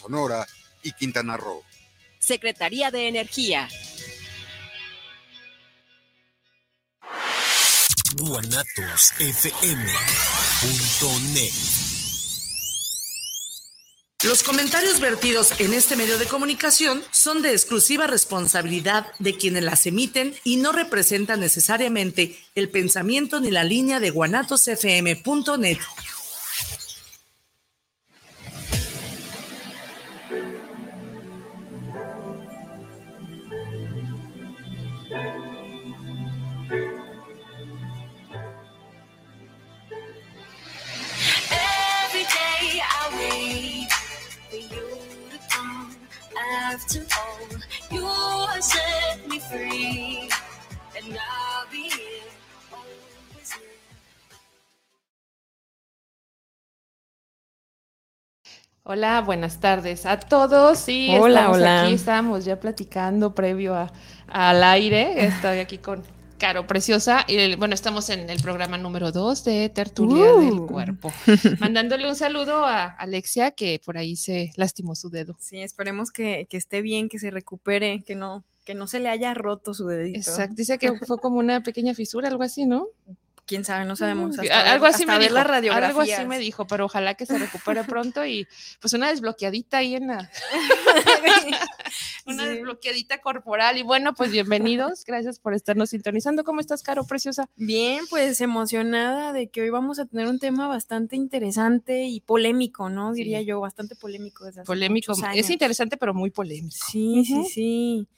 Sonora 0.00 0.46
y 0.82 0.92
Quintana 0.92 1.36
Roo. 1.36 1.62
Secretaría 2.18 2.90
de 2.90 3.08
Energía. 3.08 3.68
Los 14.22 14.42
comentarios 14.42 15.00
vertidos 15.00 15.58
en 15.60 15.72
este 15.72 15.96
medio 15.96 16.18
de 16.18 16.26
comunicación 16.26 17.02
son 17.10 17.42
de 17.42 17.52
exclusiva 17.52 18.06
responsabilidad 18.06 19.06
de 19.18 19.36
quienes 19.36 19.64
las 19.64 19.86
emiten 19.86 20.34
y 20.44 20.56
no 20.56 20.72
representan 20.72 21.40
necesariamente 21.40 22.38
el 22.54 22.68
pensamiento 22.70 23.40
ni 23.40 23.50
la 23.50 23.64
línea 23.64 24.00
de 24.00 24.10
guanatosfm.net. 24.10 25.78
Hola, 58.82 59.20
buenas 59.20 59.60
tardes 59.60 60.06
a 60.06 60.18
todos. 60.18 60.78
Sí, 60.78 61.08
hola, 61.18 61.40
estamos 61.40 61.56
hola. 61.58 61.82
aquí, 61.82 61.94
estamos 61.94 62.44
ya 62.44 62.58
platicando 62.58 63.34
previo 63.34 63.74
a, 63.74 63.92
al 64.28 64.62
aire. 64.64 65.24
Estoy 65.26 65.58
aquí 65.58 65.78
con 65.78 66.02
Caro 66.38 66.66
Preciosa. 66.66 67.24
Y 67.28 67.54
bueno, 67.56 67.74
estamos 67.74 68.08
en 68.08 68.30
el 68.30 68.40
programa 68.40 68.78
número 68.78 69.12
2 69.12 69.44
de 69.44 69.68
Tertulia 69.68 70.32
Uh. 70.34 70.40
del 70.40 70.66
Cuerpo. 70.66 71.12
Mandándole 71.60 72.08
un 72.08 72.16
saludo 72.16 72.64
a 72.64 72.84
Alexia, 72.86 73.50
que 73.50 73.80
por 73.84 73.98
ahí 73.98 74.16
se 74.16 74.50
lastimó 74.56 74.94
su 74.94 75.10
dedo. 75.10 75.36
Sí, 75.38 75.60
esperemos 75.60 76.10
que, 76.10 76.46
que 76.48 76.56
esté 76.56 76.80
bien, 76.80 77.08
que 77.08 77.18
se 77.18 77.30
recupere, 77.30 78.02
que 78.04 78.14
no, 78.14 78.44
que 78.70 78.74
no 78.76 78.86
se 78.86 79.00
le 79.00 79.08
haya 79.08 79.34
roto 79.34 79.74
su 79.74 79.88
dedito. 79.88 80.18
Exacto, 80.18 80.54
dice 80.56 80.78
que 80.78 80.92
fue 80.98 81.18
como 81.18 81.38
una 81.40 81.60
pequeña 81.60 81.92
fisura, 81.92 82.28
algo 82.28 82.44
así, 82.44 82.66
¿no? 82.66 82.86
Quién 83.44 83.64
sabe, 83.64 83.84
no 83.84 83.96
sabemos. 83.96 84.38
Hasta 84.38 84.72
algo 84.72 84.84
ver- 84.84 84.94
así 84.94 85.02
hasta 85.02 85.12
me 85.14 85.18
ver 85.18 85.32
dijo. 85.32 85.34
las 85.74 85.82
Algo 85.88 86.00
así 86.02 86.24
me 86.24 86.38
dijo, 86.38 86.68
pero 86.68 86.84
ojalá 86.84 87.14
que 87.14 87.26
se 87.26 87.36
recupere 87.36 87.82
pronto 87.82 88.24
y 88.24 88.46
pues 88.80 88.92
una 88.92 89.08
desbloqueadita 89.10 89.78
ahí 89.78 89.96
en 89.96 90.06
la, 90.06 90.30
una 92.26 92.44
Sí. 92.44 92.48
desbloqueadita 92.50 93.18
corporal. 93.20 93.76
Y 93.76 93.82
bueno, 93.82 94.14
pues 94.14 94.30
bienvenidos, 94.30 95.04
gracias 95.04 95.40
por 95.40 95.54
estarnos 95.54 95.90
sintonizando. 95.90 96.44
¿Cómo 96.44 96.60
estás, 96.60 96.84
Caro 96.84 97.04
Preciosa? 97.04 97.48
Bien, 97.56 98.04
pues 98.08 98.40
emocionada 98.40 99.32
de 99.32 99.48
que 99.48 99.62
hoy 99.62 99.70
vamos 99.70 99.98
a 99.98 100.06
tener 100.06 100.28
un 100.28 100.38
tema 100.38 100.68
bastante 100.68 101.16
interesante 101.16 102.04
y 102.04 102.20
polémico, 102.20 102.88
¿no? 102.88 103.12
Diría 103.12 103.40
Sí. 103.40 103.46
yo, 103.46 103.58
bastante 103.58 103.96
polémico. 103.96 104.44
Desde 104.44 104.60
hace 104.60 104.66
Polémico. 104.66 105.12
Es 105.34 105.50
interesante, 105.50 105.96
pero 105.96 106.14
muy 106.14 106.30
polémico. 106.30 106.76
Sí, 106.88 107.24
sí, 107.24 107.44
sí. 107.52 108.08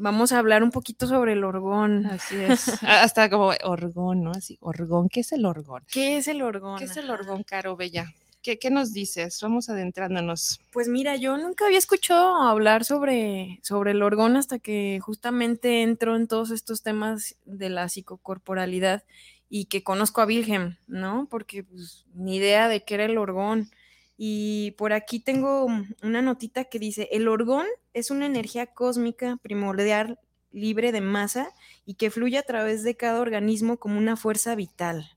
Vamos 0.00 0.30
a 0.30 0.38
hablar 0.38 0.62
un 0.62 0.70
poquito 0.70 1.08
sobre 1.08 1.32
el 1.32 1.42
orgón. 1.42 2.06
Así 2.06 2.36
es. 2.36 2.68
Hasta 2.84 3.28
como 3.28 3.52
orgón, 3.64 4.22
¿no? 4.22 4.30
Así, 4.30 4.56
orgón. 4.60 5.08
¿Qué 5.08 5.20
es 5.20 5.32
el 5.32 5.44
orgón? 5.44 5.82
¿Qué 5.90 6.18
es 6.18 6.28
el 6.28 6.40
orgón? 6.40 6.78
¿Qué 6.78 6.84
es 6.84 6.96
el 6.96 7.10
orgón, 7.10 7.42
Caro 7.42 7.76
Bella? 7.76 8.14
¿Qué, 8.40 8.60
qué 8.60 8.70
nos 8.70 8.92
dices? 8.92 9.40
Vamos 9.42 9.68
adentrándonos. 9.68 10.60
Pues 10.72 10.86
mira, 10.86 11.16
yo 11.16 11.36
nunca 11.36 11.66
había 11.66 11.78
escuchado 11.78 12.36
hablar 12.36 12.84
sobre, 12.84 13.58
sobre 13.64 13.90
el 13.90 14.02
orgón 14.04 14.36
hasta 14.36 14.60
que 14.60 15.00
justamente 15.02 15.82
entro 15.82 16.14
en 16.14 16.28
todos 16.28 16.52
estos 16.52 16.82
temas 16.82 17.34
de 17.44 17.68
la 17.68 17.88
psicocorporalidad 17.88 19.02
y 19.50 19.64
que 19.64 19.82
conozco 19.82 20.20
a 20.20 20.26
Wilhelm, 20.26 20.76
¿no? 20.86 21.26
Porque 21.28 21.64
pues, 21.64 22.06
ni 22.14 22.36
idea 22.36 22.68
de 22.68 22.84
qué 22.84 22.94
era 22.94 23.04
el 23.06 23.18
orgón. 23.18 23.68
Y 24.16 24.72
por 24.78 24.92
aquí 24.92 25.18
tengo 25.18 25.66
una 26.02 26.22
notita 26.22 26.64
que 26.64 26.78
dice, 26.78 27.08
el 27.10 27.26
orgón 27.26 27.66
es 27.98 28.10
una 28.10 28.26
energía 28.26 28.66
cósmica 28.66 29.38
primordial 29.42 30.18
libre 30.52 30.92
de 30.92 31.00
masa 31.00 31.50
y 31.84 31.94
que 31.94 32.10
fluye 32.10 32.38
a 32.38 32.42
través 32.42 32.82
de 32.82 32.96
cada 32.96 33.20
organismo 33.20 33.76
como 33.78 33.98
una 33.98 34.16
fuerza 34.16 34.54
vital. 34.54 35.10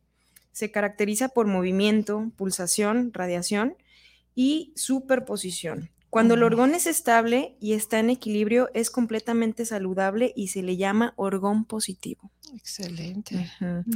Se 0.52 0.72
caracteriza 0.72 1.30
por 1.30 1.48
movimiento, 1.48 2.32
pulsación, 2.36 3.12
radiación 3.14 3.76
y 4.36 4.74
superposición. 4.76 5.90
Cuando 6.10 6.34
el 6.34 6.44
orgón 6.44 6.76
es 6.76 6.88
estable 6.88 7.56
y 7.62 7.72
está 7.72 8.00
en 8.00 8.10
equilibrio, 8.10 8.70
es 8.74 8.90
completamente 8.92 9.66
saludable 9.66 10.34
y 10.36 10.50
se 10.50 10.62
le 10.62 10.76
llama 10.76 11.14
orgón 11.16 11.64
positivo. 11.64 12.30
Excelente. 12.54 13.50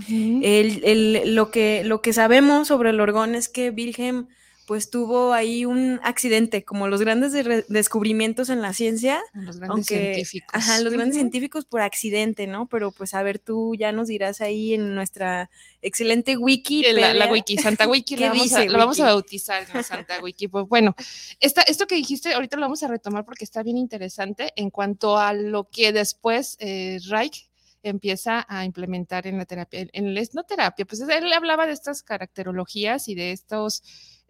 El- 0.09 0.81
el- 0.85 1.35
lo, 1.35 1.51
que, 1.51 1.84
lo 1.84 2.01
que 2.01 2.13
sabemos 2.13 2.69
sobre 2.69 2.91
el 2.91 3.01
orgón 3.01 3.35
es 3.35 3.50
que 3.50 3.69
Wilhelm 3.69 4.29
pues 4.65 4.89
tuvo 4.89 5.31
ahí 5.33 5.63
un 5.65 5.99
accidente, 6.03 6.63
como 6.63 6.87
los 6.87 6.99
grandes 6.99 7.31
de- 7.33 7.65
descubrimientos 7.69 8.49
en 8.49 8.61
la 8.61 8.73
ciencia, 8.73 9.21
Los 9.33 9.57
grandes 9.57 9.69
aunque, 9.69 9.85
científicos. 10.13 10.49
ajá, 10.53 10.79
los 10.79 10.91
grandes 10.91 11.15
científicos 11.15 11.65
por 11.65 11.81
accidente, 11.81 12.47
¿no? 12.47 12.67
Pero 12.67 12.91
pues 12.91 13.13
a 13.13 13.21
ver, 13.21 13.37
tú 13.39 13.75
ya 13.75 13.91
nos 13.91 14.07
dirás 14.07 14.41
ahí 14.41 14.73
en 14.73 14.95
nuestra 14.95 15.49
excelente 15.81 16.35
wiki. 16.37 16.83
La, 16.93 17.13
la 17.13 17.27
wiki, 17.31 17.57
Santa 17.57 17.87
Wiki, 17.87 18.15
¿Qué 18.15 18.21
la 18.21 18.29
vamos, 18.29 18.53
a, 18.53 18.59
dice 18.61 18.69
la 18.71 18.77
vamos 18.79 18.99
a 18.99 19.05
bautizar 19.05 19.83
Santa 19.83 20.19
Wiki. 20.23 20.47
Pues 20.47 20.67
bueno, 20.67 20.95
esta, 21.39 21.61
esto 21.61 21.85
que 21.85 21.95
dijiste 21.95 22.33
ahorita 22.33 22.57
lo 22.57 22.63
vamos 22.63 22.81
a 22.81 22.87
retomar 22.87 23.23
porque 23.23 23.43
está 23.45 23.61
bien 23.61 23.77
interesante 23.77 24.51
en 24.55 24.71
cuanto 24.71 25.17
a 25.17 25.33
lo 25.33 25.69
que 25.69 25.93
después 25.93 26.57
eh, 26.59 26.99
Reich 27.07 27.49
empieza 27.83 28.43
a 28.49 28.65
implementar 28.65 29.27
en 29.27 29.37
la 29.37 29.45
terapia, 29.45 29.81
en, 29.81 29.89
en 29.93 30.15
no 30.33 30.43
terapia, 30.43 30.85
pues 30.85 31.01
él 31.01 31.31
hablaba 31.33 31.67
de 31.67 31.73
estas 31.73 32.01
caracterologías 32.01 33.07
y 33.09 33.13
de 33.13 33.31
estos 33.31 33.83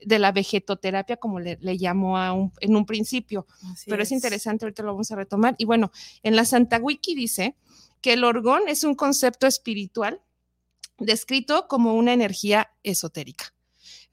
de 0.04 0.20
la 0.20 0.32
vegetoterapia, 0.32 1.18
como 1.18 1.40
le, 1.40 1.58
le 1.62 1.78
llamó 1.78 2.18
a 2.18 2.34
un- 2.34 2.52
en 2.60 2.76
un 2.76 2.86
principio 2.86 3.48
pero 3.88 4.04
es. 4.04 4.12
interesante, 4.12 4.66
ahorita 4.66 4.84
lo 4.84 4.92
vamos 4.94 5.12
a 5.12 5.16
retomar. 5.16 5.56
Y 5.58 5.66
bueno, 5.66 5.92
en 6.24 6.36
la 6.36 6.46
Santa 6.46 6.78
Wiki 6.78 7.16
dice 7.16 7.56
que 8.02 8.14
el 8.14 8.24
orgón 8.24 8.64
es 8.68 8.84
un 8.84 8.96
concepto 8.96 9.48
espiritual 9.48 10.22
descrito 10.98 11.68
como 11.68 11.94
una 11.96 12.14
energía 12.14 12.70
esotérica. 12.84 13.54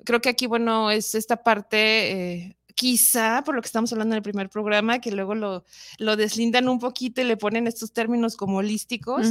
Creo 0.05 0.21
que 0.21 0.29
aquí, 0.31 0.47
bueno, 0.47 0.91
es 0.91 1.15
esta 1.15 1.43
parte, 1.45 2.13
eh, 2.13 2.57
quizá 2.75 3.43
por 3.45 3.55
lo 3.55 3.61
que 3.63 3.67
estamos 3.67 3.93
hablando 3.93 4.15
en 4.15 4.19
el 4.19 4.23
primer 4.23 4.49
programa, 4.51 4.99
que 5.01 5.13
luego 5.13 5.35
lo, 5.35 5.65
lo 5.99 6.17
deslindan 6.17 6.69
un 6.69 6.79
poquito 6.79 7.21
y 7.21 7.25
le 7.25 7.37
ponen 7.37 7.67
estos 7.67 7.93
términos 7.93 8.37
como 8.37 8.57
holísticos, 8.59 9.27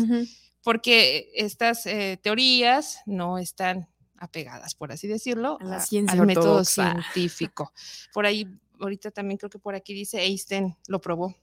porque 0.63 1.31
estas 1.35 1.85
eh, 1.87 2.19
teorías 2.21 2.99
no 3.05 3.37
están 3.37 3.87
apegadas, 4.21 4.75
por 4.75 4.91
así 4.91 5.07
decirlo, 5.07 5.57
A 5.59 5.63
la 5.65 5.79
ciencia 5.79 6.19
al 6.19 6.27
método 6.27 6.63
científico. 6.65 7.73
Por 8.13 8.25
ahí, 8.25 8.47
ahorita 8.79 9.11
también 9.11 9.37
creo 9.37 9.49
que 9.49 9.59
por 9.59 9.75
aquí 9.75 9.93
dice 9.93 10.21
Einstein 10.21 10.75
lo 10.87 11.01
probó. 11.01 11.35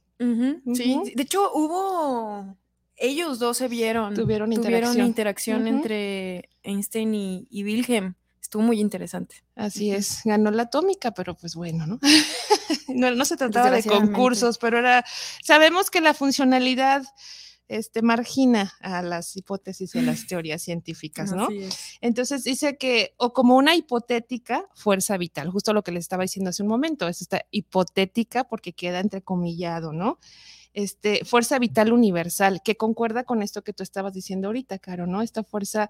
Sí, 0.75 1.00
de 1.15 1.22
hecho 1.22 1.53
hubo, 1.53 2.56
ellos 2.97 3.39
dos 3.39 3.56
se 3.56 3.69
vieron, 3.69 4.15
Tuvieron 4.15 4.53
interacción. 4.53 5.06
interacción 5.06 5.62
Ujú. 5.62 5.69
entre 5.69 6.49
Einstein 6.62 7.15
y, 7.15 7.47
y 7.50 7.65
Wilhelm. 7.65 8.15
Estuvo 8.41 8.62
muy 8.62 8.81
interesante. 8.81 9.45
Así 9.55 9.91
es, 9.91 10.22
ganó 10.25 10.50
la 10.50 10.62
atómica, 10.65 11.10
pero 11.12 11.37
pues 11.37 11.55
bueno, 11.55 11.87
¿no? 11.87 12.00
no, 12.89 13.10
no 13.10 13.25
se 13.25 13.37
trataba 13.37 13.71
de 13.71 13.83
concursos, 13.83 14.56
pero 14.59 14.78
era, 14.78 15.05
sabemos 15.45 15.91
que 15.91 16.00
la 16.00 16.15
funcionalidad 16.15 17.03
este, 17.69 18.03
margina 18.03 18.73
a 18.81 19.03
las 19.03 19.37
hipótesis 19.37 19.95
y 19.95 19.99
a 19.99 20.03
las 20.03 20.27
teorías 20.27 20.62
científicas, 20.62 21.33
¿no? 21.33 21.49
Entonces 22.01 22.45
dice 22.45 22.79
que, 22.79 23.15
o 23.19 23.33
como 23.33 23.56
una 23.56 23.77
hipotética 23.77 24.67
fuerza 24.75 25.17
vital, 25.19 25.51
justo 25.51 25.73
lo 25.73 25.83
que 25.83 25.93
le 25.93 25.99
estaba 25.99 26.23
diciendo 26.23 26.51
hace 26.51 26.62
un 26.62 26.69
momento, 26.69 27.07
es 27.09 27.21
esta 27.21 27.43
hipotética 27.51 28.45
porque 28.45 28.73
queda 28.73 29.01
entrecomillado, 29.01 29.92
¿no? 29.92 30.19
Este, 30.75 31.25
fuerza 31.25 31.59
vital 31.59 31.92
universal, 31.92 32.63
que 32.63 32.77
concuerda 32.77 33.25
con 33.25 33.42
esto 33.42 33.63
que 33.63 33.72
tú 33.72 33.83
estabas 33.83 34.13
diciendo 34.13 34.48
ahorita, 34.48 34.78
Caro, 34.78 35.07
¿no? 35.07 35.22
Esta 35.22 35.42
fuerza 35.42 35.89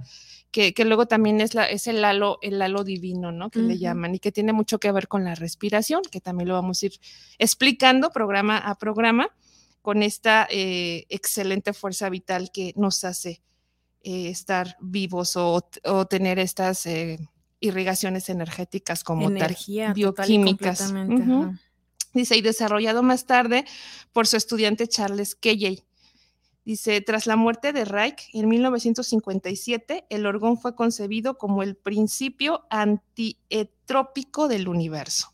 que, 0.50 0.72
que 0.72 0.84
luego 0.84 1.06
también 1.06 1.40
es, 1.40 1.54
la, 1.54 1.66
es 1.66 1.86
el 1.86 2.02
halo, 2.04 2.38
el 2.42 2.60
halo 2.60 2.84
divino, 2.84 3.30
¿no? 3.30 3.50
Que 3.50 3.60
le 3.60 3.78
llaman 3.78 4.14
y 4.14 4.18
que 4.18 4.32
tiene 4.32 4.52
mucho 4.52 4.78
que 4.78 4.90
ver 4.90 5.06
con 5.06 5.24
la 5.24 5.34
respiración, 5.34 6.02
que 6.10 6.20
también 6.20 6.48
lo 6.48 6.54
vamos 6.54 6.82
a 6.82 6.86
ir 6.86 6.92
explicando 7.38 8.10
programa 8.10 8.56
a 8.56 8.76
programa 8.76 9.30
con 9.88 10.02
esta 10.02 10.46
eh, 10.50 11.06
excelente 11.08 11.72
fuerza 11.72 12.10
vital 12.10 12.50
que 12.52 12.74
nos 12.76 13.04
hace 13.04 13.40
eh, 14.02 14.28
estar 14.28 14.76
vivos 14.82 15.34
o, 15.34 15.66
o 15.82 16.06
tener 16.06 16.38
estas 16.38 16.84
eh, 16.84 17.18
irrigaciones 17.58 18.28
energéticas 18.28 19.02
como 19.02 19.30
Energía 19.30 19.94
tal, 19.94 20.02
total 20.02 20.30
y 20.30 20.36
bioquímicas. 20.36 20.92
Dice, 22.12 22.36
y 22.36 22.42
desarrollado 22.42 23.02
más 23.02 23.24
tarde 23.24 23.64
por 24.12 24.26
su 24.26 24.36
estudiante 24.36 24.88
Charles 24.88 25.34
Kelley. 25.34 25.82
Dice, 26.66 27.00
tras 27.00 27.26
la 27.26 27.36
muerte 27.36 27.72
de 27.72 27.86
Reich 27.86 28.28
en 28.34 28.46
1957, 28.46 30.04
el 30.10 30.26
orgón 30.26 30.58
fue 30.58 30.74
concebido 30.74 31.38
como 31.38 31.62
el 31.62 31.76
principio 31.76 32.66
antietrópico 32.68 34.48
del 34.48 34.68
universo. 34.68 35.32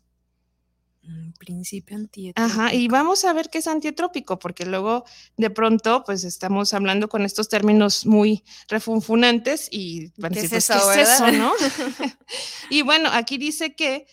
Principio 1.37 1.97
antietrópico. 1.97 2.41
Ajá, 2.41 2.73
y 2.73 2.87
vamos 2.87 3.25
a 3.25 3.33
ver 3.33 3.49
qué 3.49 3.59
es 3.59 3.67
antietrópico, 3.67 4.39
porque 4.39 4.65
luego 4.65 5.05
de 5.37 5.49
pronto 5.49 6.03
pues 6.05 6.23
estamos 6.23 6.73
hablando 6.73 7.09
con 7.09 7.23
estos 7.23 7.49
términos 7.49 8.05
muy 8.05 8.43
refunfunantes 8.67 9.67
y 9.71 10.11
van 10.17 10.31
a 10.31 10.35
¿Qué 10.35 10.41
decir, 10.41 10.57
es 10.57 10.67
pues, 10.67 10.79
eso, 10.79 10.91
¿qué 10.93 11.01
es 11.01 11.09
eso, 11.09 11.31
no? 11.31 11.53
y 12.69 12.81
bueno, 12.81 13.09
aquí 13.11 13.37
dice 13.37 13.75
que 13.75 14.07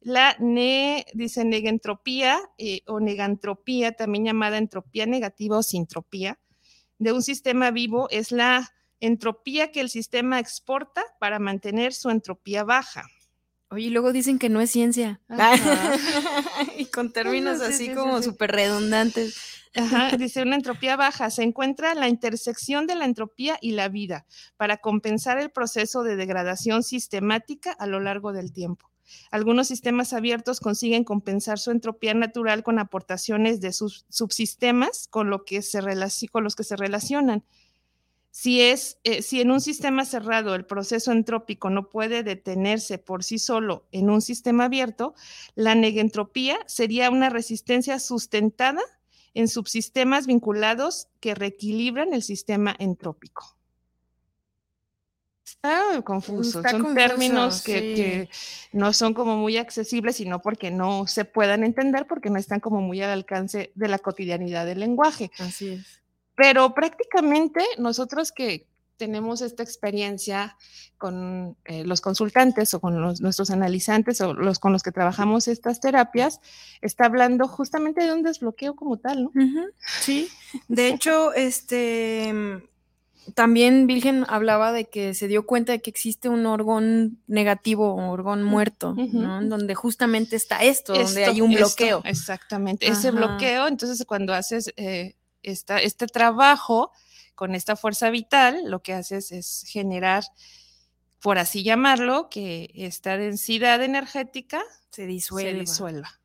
la 0.00 0.36
ne, 0.40 1.06
dice 1.14 1.44
negentropía 1.44 2.40
eh, 2.58 2.82
o 2.86 3.00
negantropía, 3.00 3.92
también 3.92 4.24
llamada 4.24 4.58
entropía 4.58 5.06
negativa 5.06 5.58
o 5.58 5.62
sintropía, 5.62 6.38
de 6.98 7.12
un 7.12 7.22
sistema 7.22 7.70
vivo 7.70 8.08
es 8.10 8.32
la 8.32 8.72
entropía 9.00 9.72
que 9.72 9.80
el 9.80 9.90
sistema 9.90 10.38
exporta 10.38 11.02
para 11.18 11.38
mantener 11.38 11.92
su 11.92 12.10
entropía 12.10 12.64
baja. 12.64 13.04
Oye, 13.72 13.86
y 13.86 13.90
luego 13.90 14.12
dicen 14.12 14.38
que 14.38 14.50
no 14.50 14.60
es 14.60 14.70
ciencia. 14.70 15.20
Ajá. 15.28 15.56
y 16.76 16.84
con 16.86 17.10
términos 17.10 17.58
Sí, 17.58 17.64
sí, 17.64 17.72
así 17.72 17.86
sí, 17.86 17.94
como 17.94 18.18
sí. 18.18 18.24
súper 18.24 18.52
redundantes. 18.52 19.62
Ajá, 19.74 20.14
dice 20.18 20.42
una 20.42 20.56
entropía 20.56 20.94
baja. 20.96 21.30
Se 21.30 21.42
encuentra 21.42 21.94
la 21.94 22.08
intersección 22.08 22.86
de 22.86 22.96
la 22.96 23.06
entropía 23.06 23.56
y 23.62 23.72
la 23.72 23.88
vida 23.88 24.26
para 24.58 24.76
compensar 24.76 25.38
el 25.38 25.50
proceso 25.50 26.02
de 26.02 26.16
degradación 26.16 26.82
sistemática 26.82 27.72
a 27.72 27.86
lo 27.86 27.98
largo 27.98 28.34
del 28.34 28.52
tiempo. 28.52 28.90
Algunos 29.30 29.68
sistemas 29.68 30.12
abiertos 30.12 30.60
consiguen 30.60 31.04
compensar 31.04 31.58
su 31.58 31.70
entropía 31.70 32.12
natural 32.12 32.62
con 32.62 32.78
aportaciones 32.78 33.60
de 33.60 33.72
sus 33.72 34.04
subsistemas 34.10 35.08
con, 35.08 35.30
lo 35.30 35.44
que 35.44 35.62
se 35.62 35.80
con 36.30 36.44
los 36.44 36.56
que 36.56 36.64
se 36.64 36.76
relacionan. 36.76 37.42
Si, 38.34 38.62
es, 38.62 38.98
eh, 39.04 39.20
si 39.20 39.42
en 39.42 39.50
un 39.50 39.60
sistema 39.60 40.06
cerrado 40.06 40.54
el 40.54 40.64
proceso 40.64 41.12
entrópico 41.12 41.68
no 41.68 41.90
puede 41.90 42.22
detenerse 42.22 42.96
por 42.96 43.24
sí 43.24 43.38
solo 43.38 43.84
en 43.92 44.08
un 44.08 44.22
sistema 44.22 44.64
abierto, 44.64 45.14
la 45.54 45.74
negentropía 45.74 46.58
sería 46.66 47.10
una 47.10 47.28
resistencia 47.28 47.98
sustentada 47.98 48.80
en 49.34 49.48
subsistemas 49.48 50.26
vinculados 50.26 51.08
que 51.20 51.34
reequilibran 51.34 52.14
el 52.14 52.22
sistema 52.22 52.74
entrópico. 52.78 53.54
Está 55.44 56.00
confuso, 56.02 56.60
Está 56.60 56.70
son 56.70 56.84
confuso, 56.84 57.06
términos 57.06 57.62
que, 57.62 57.78
sí. 57.80 57.94
que 57.94 58.30
no 58.72 58.94
son 58.94 59.12
como 59.12 59.36
muy 59.36 59.58
accesibles, 59.58 60.16
sino 60.16 60.40
porque 60.40 60.70
no 60.70 61.06
se 61.06 61.26
puedan 61.26 61.64
entender, 61.64 62.06
porque 62.06 62.30
no 62.30 62.38
están 62.38 62.60
como 62.60 62.80
muy 62.80 63.02
al 63.02 63.10
alcance 63.10 63.72
de 63.74 63.88
la 63.88 63.98
cotidianidad 63.98 64.64
del 64.64 64.80
lenguaje. 64.80 65.30
Así 65.38 65.68
es. 65.68 66.01
Pero 66.42 66.74
prácticamente 66.74 67.60
nosotros 67.78 68.32
que 68.32 68.66
tenemos 68.96 69.42
esta 69.42 69.62
experiencia 69.62 70.56
con 70.98 71.56
eh, 71.64 71.84
los 71.84 72.00
consultantes 72.00 72.74
o 72.74 72.80
con 72.80 73.00
los- 73.00 73.20
nuestros 73.20 73.50
analizantes 73.50 74.20
o 74.20 74.34
los 74.34 74.58
con 74.58 74.72
los 74.72 74.82
que 74.82 74.90
trabajamos 74.92 75.46
estas 75.46 75.78
terapias, 75.80 76.40
está 76.80 77.06
hablando 77.06 77.46
justamente 77.46 78.02
de 78.02 78.12
un 78.12 78.22
desbloqueo 78.24 78.74
como 78.74 78.96
tal, 78.98 79.24
¿no? 79.24 79.30
Sí, 80.00 80.28
de 80.68 80.88
hecho, 80.88 81.32
este 81.32 82.34
también 83.34 83.86
Virgen 83.86 84.24
hablaba 84.28 84.72
de 84.72 84.86
que 84.86 85.14
se 85.14 85.28
dio 85.28 85.46
cuenta 85.46 85.70
de 85.70 85.80
que 85.80 85.90
existe 85.90 86.28
un 86.28 86.44
orgón 86.46 87.22
negativo 87.28 87.94
o 87.94 88.10
orgón 88.10 88.42
muerto, 88.42 88.94
¿no? 88.96 89.42
Donde 89.44 89.76
justamente 89.76 90.34
está 90.34 90.56
esto, 90.64 90.92
donde 90.92 91.24
hay 91.24 91.40
un 91.40 91.52
esto, 91.52 91.66
bloqueo. 91.66 92.02
exactamente, 92.04 92.88
ese 92.88 93.12
bloqueo, 93.12 93.68
entonces 93.68 94.04
cuando 94.06 94.34
haces 94.34 94.72
eh, 94.76 95.14
esta- 95.42 95.78
este 95.78 96.06
trabajo 96.06 96.92
con 97.34 97.54
esta 97.54 97.76
fuerza 97.76 98.10
vital, 98.10 98.70
lo 98.70 98.82
que 98.82 98.92
haces 98.92 99.32
es 99.32 99.64
generar, 99.68 100.24
por 101.20 101.38
así 101.38 101.62
llamarlo, 101.62 102.28
que 102.30 102.70
esta 102.74 103.16
densidad 103.16 103.82
energética 103.82 104.62
Se 104.90 105.06
disuelva. 105.06 105.50
se 105.52 105.58
disuelva 105.58 106.20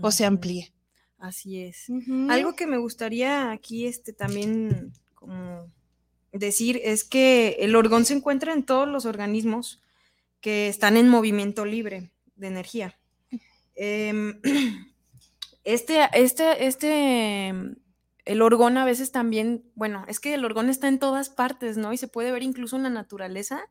o 0.00 0.10
se 0.10 0.24
amplíe. 0.24 0.72
Así 1.18 1.60
es. 1.62 1.86
Algo 2.28 2.54
que 2.56 2.66
me 2.66 2.76
gustaría 2.76 3.50
aquí 3.50 3.86
este, 3.86 4.12
también 4.12 4.92
como 5.14 5.70
decir 6.32 6.80
es 6.84 7.04
que 7.04 7.56
el 7.60 7.74
orgón 7.74 8.04
se 8.04 8.14
encuentra 8.14 8.52
en 8.52 8.64
todos 8.64 8.86
los 8.86 9.06
organismos 9.06 9.80
que 10.40 10.68
están 10.68 10.96
en 10.98 11.08
movimiento 11.08 11.64
libre 11.64 12.10
de 12.36 12.46
energía. 12.48 12.98
Em, 13.74 14.40
este, 15.64 16.08
este, 16.12 16.66
este, 16.66 17.54
el 18.26 18.42
orgón 18.42 18.76
a 18.76 18.84
veces 18.84 19.10
también, 19.12 19.64
bueno, 19.74 20.04
es 20.08 20.20
que 20.20 20.34
el 20.34 20.44
orgón 20.44 20.68
está 20.68 20.88
en 20.88 20.98
todas 20.98 21.30
partes, 21.30 21.78
¿no? 21.78 21.92
Y 21.94 21.96
se 21.96 22.08
puede 22.08 22.30
ver 22.32 22.42
incluso 22.42 22.76
en 22.76 22.82
la 22.82 22.90
naturaleza, 22.90 23.62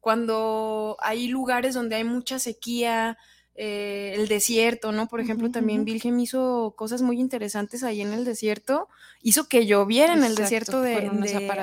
cuando 0.00 0.96
hay 1.00 1.28
lugares 1.28 1.74
donde 1.74 1.96
hay 1.96 2.04
mucha 2.04 2.38
sequía, 2.38 3.18
eh, 3.54 4.14
el 4.16 4.28
desierto, 4.28 4.90
¿no? 4.92 5.06
Por 5.08 5.20
ejemplo, 5.20 5.50
también. 5.50 5.82
Wilhelm 5.84 6.18
hizo 6.20 6.72
cosas 6.76 7.02
muy 7.02 7.20
interesantes 7.20 7.82
ahí 7.82 8.00
en 8.00 8.12
el 8.14 8.24
desierto, 8.24 8.88
hizo 9.22 9.48
que 9.48 9.66
lloviera 9.66 10.14
en 10.14 10.24
el 10.24 10.34
desierto 10.34 10.80
de. 10.80 10.94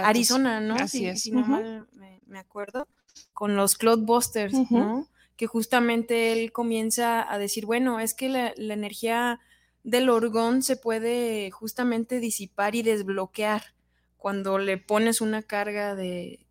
Arizona, 0.04 0.60
¿no? 0.60 0.76
Así 0.76 1.00
Si- 1.00 1.06
es, 1.08 1.22
si 1.24 1.32
no 1.32 1.42
mal 1.46 1.88
me, 1.94 2.22
me 2.28 2.38
acuerdo, 2.40 2.88
con 3.34 3.56
los 3.56 3.76
Cloudbusters, 3.78 4.54
Ujú. 4.54 4.78
¿no? 4.78 5.08
Que 5.38 5.48
justamente 5.48 6.34
él 6.34 6.52
comienza 6.52 7.32
a 7.32 7.40
decir, 7.40 7.66
bueno, 7.66 8.00
es 8.00 8.14
que 8.14 8.30
la, 8.30 8.54
la 8.58 8.74
energía 8.76 9.40
del 9.88 10.10
orgón 10.10 10.64
se 10.64 10.76
puede 10.76 11.50
justamente 11.50 12.20
disipar 12.20 12.76
y 12.76 12.82
desbloquear 12.82 13.74
cuando 14.18 14.58
le 14.58 14.78
pones 14.78 15.22
una 15.22 15.42
carga 15.42 15.96
de, 15.96 16.46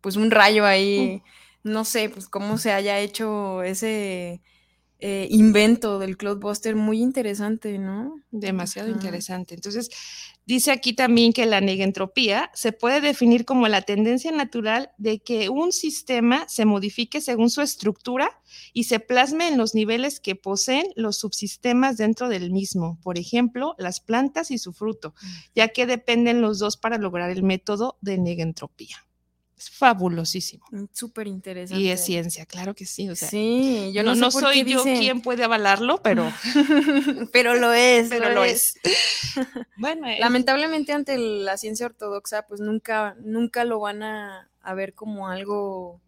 pues 0.00 0.16
un 0.16 0.32
rayo 0.32 0.66
ahí, 0.66 1.22
no 1.62 1.84
sé, 1.84 2.08
pues 2.08 2.28
cómo 2.28 2.58
se 2.58 2.72
haya 2.72 2.98
hecho 2.98 3.62
ese 3.62 4.42
eh, 5.04 5.26
invento 5.30 5.98
del 5.98 6.16
Cloudbuster, 6.16 6.76
muy 6.76 7.00
interesante, 7.00 7.76
¿no? 7.76 8.14
Demasiado 8.30 8.88
Ajá. 8.88 8.96
interesante. 8.96 9.56
Entonces, 9.56 9.90
dice 10.46 10.70
aquí 10.70 10.92
también 10.92 11.32
que 11.32 11.44
la 11.44 11.60
negentropía 11.60 12.52
se 12.54 12.70
puede 12.70 13.00
definir 13.00 13.44
como 13.44 13.66
la 13.66 13.82
tendencia 13.82 14.30
natural 14.30 14.92
de 14.98 15.18
que 15.18 15.48
un 15.48 15.72
sistema 15.72 16.48
se 16.48 16.66
modifique 16.66 17.20
según 17.20 17.50
su 17.50 17.62
estructura 17.62 18.40
y 18.72 18.84
se 18.84 19.00
plasme 19.00 19.48
en 19.48 19.58
los 19.58 19.74
niveles 19.74 20.20
que 20.20 20.36
poseen 20.36 20.86
los 20.94 21.16
subsistemas 21.16 21.96
dentro 21.96 22.28
del 22.28 22.52
mismo, 22.52 23.00
por 23.02 23.18
ejemplo, 23.18 23.74
las 23.78 23.98
plantas 23.98 24.52
y 24.52 24.58
su 24.58 24.72
fruto, 24.72 25.14
ya 25.52 25.66
que 25.66 25.84
dependen 25.84 26.40
los 26.40 26.60
dos 26.60 26.76
para 26.76 26.96
lograr 26.96 27.30
el 27.30 27.42
método 27.42 27.98
de 28.02 28.18
negentropía. 28.18 28.98
Es 29.62 29.70
fabulosísimo. 29.70 30.64
Mm, 30.70 30.84
Súper 30.92 31.26
interesante. 31.28 31.82
Y 31.82 31.88
es 31.88 32.04
ciencia, 32.04 32.46
claro 32.46 32.74
que 32.74 32.84
sí. 32.86 33.08
O 33.08 33.14
sea, 33.16 33.28
sí, 33.28 33.90
yo 33.94 34.02
no, 34.02 34.14
no, 34.14 34.20
no 34.22 34.30
sé 34.30 34.40
por 34.40 34.42
soy 34.52 34.64
yo 34.64 34.82
dice- 34.84 34.98
quien 34.98 35.20
puede 35.20 35.44
avalarlo, 35.44 36.02
pero, 36.02 36.32
pero 37.32 37.54
lo 37.54 37.72
es, 37.72 38.08
pero 38.08 38.30
lo 38.30 38.44
es. 38.44 38.74
bueno, 39.76 40.06
es- 40.08 40.20
Lamentablemente 40.20 40.92
ante 40.92 41.16
la 41.18 41.56
ciencia 41.56 41.86
ortodoxa, 41.86 42.42
pues 42.42 42.60
nunca, 42.60 43.16
nunca 43.22 43.64
lo 43.64 43.80
van 43.80 44.02
a, 44.02 44.50
a 44.62 44.74
ver 44.74 44.94
como 44.94 45.28
algo 45.28 46.00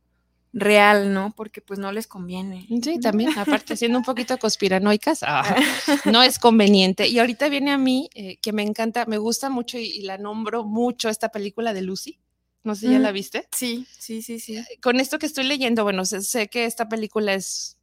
real, 0.52 1.12
¿no? 1.12 1.33
Porque 1.37 1.61
pues 1.61 1.78
no 1.81 1.90
les 1.90 2.07
conviene. 2.07 2.67
Sí, 2.83 3.00
también, 3.00 3.37
aparte, 3.37 3.76
siendo 3.76 3.99
un 3.99 4.05
poquito 4.05 4.38
conspiranoicas, 4.38 5.25
ah, 5.25 5.43
no 6.05 6.23
es 6.23 6.38
conveniente. 6.38 7.09
Y 7.09 7.19
ahorita 7.19 7.49
viene 7.49 7.73
a 7.73 7.78
mí, 7.78 8.09
eh, 8.14 8.37
que 8.40 8.52
me 8.52 8.62
encanta, 8.62 9.05
me 9.07 9.19
gusta 9.19 9.50
mucho 9.50 9.78
y, 9.78 9.85
y 9.87 10.02
la 10.02 10.17
nombro 10.17 10.64
mucho 10.64 11.09
esta 11.09 11.31
película 11.31 11.73
de 11.73 11.83
Lucy. 11.83 12.21
No 12.64 12.75
sé, 12.75 12.90
¿ya 12.90 12.99
Mm. 12.99 13.02
la 13.02 13.12
viste? 13.12 13.49
Sí, 13.52 13.87
sí, 13.99 14.21
sí, 14.23 14.40
sí. 14.40 14.64
Con 14.83 14.99
esto 14.99 15.18
que 15.18 15.26
estoy 15.26 15.44
leyendo, 15.44 15.85
bueno, 15.85 16.04
sé, 16.04 16.23
sé 16.23 16.49
que 16.49 16.64
esta 16.64 16.88
película 16.88 17.35
es 17.35 17.76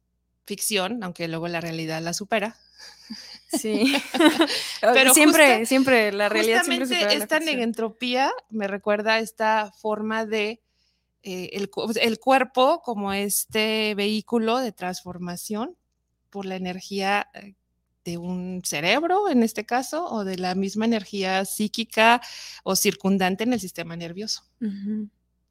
ficción, 0.44 1.02
aunque 1.04 1.28
luego 1.28 1.48
la 1.48 1.60
realidad 1.60 2.02
la 2.02 2.12
supera. 2.12 2.56
Sí. 3.48 3.94
Pero 4.94 5.12
siempre, 5.12 5.46
justa- 5.58 5.66
siempre, 5.66 6.10
la 6.12 6.28
realidad 6.30 6.64
siempre 6.64 6.86
supera 6.86 7.06
la 7.08 7.12
esta 7.12 7.36
ficción. 7.36 7.56
negentropía 7.56 8.32
me 8.48 8.66
recuerda 8.66 9.14
a 9.14 9.18
esta 9.18 9.70
forma 9.78 10.24
de 10.24 10.62
eh, 11.22 11.50
el, 11.52 11.70
el 12.00 12.18
cuerpo 12.18 12.80
como 12.82 13.12
este 13.12 13.94
vehículo 13.94 14.56
de 14.58 14.72
transformación 14.72 15.76
por 16.30 16.46
la 16.46 16.56
energía 16.56 17.28
eh, 17.34 17.54
de 18.04 18.18
un 18.18 18.62
cerebro, 18.64 19.28
en 19.28 19.42
este 19.42 19.64
caso, 19.64 20.06
o 20.06 20.24
de 20.24 20.36
la 20.36 20.54
misma 20.54 20.84
energía 20.84 21.44
psíquica 21.44 22.20
o 22.64 22.76
circundante 22.76 23.44
en 23.44 23.52
el 23.52 23.60
sistema 23.60 23.96
nervioso. 23.96 24.44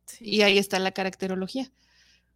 Sí. 0.06 0.26
Y 0.26 0.42
ahí 0.42 0.58
está 0.58 0.80
la 0.80 0.92
caracterología, 0.92 1.72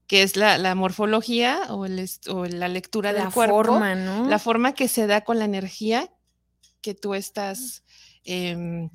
que 0.07 0.23
es 0.23 0.37
la, 0.37 0.57
la 0.57 0.75
morfología 0.75 1.61
o, 1.69 1.85
el 1.85 2.09
o 2.29 2.45
la 2.45 2.67
lectura 2.67 3.11
la 3.11 3.23
del 3.23 3.33
cuerpo 3.33 3.55
forma, 3.55 3.95
¿no? 3.95 4.29
la 4.29 4.39
forma 4.39 4.73
que 4.73 4.87
se 4.87 5.07
da 5.07 5.21
con 5.21 5.39
la 5.39 5.45
energía 5.45 6.09
que 6.81 6.93
tú 6.93 7.15
estás 7.15 7.83
em, 8.23 8.89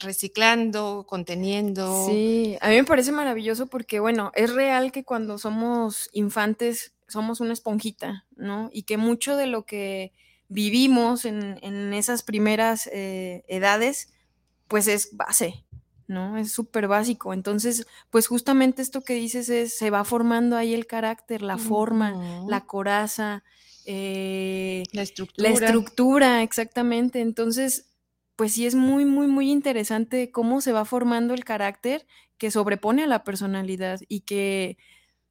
reciclando, 0.00 1.06
conteniendo. 1.08 2.06
Sí, 2.08 2.58
a 2.60 2.68
mí 2.68 2.76
me 2.76 2.84
parece 2.84 3.12
maravilloso 3.12 3.68
porque, 3.68 4.00
bueno, 4.00 4.32
es 4.34 4.52
real 4.52 4.90
que 4.90 5.04
cuando 5.04 5.38
somos 5.38 6.10
infantes 6.12 6.92
somos 7.10 7.40
una 7.40 7.52
esponjita, 7.52 8.26
¿no? 8.36 8.70
Y 8.72 8.84
que 8.84 8.96
mucho 8.96 9.36
de 9.36 9.46
lo 9.46 9.64
que 9.66 10.12
vivimos 10.48 11.24
en, 11.24 11.58
en 11.62 11.92
esas 11.94 12.22
primeras 12.22 12.88
eh, 12.92 13.44
edades, 13.48 14.12
pues 14.68 14.88
es 14.88 15.10
base, 15.16 15.64
¿no? 16.06 16.36
Es 16.36 16.52
súper 16.52 16.88
básico. 16.88 17.32
Entonces, 17.32 17.86
pues 18.10 18.26
justamente 18.26 18.82
esto 18.82 19.02
que 19.02 19.14
dices 19.14 19.48
es, 19.48 19.76
se 19.76 19.90
va 19.90 20.04
formando 20.04 20.56
ahí 20.56 20.74
el 20.74 20.86
carácter, 20.86 21.42
la 21.42 21.58
forma, 21.58 22.44
la 22.48 22.66
coraza, 22.66 23.44
eh, 23.84 24.82
La 24.92 25.02
estructura. 25.02 25.48
la 25.48 25.54
estructura, 25.54 26.42
exactamente. 26.42 27.20
Entonces, 27.20 27.90
pues 28.36 28.54
sí 28.54 28.66
es 28.66 28.74
muy, 28.74 29.04
muy, 29.04 29.26
muy 29.26 29.50
interesante 29.50 30.30
cómo 30.30 30.60
se 30.60 30.72
va 30.72 30.84
formando 30.84 31.34
el 31.34 31.44
carácter 31.44 32.06
que 32.38 32.50
sobrepone 32.50 33.04
a 33.04 33.06
la 33.06 33.22
personalidad 33.22 34.00
y 34.08 34.20
que 34.22 34.78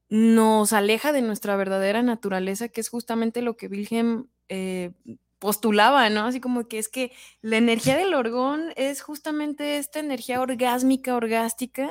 nos 0.09 0.73
aleja 0.73 1.11
de 1.11 1.21
nuestra 1.21 1.55
verdadera 1.55 2.01
naturaleza, 2.03 2.69
que 2.69 2.81
es 2.81 2.89
justamente 2.89 3.41
lo 3.41 3.55
que 3.57 3.67
Wilhelm 3.67 4.27
eh, 4.49 4.91
postulaba, 5.39 6.09
¿no? 6.09 6.25
Así 6.25 6.41
como 6.41 6.67
que 6.67 6.79
es 6.79 6.89
que 6.89 7.11
la 7.41 7.57
energía 7.57 7.95
del 7.95 8.13
orgón 8.13 8.73
es 8.75 9.01
justamente 9.01 9.77
esta 9.77 9.99
energía 9.99 10.41
orgásmica, 10.41 11.15
orgástica, 11.15 11.89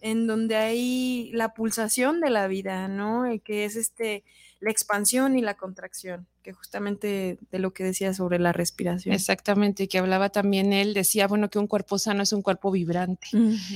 en 0.00 0.26
donde 0.26 0.56
hay 0.56 1.30
la 1.32 1.54
pulsación 1.54 2.20
de 2.20 2.30
la 2.30 2.46
vida, 2.46 2.86
¿no? 2.88 3.26
Eh, 3.26 3.40
Que 3.40 3.64
es 3.64 3.74
este 3.76 4.24
la 4.64 4.70
expansión 4.70 5.36
y 5.36 5.42
la 5.42 5.54
contracción, 5.54 6.26
que 6.42 6.54
justamente 6.54 7.38
de 7.50 7.58
lo 7.58 7.74
que 7.74 7.84
decía 7.84 8.14
sobre 8.14 8.38
la 8.38 8.50
respiración. 8.50 9.14
Exactamente, 9.14 9.82
y 9.82 9.88
que 9.88 9.98
hablaba 9.98 10.30
también 10.30 10.72
él, 10.72 10.94
decía, 10.94 11.26
bueno, 11.26 11.50
que 11.50 11.58
un 11.58 11.66
cuerpo 11.66 11.98
sano 11.98 12.22
es 12.22 12.32
un 12.32 12.40
cuerpo 12.40 12.70
vibrante, 12.70 13.28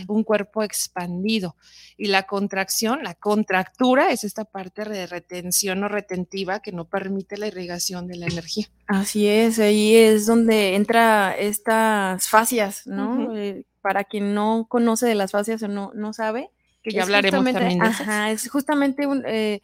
un 0.09 0.25
cuerpo 0.25 0.63
expandido. 0.63 1.57
Y 1.99 2.07
la 2.07 2.23
contracción, 2.23 3.03
la 3.03 3.15
contractura 3.15 4.11
es 4.13 4.25
esta 4.25 4.47
parte 4.47 4.87
de 4.87 5.07
retención 5.07 5.85
o 5.85 5.89
retentiva 5.89 6.61
que 6.61 6.73
no 6.73 6.87
permite 6.87 7.37
la 7.37 7.49
irrigación 7.49 8.07
de 8.07 8.17
la 8.17 8.27
energía. 8.27 8.69
Así 8.87 9.27
es, 9.27 9.59
ahí 9.59 9.95
es 9.95 10.25
donde 10.25 10.75
entra 10.75 11.37
estas 11.37 12.29
fascias, 12.29 12.87
¿no? 12.87 13.37
Eh, 13.37 13.67
para 13.83 14.05
quien 14.05 14.33
no 14.33 14.65
conoce 14.71 15.07
de 15.07 15.15
las 15.15 15.33
fascias 15.33 15.63
o 15.63 15.69
no, 15.69 15.93
no 15.95 16.15
sabe. 16.15 16.51
Que 16.83 16.93
ya 16.93 17.03
hablaremos 17.03 17.45
también 17.45 17.79
de 17.79 17.87
esas. 17.89 18.01
Ajá, 18.01 18.31
es 18.31 18.49
justamente 18.49 19.07
un, 19.07 19.23
eh, 19.27 19.61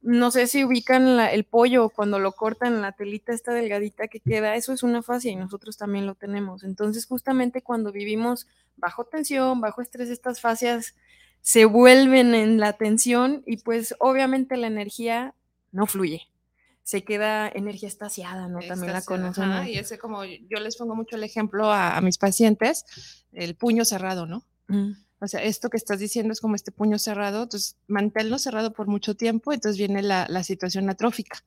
no 0.00 0.30
sé 0.30 0.46
si 0.46 0.64
ubican 0.64 1.16
la- 1.16 1.32
el 1.32 1.44
pollo 1.44 1.88
cuando 1.90 2.18
lo 2.18 2.32
cortan, 2.32 2.80
la 2.82 2.92
telita 2.92 3.32
esta 3.32 3.52
delgadita 3.52 4.08
que 4.08 4.20
queda, 4.20 4.54
eso 4.54 4.72
es 4.72 4.82
una 4.82 5.02
fascia 5.02 5.32
y 5.32 5.36
nosotros 5.36 5.76
también 5.76 6.06
lo 6.06 6.14
tenemos. 6.14 6.62
Entonces, 6.64 7.06
justamente 7.06 7.62
cuando 7.62 7.90
vivimos 7.92 8.46
bajo 8.76 9.04
tensión, 9.04 9.60
bajo 9.60 9.82
estrés, 9.82 10.08
estas 10.08 10.40
fascias 10.40 10.94
se 11.40 11.64
vuelven 11.64 12.34
en 12.34 12.58
la 12.60 12.74
tensión 12.74 13.42
y 13.46 13.58
pues 13.58 13.94
obviamente 13.98 14.56
la 14.56 14.66
energía 14.68 15.34
no 15.72 15.86
fluye. 15.86 16.22
Se 16.82 17.04
queda 17.04 17.48
energía 17.48 17.88
estaciada, 17.88 18.48
¿no? 18.48 18.60
También 18.60 18.92
la 18.92 18.98
ajá, 18.98 19.06
conocemos. 19.06 19.66
y 19.68 19.78
ese 19.78 19.98
como 19.98 20.24
yo 20.24 20.58
les 20.60 20.76
pongo 20.76 20.94
mucho 20.94 21.16
el 21.16 21.24
ejemplo 21.24 21.70
a, 21.70 21.96
a 21.96 22.00
mis 22.00 22.16
pacientes, 22.18 22.84
el 23.32 23.56
puño 23.56 23.84
cerrado, 23.84 24.26
¿no? 24.26 24.44
Mm. 24.68 24.92
O 25.20 25.26
sea, 25.26 25.42
esto 25.42 25.68
que 25.68 25.76
estás 25.76 25.98
diciendo 25.98 26.32
es 26.32 26.40
como 26.40 26.54
este 26.54 26.70
puño 26.70 26.98
cerrado, 26.98 27.42
entonces 27.42 27.76
manténlo 27.88 28.38
cerrado 28.38 28.72
por 28.72 28.86
mucho 28.86 29.16
tiempo, 29.16 29.52
entonces 29.52 29.76
viene 29.76 30.00
la, 30.02 30.26
la 30.28 30.44
situación 30.44 30.88
atrófica. 30.90 31.44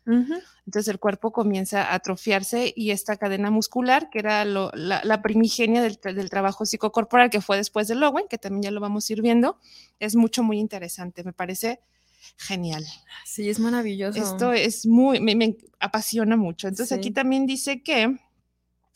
Entonces 0.65 0.89
el 0.89 0.99
cuerpo 0.99 1.31
comienza 1.31 1.83
a 1.85 1.95
atrofiarse 1.95 2.73
y 2.75 2.91
esta 2.91 3.15
cadena 3.15 3.49
muscular, 3.49 4.09
que 4.09 4.19
era 4.19 4.43
lo- 4.45 4.71
la, 4.73 5.01
la 5.05 5.21
primigenia 5.21 5.81
del, 5.81 5.97
del 6.03 6.29
trabajo 6.29 6.65
psicocorporal, 6.65 7.29
que 7.29 7.39
fue 7.41 7.55
después 7.57 7.87
del 7.87 8.01
Lowen, 8.01 8.25
que 8.29 8.37
también 8.37 8.63
ya 8.63 8.71
lo 8.71 8.81
vamos 8.81 9.09
a 9.09 9.13
ir 9.13 9.21
viendo, 9.21 9.57
es 9.99 10.15
mucho, 10.15 10.43
muy 10.43 10.59
interesante. 10.59 11.23
Me 11.23 11.31
parece 11.33 11.79
genial. 12.37 12.85
Sí, 13.25 13.49
es 13.49 13.59
maravilloso. 13.59 14.19
Esto 14.21 14.51
es 14.53 14.85
muy, 14.85 15.19
me, 15.19 15.35
me 15.35 15.57
apasiona 15.79 16.35
mucho. 16.35 16.67
Entonces 16.67 16.91
aquí 16.97 17.11
también 17.11 17.45
dice 17.45 17.81
que 17.81 18.19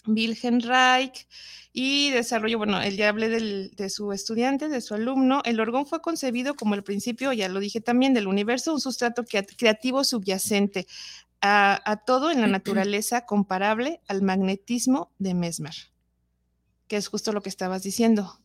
Wilhelm 0.08 0.60
Reich 0.62 1.28
y 1.74 2.10
desarrollo, 2.12 2.58
bueno, 2.58 2.82
él 2.82 2.96
ya 2.98 3.10
hablé 3.10 3.28
del- 3.30 3.72
de 3.76 3.90
su 3.90 4.12
estudiante, 4.14 4.70
de 4.70 4.80
su 4.82 4.94
alumno. 4.94 5.42
El 5.44 5.60
orgón 5.60 5.86
fue 5.86 6.02
concebido 6.02 6.56
como 6.56 6.74
el 6.76 6.84
principio, 6.84 7.34
ya 7.34 7.50
lo 7.50 7.60
dije 7.60 7.82
también, 7.82 8.14
del 8.14 8.28
universo, 8.28 8.74
un 8.74 8.80
sustrato 8.80 9.26
crea- 9.26 9.46
creativo 9.46 10.04
subyacente 10.04 10.88
a, 11.42 11.82
a 11.90 11.98
todo 11.98 12.32
en 12.32 12.40
la 12.42 12.48
naturaleza 12.48 13.26
comparable 13.26 14.02
al 14.08 14.22
magnetismo 14.22 15.12
de 15.20 15.34
Mesmer, 15.34 15.76
que 16.88 16.96
es 16.98 17.08
justo 17.08 17.34
lo 17.34 17.42
que 17.42 17.50
estabas 17.50 17.84
diciendo 17.84 18.40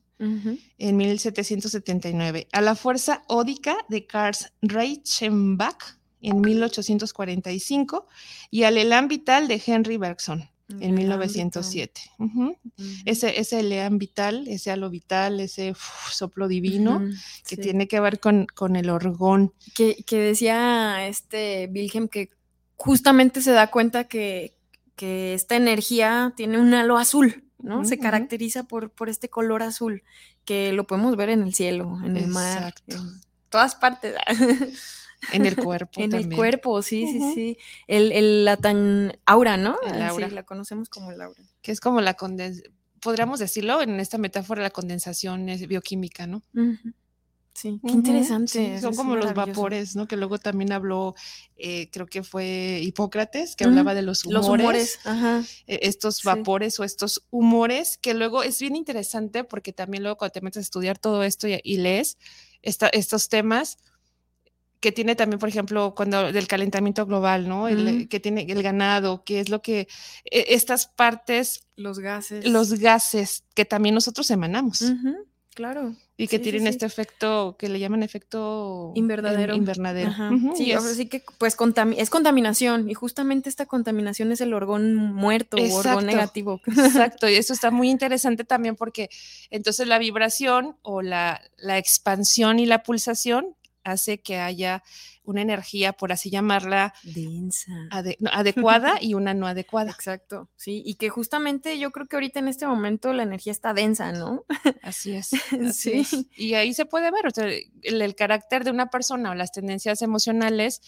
en 0.76 0.96
1779, 0.98 2.46
a 2.52 2.60
la 2.60 2.74
fuerza 2.74 3.22
ódica 3.28 3.74
de 3.88 4.06
Karl 4.06 4.36
Reichenbach 4.60 5.96
en 6.20 6.42
1845 6.42 8.06
y 8.50 8.64
al 8.64 8.76
elan 8.76 9.08
vital 9.08 9.48
de 9.48 9.62
Henry 9.64 9.96
Bergson 9.96 10.50
en 10.78 10.82
El 10.82 10.92
1907. 10.92 12.00
Ujú. 12.18 12.42
ámbito. 12.42 13.02
Ese, 13.04 13.40
ese 13.40 13.88
vital, 13.90 14.46
ese 14.48 14.70
halo 14.70 14.90
vital, 14.90 15.40
ese 15.40 15.72
uf, 15.72 16.12
soplo 16.12 16.48
divino 16.48 17.00
que 17.46 17.56
sí. 17.56 17.62
tiene 17.62 17.88
que 17.88 18.00
ver 18.00 18.20
con, 18.20 18.46
con 18.54 18.76
el 18.76 18.90
orgón. 18.90 19.52
que, 19.74 20.02
que 20.04 20.18
decía 20.18 21.06
este 21.06 21.68
Wilhelm 21.72 22.08
que 22.08 22.30
justamente 22.76 23.42
se 23.42 23.52
da 23.52 23.66
cuenta 23.70 24.04
que, 24.04 24.56
que 24.96 25.34
esta 25.34 25.56
energía 25.56 26.32
tiene 26.36 26.58
un 26.58 26.72
halo 26.74 26.98
azul, 26.98 27.44
¿no? 27.58 27.84
Se 27.84 27.98
caracteriza 27.98 28.64
por, 28.64 28.90
por 28.90 29.08
este 29.08 29.28
color 29.28 29.62
azul, 29.62 30.02
que 30.44 30.72
lo 30.72 30.86
podemos 30.86 31.16
ver 31.16 31.28
en 31.30 31.42
el 31.42 31.54
cielo, 31.54 31.98
en 32.04 32.16
el 32.16 32.26
mar, 32.28 32.58
Exacto. 32.58 32.96
en 32.96 33.20
todas 33.50 33.74
partes. 33.74 34.14
En 35.32 35.44
el 35.46 35.56
cuerpo 35.56 36.00
en 36.00 36.12
el 36.14 36.34
cuerpo, 36.34 36.82
sí, 36.82 37.06
sí, 37.06 37.20
sí. 37.34 37.58
El, 37.86 38.12
el- 38.12 38.44
la 38.44 38.56
tan 38.56 39.18
aura, 39.26 39.56
¿no? 39.56 39.76
El 39.86 40.02
Ah, 40.02 40.08
aura. 40.08 40.28
Sí, 40.28 40.34
la 40.34 40.42
conocemos 40.44 40.88
como 40.88 41.10
el 41.10 41.20
aura. 41.20 41.42
Que 41.62 41.72
es 41.72 41.80
como 41.80 42.00
la 42.00 42.14
condensación, 42.14 42.74
podríamos 43.00 43.38
decirlo 43.40 43.80
en 43.82 43.98
esta 44.00 44.18
metáfora, 44.18 44.62
la 44.62 44.70
condensación 44.70 45.48
es 45.48 45.66
bioquímica, 45.66 46.26
¿no? 46.26 46.42
Sí, 47.52 47.78
qué 47.84 47.92
interesante. 47.92 48.76
sí, 48.76 48.80
son 48.80 48.94
como 48.94 49.16
los 49.16 49.34
vapores, 49.34 49.94
¿no? 49.96 50.06
Que 50.06 50.16
luego 50.16 50.38
también 50.38 50.72
habló, 50.72 51.14
eh, 51.56 51.90
creo 51.90 52.06
que 52.06 52.22
fue 52.22 52.80
Hipócrates, 52.82 53.54
que 53.56 53.64
hablaba 53.64 53.92
de 53.94 54.02
los 54.02 54.24
humores. 54.24 54.46
Los 54.48 54.48
humores, 54.60 54.98
ajá. 55.04 55.42
eh, 55.66 55.80
estos 55.82 56.18
Sí. 56.18 56.22
vapores 56.26 56.78
o 56.80 56.84
estos 56.84 57.26
humores, 57.30 57.98
que 57.98 58.14
luego 58.14 58.42
es 58.44 58.60
bien 58.60 58.76
interesante 58.76 59.44
porque 59.44 59.72
también 59.74 60.04
luego 60.04 60.16
cuando 60.16 60.32
te 60.32 60.40
metes 60.40 60.58
a 60.58 60.60
estudiar 60.60 60.98
todo 60.98 61.22
esto 61.22 61.48
y, 61.48 61.60
y 61.62 61.78
lees 61.78 62.16
esta- 62.62 62.88
estos 62.88 63.28
temas, 63.28 63.76
que 64.80 64.92
tiene 64.92 65.14
también, 65.14 65.38
por 65.38 65.48
ejemplo, 65.50 65.94
cuando 65.94 66.32
del 66.32 66.46
calentamiento 66.48 67.04
global, 67.06 67.46
¿no? 67.48 67.68
El, 67.68 68.08
que 68.08 68.18
tiene 68.18 68.46
el 68.48 68.62
ganado, 68.62 69.24
que 69.24 69.40
es 69.40 69.50
lo 69.50 69.60
que, 69.60 69.80
eh, 70.24 70.44
estas 70.48 70.86
partes, 70.86 71.66
Los 71.76 71.98
gases. 71.98 72.46
los 72.46 72.72
gases 72.80 73.44
que 73.54 73.64
también 73.66 73.94
nosotros 73.94 74.30
emanamos 74.30 74.82
claro. 75.54 75.94
y 76.16 76.28
que 76.28 76.38
sí, 76.38 76.42
tienen 76.44 76.62
sí. 76.62 76.68
este 76.68 76.86
efecto 76.86 77.56
que 77.58 77.68
le 77.68 77.78
llaman 77.78 78.02
efecto 78.02 78.92
Invernadero. 78.94 79.52
in- 79.54 79.60
invernadero. 79.60 80.08
Ajá. 80.10 80.30
Ujú, 80.30 80.56
Sí, 80.56 80.64
y 80.68 80.72
ahora 80.72 80.90
es- 80.90 80.96
sí 80.96 81.06
que 81.06 81.22
pues 81.38 81.56
es 81.98 82.10
contaminación 82.10 82.88
y 82.88 82.94
justamente 82.94 83.50
esta 83.50 83.66
contaminación 83.66 84.32
es 84.32 84.40
el 84.40 84.54
orgón 84.54 84.94
muerto 84.94 85.58
o 85.58 85.74
orgón 85.74 86.06
negativo. 86.06 86.60
Exacto, 86.66 87.28
y 87.28 87.34
eso 87.34 87.52
está 87.52 87.70
muy 87.70 87.90
interesante 87.90 88.44
también 88.44 88.76
porque 88.76 89.10
entonces 89.50 89.86
la 89.86 89.98
vibración 89.98 90.76
o 90.82 91.02
la, 91.02 91.40
la 91.58 91.76
expansión 91.76 92.58
y 92.58 92.64
la 92.66 92.82
pulsación 92.82 93.56
hace 93.84 94.20
que 94.20 94.38
haya 94.38 94.82
una 95.24 95.42
energía, 95.42 95.92
por 95.92 96.12
así 96.12 96.28
llamarla, 96.30 96.92
Densa. 97.02 97.72
ade- 97.90 98.16
adecuada 98.32 98.94
y 99.00 99.14
una 99.14 99.32
no 99.34 99.46
adecuada. 99.46 99.90
Exacto, 99.90 100.48
sí, 100.56 100.82
y 100.84 100.94
que 100.96 101.08
justamente 101.08 101.78
yo 101.78 101.90
creo 101.90 102.06
que 102.06 102.16
ahorita 102.16 102.40
en 102.40 102.48
este 102.48 102.66
momento 102.66 103.12
la 103.12 103.22
energía 103.22 103.52
está 103.52 103.72
densa, 103.74 104.12
¿no? 104.12 104.44
Así 104.82 105.12
es. 105.12 105.30
así 105.68 105.72
Sí. 105.72 105.92
es. 106.00 106.26
Y 106.36 106.54
ahí 106.54 106.74
se 106.74 106.86
puede 106.86 107.10
ver 107.10 107.26
o 107.26 107.30
sea, 107.30 107.46
el, 107.46 108.02
el 108.02 108.14
carácter 108.14 108.64
de 108.64 108.70
una 108.70 108.90
persona 108.90 109.30
o 109.30 109.34
las 109.34 109.52
tendencias 109.52 110.02
emocionales, 110.02 110.82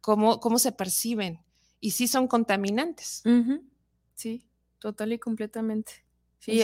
cómo, 0.00 0.40
cómo 0.40 0.58
se 0.58 0.72
perciben 0.72 1.40
y 1.80 1.92
sí 1.92 2.06
son 2.08 2.28
contaminantes. 2.28 3.22
Sí, 4.14 4.44
total 4.78 5.12
y 5.12 5.18
completamente. 5.18 6.04
Sí, 6.44 6.60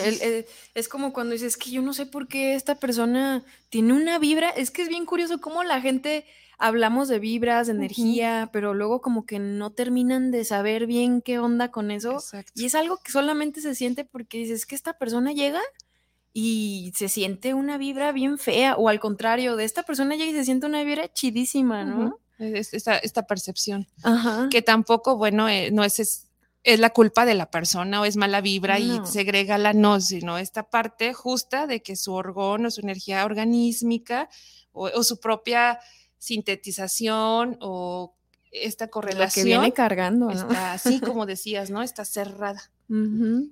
es 0.75 0.89
como 0.89 1.13
cuando 1.13 1.33
dices, 1.35 1.55
es 1.55 1.57
que 1.57 1.71
yo 1.71 1.83
no 1.83 1.93
sé 1.95 2.05
por 2.05 2.27
qué 2.27 2.55
esta 2.55 2.75
persona 2.75 3.45
tiene 3.69 3.93
una 3.93 4.19
vibra, 4.19 4.51
es 4.51 4.71
que 4.73 4.83
es 4.83 4.89
bien 4.89 5.07
curioso 5.07 5.41
cómo 5.41 5.63
la 5.63 5.81
gente 5.81 6.25
hablamos 6.59 7.07
de 7.07 7.21
vibras, 7.21 7.69
de 7.69 7.75
energía, 7.75 8.51
pero 8.53 8.75
luego 8.75 9.01
como 9.01 9.25
que 9.25 9.39
no 9.39 9.71
terminan 9.71 10.33
de 10.33 10.45
saber 10.45 10.87
bien 10.87 11.23
qué 11.23 11.39
onda 11.39 11.71
con 11.71 11.93
eso. 11.93 12.15
Exacto. 12.15 12.51
Y 12.57 12.65
es 12.65 12.75
algo 12.75 12.97
que 12.97 13.13
solamente 13.13 13.61
se 13.61 13.77
siente 13.77 14.05
porque 14.05 14.39
dices 14.39 14.67
que 14.67 14.75
esta 14.75 14.95
persona 14.99 15.31
llega 15.33 15.61
y 16.33 16.93
se 16.97 17.09
siente 17.09 17.55
una 17.55 17.79
vibra 17.79 18.11
bien 18.13 18.39
fea, 18.39 18.77
o 18.77 18.89
al 18.89 19.01
contrario, 19.01 19.55
de 19.57 19.65
esta 19.65 19.85
persona 19.85 20.17
llega 20.17 20.31
y 20.31 20.35
se 20.35 20.45
siente 20.45 20.67
una 20.67 20.83
vibra 20.83 21.13
chidísima, 21.13 21.85
¿no? 21.85 22.19
Es- 22.39 22.75
esta, 22.75 22.99
esta 22.99 23.27
percepción. 23.27 23.87
Ajá. 24.03 24.49
que 24.51 24.63
tampoco, 24.63 25.17
bueno, 25.17 25.49
eh, 25.49 25.71
no 25.73 25.83
es, 25.85 25.99
es, 25.99 26.28
es 26.65 26.81
la 26.81 26.91
culpa 26.91 27.25
de 27.25 27.35
la 27.35 27.51
persona 27.51 28.01
o 28.01 28.05
es 28.05 28.17
mala 28.17 28.41
vibra 28.41 28.79
No. 28.79 29.05
y 29.05 29.07
segrega 29.07 29.59
la 29.59 29.73
no, 29.73 30.01
sino 30.01 30.39
esta 30.39 30.65
parte 30.71 31.15
justa 31.15 31.67
de 31.67 31.83
que 31.83 31.97
su 31.97 32.13
orgón 32.13 32.67
o 32.67 32.71
su 32.71 32.81
energía 32.81 33.25
organísmica 33.25 34.29
o, 34.73 34.87
o 34.89 35.03
su 35.03 35.19
propia 35.21 35.79
sintetización 36.19 37.59
o 37.61 38.15
esta 38.51 38.85
Lo 38.85 38.89
que 38.89 38.93
correlación 38.93 39.45
viene 39.47 39.73
cargando, 39.73 40.27
¿no? 40.27 40.33
está 40.33 40.73
así 40.73 41.01
como 41.01 41.27
decías, 41.27 41.71
¿no? 41.71 41.83
Está 41.83 42.05
cerrada. 42.05 42.61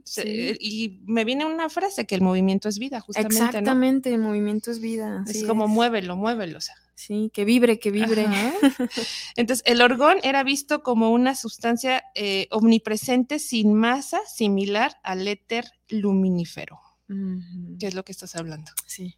Se- 0.04 0.22
sí. 0.22 0.56
Y 0.60 1.00
me 1.04 1.24
viene 1.26 1.44
una 1.44 1.68
frase 1.68 2.06
que 2.06 2.14
el 2.14 2.22
movimiento 2.22 2.68
es 2.70 2.78
vida, 2.78 3.00
justamente, 3.00 3.38
¿no? 3.38 3.44
Exactamente, 3.44 4.14
el 4.14 4.20
movimiento 4.20 4.70
es 4.70 4.80
vida. 4.80 5.24
Es 5.28 5.44
como 5.44 5.68
muévelo, 5.68 6.16
muévelo. 6.16 6.56
O 6.56 6.60
sea, 6.62 6.74
Sí, 6.96 7.30
que 7.32 7.44
vibre, 7.44 7.78
que 7.78 7.90
vibre. 7.90 8.24
Ajá. 8.24 8.54
Entonces, 9.36 9.62
el 9.66 9.82
orgón 9.82 10.16
era 10.22 10.42
visto 10.42 10.82
como 10.82 11.10
una 11.10 11.34
sustancia 11.34 12.02
eh, 12.14 12.48
omnipresente 12.50 13.38
sin 13.38 13.74
masa, 13.74 14.18
similar 14.26 14.96
al 15.02 15.28
éter 15.28 15.70
luminífero, 15.88 16.80
Ujú, 17.08 17.76
que 17.78 17.86
es 17.86 17.94
lo 17.94 18.02
que 18.02 18.12
estás 18.12 18.34
hablando. 18.34 18.72
Sí. 18.86 19.14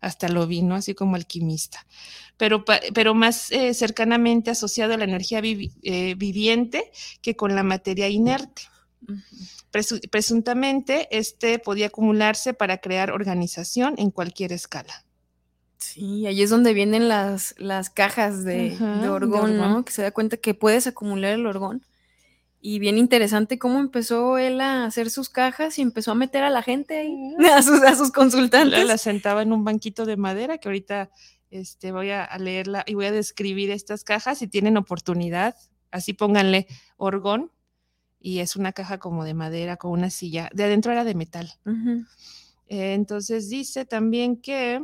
Hasta 0.00 0.28
lo 0.28 0.46
vi, 0.46 0.60
¿no? 0.62 0.74
Así 0.74 0.94
como 0.94 1.16
alquimista. 1.16 1.86
Pero, 2.36 2.64
pero 2.66 3.14
más 3.14 3.50
eh, 3.50 3.72
cercanamente 3.72 4.50
asociado 4.50 4.92
a 4.92 4.98
la 4.98 5.04
energía 5.04 5.40
eh, 5.42 6.14
viviente 6.16 6.90
que 7.22 7.34
con 7.34 7.54
la 7.54 7.62
materia 7.62 8.08
inerte. 8.08 8.62
Presuntamente, 10.10 11.08
este 11.16 11.58
podía 11.58 11.86
acumularse 11.86 12.52
para 12.52 12.78
crear 12.78 13.10
organización 13.10 13.94
en 13.96 14.10
cualquier 14.10 14.52
escala. 14.52 15.06
Sí, 15.82 16.26
ahí 16.26 16.42
es 16.42 16.50
donde 16.50 16.72
vienen 16.74 17.08
las, 17.08 17.54
las 17.58 17.90
cajas 17.90 18.44
de, 18.44 18.72
Ajá, 18.74 18.96
de 18.96 19.02
de 19.02 19.08
orgón, 19.08 19.56
¿no? 19.56 19.84
Que 19.84 19.92
se 19.92 20.02
da 20.02 20.10
cuenta 20.10 20.36
que 20.36 20.54
puedes 20.54 20.86
acumular 20.86 21.32
el 21.32 21.46
orgón. 21.46 21.84
Y 22.60 22.78
bien 22.78 22.96
interesante 22.96 23.58
cómo 23.58 23.80
empezó 23.80 24.38
él 24.38 24.60
a 24.60 24.84
hacer 24.84 25.10
sus 25.10 25.28
cajas 25.28 25.78
y 25.78 25.82
empezó 25.82 26.12
a 26.12 26.14
meter 26.14 26.44
a 26.44 26.50
la 26.50 26.62
gente 26.62 26.98
ahí, 26.98 27.34
a 27.52 27.62
sus, 27.62 27.82
a 27.82 27.96
sus 27.96 28.08
La, 28.08 28.14
consultantes. 28.14 28.86
la 28.86 28.98
sentaba 28.98 29.42
en 29.42 29.52
un 29.52 29.64
banquito 29.64 30.06
de 30.06 30.16
madera 30.16 30.58
que 30.58 30.68
ahorita 30.68 31.10
este, 31.50 31.90
voy 31.90 32.10
a, 32.10 32.24
a 32.24 32.38
leerla 32.38 32.84
y 32.86 32.94
voy 32.94 33.06
a 33.06 33.12
describir 33.12 33.70
estas 33.70 34.04
cajas 34.04 34.38
si 34.38 34.46
tienen 34.46 34.76
oportunidad. 34.76 35.56
Así 35.90 36.12
pónganle 36.12 36.68
orgón 36.96 37.50
y 38.20 38.38
es 38.38 38.54
una 38.54 38.72
caja 38.72 38.98
como 38.98 39.24
de 39.24 39.34
madera 39.34 39.76
con 39.76 39.90
una 39.90 40.08
silla. 40.10 40.48
De 40.54 40.62
adentro 40.64 40.92
era 40.92 41.02
de 41.04 41.14
metal. 41.16 41.52
Eh, 42.68 42.94
entonces 42.94 43.50
dice 43.50 43.84
también 43.84 44.36
que 44.36 44.82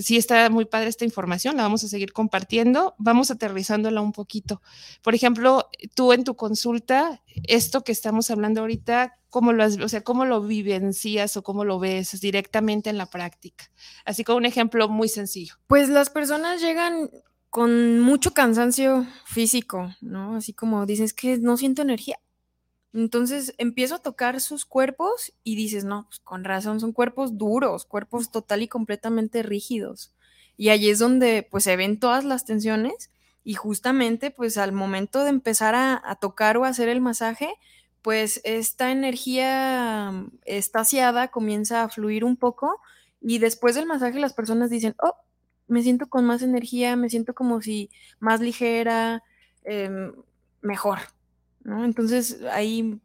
sí 0.00 0.16
está 0.16 0.48
muy 0.50 0.64
padre 0.64 0.88
esta 0.88 1.04
información, 1.04 1.56
la 1.56 1.62
vamos 1.62 1.84
a 1.84 1.88
seguir 1.88 2.12
compartiendo, 2.12 2.94
vamos 2.98 3.30
aterrizándola 3.30 4.00
un 4.00 4.12
poquito. 4.12 4.62
Por 5.02 5.14
ejemplo, 5.14 5.68
tú 5.94 6.12
en 6.12 6.24
tu 6.24 6.36
consulta, 6.36 7.22
esto 7.44 7.82
que 7.82 7.92
estamos 7.92 8.30
hablando 8.30 8.60
ahorita, 8.60 9.18
¿cómo 9.28 9.52
lo 9.52 9.64
has, 9.64 9.78
o 9.78 9.88
sea, 9.88 10.02
cómo 10.02 10.24
lo 10.24 10.42
vivencias 10.42 11.36
o 11.36 11.42
cómo 11.42 11.64
lo 11.64 11.78
ves 11.78 12.20
directamente 12.20 12.90
en 12.90 12.98
la 12.98 13.06
práctica? 13.06 13.70
Así 14.04 14.24
como 14.24 14.38
un 14.38 14.46
ejemplo 14.46 14.88
muy 14.88 15.08
sencillo. 15.08 15.54
Pues 15.66 15.88
las 15.88 16.10
personas 16.10 16.60
llegan 16.60 17.10
con 17.50 18.00
mucho 18.00 18.32
cansancio 18.32 19.06
físico, 19.24 19.94
¿no? 20.00 20.36
Así 20.36 20.52
como 20.52 20.84
dices 20.84 21.14
que 21.14 21.38
no 21.38 21.56
siento 21.56 21.82
energía. 21.82 22.18
Entonces 22.96 23.54
empiezo 23.58 23.96
a 23.96 23.98
tocar 23.98 24.40
sus 24.40 24.64
cuerpos 24.64 25.34
y 25.44 25.54
dices, 25.54 25.84
no, 25.84 26.06
pues 26.08 26.18
con 26.20 26.44
razón, 26.44 26.80
son 26.80 26.92
cuerpos 26.92 27.36
duros, 27.36 27.84
cuerpos 27.84 28.30
total 28.30 28.62
y 28.62 28.68
completamente 28.68 29.42
rígidos. 29.42 30.14
Y 30.56 30.70
ahí 30.70 30.88
es 30.88 30.98
donde 30.98 31.46
pues 31.50 31.64
se 31.64 31.76
ven 31.76 32.00
todas 32.00 32.24
las 32.24 32.46
tensiones 32.46 33.10
y 33.44 33.52
justamente 33.52 34.30
pues 34.30 34.56
al 34.56 34.72
momento 34.72 35.24
de 35.24 35.28
empezar 35.28 35.74
a, 35.74 36.00
a 36.02 36.16
tocar 36.16 36.56
o 36.56 36.64
a 36.64 36.68
hacer 36.68 36.88
el 36.88 37.02
masaje, 37.02 37.50
pues 38.00 38.40
esta 38.44 38.90
energía 38.90 40.10
mm, 40.10 40.38
estaciada 40.46 41.28
comienza 41.28 41.82
a 41.82 41.90
fluir 41.90 42.24
un 42.24 42.38
poco 42.38 42.80
y 43.20 43.38
después 43.40 43.74
del 43.74 43.84
masaje 43.84 44.18
las 44.20 44.32
personas 44.32 44.70
dicen, 44.70 44.94
oh, 45.02 45.16
me 45.68 45.82
siento 45.82 46.08
con 46.08 46.24
más 46.24 46.40
energía, 46.40 46.96
me 46.96 47.10
siento 47.10 47.34
como 47.34 47.60
si 47.60 47.90
más 48.20 48.40
ligera, 48.40 49.22
em, 49.64 50.14
mejor, 50.62 51.00
¿no? 51.66 51.84
Entonces 51.84 52.38
ahí, 52.52 52.98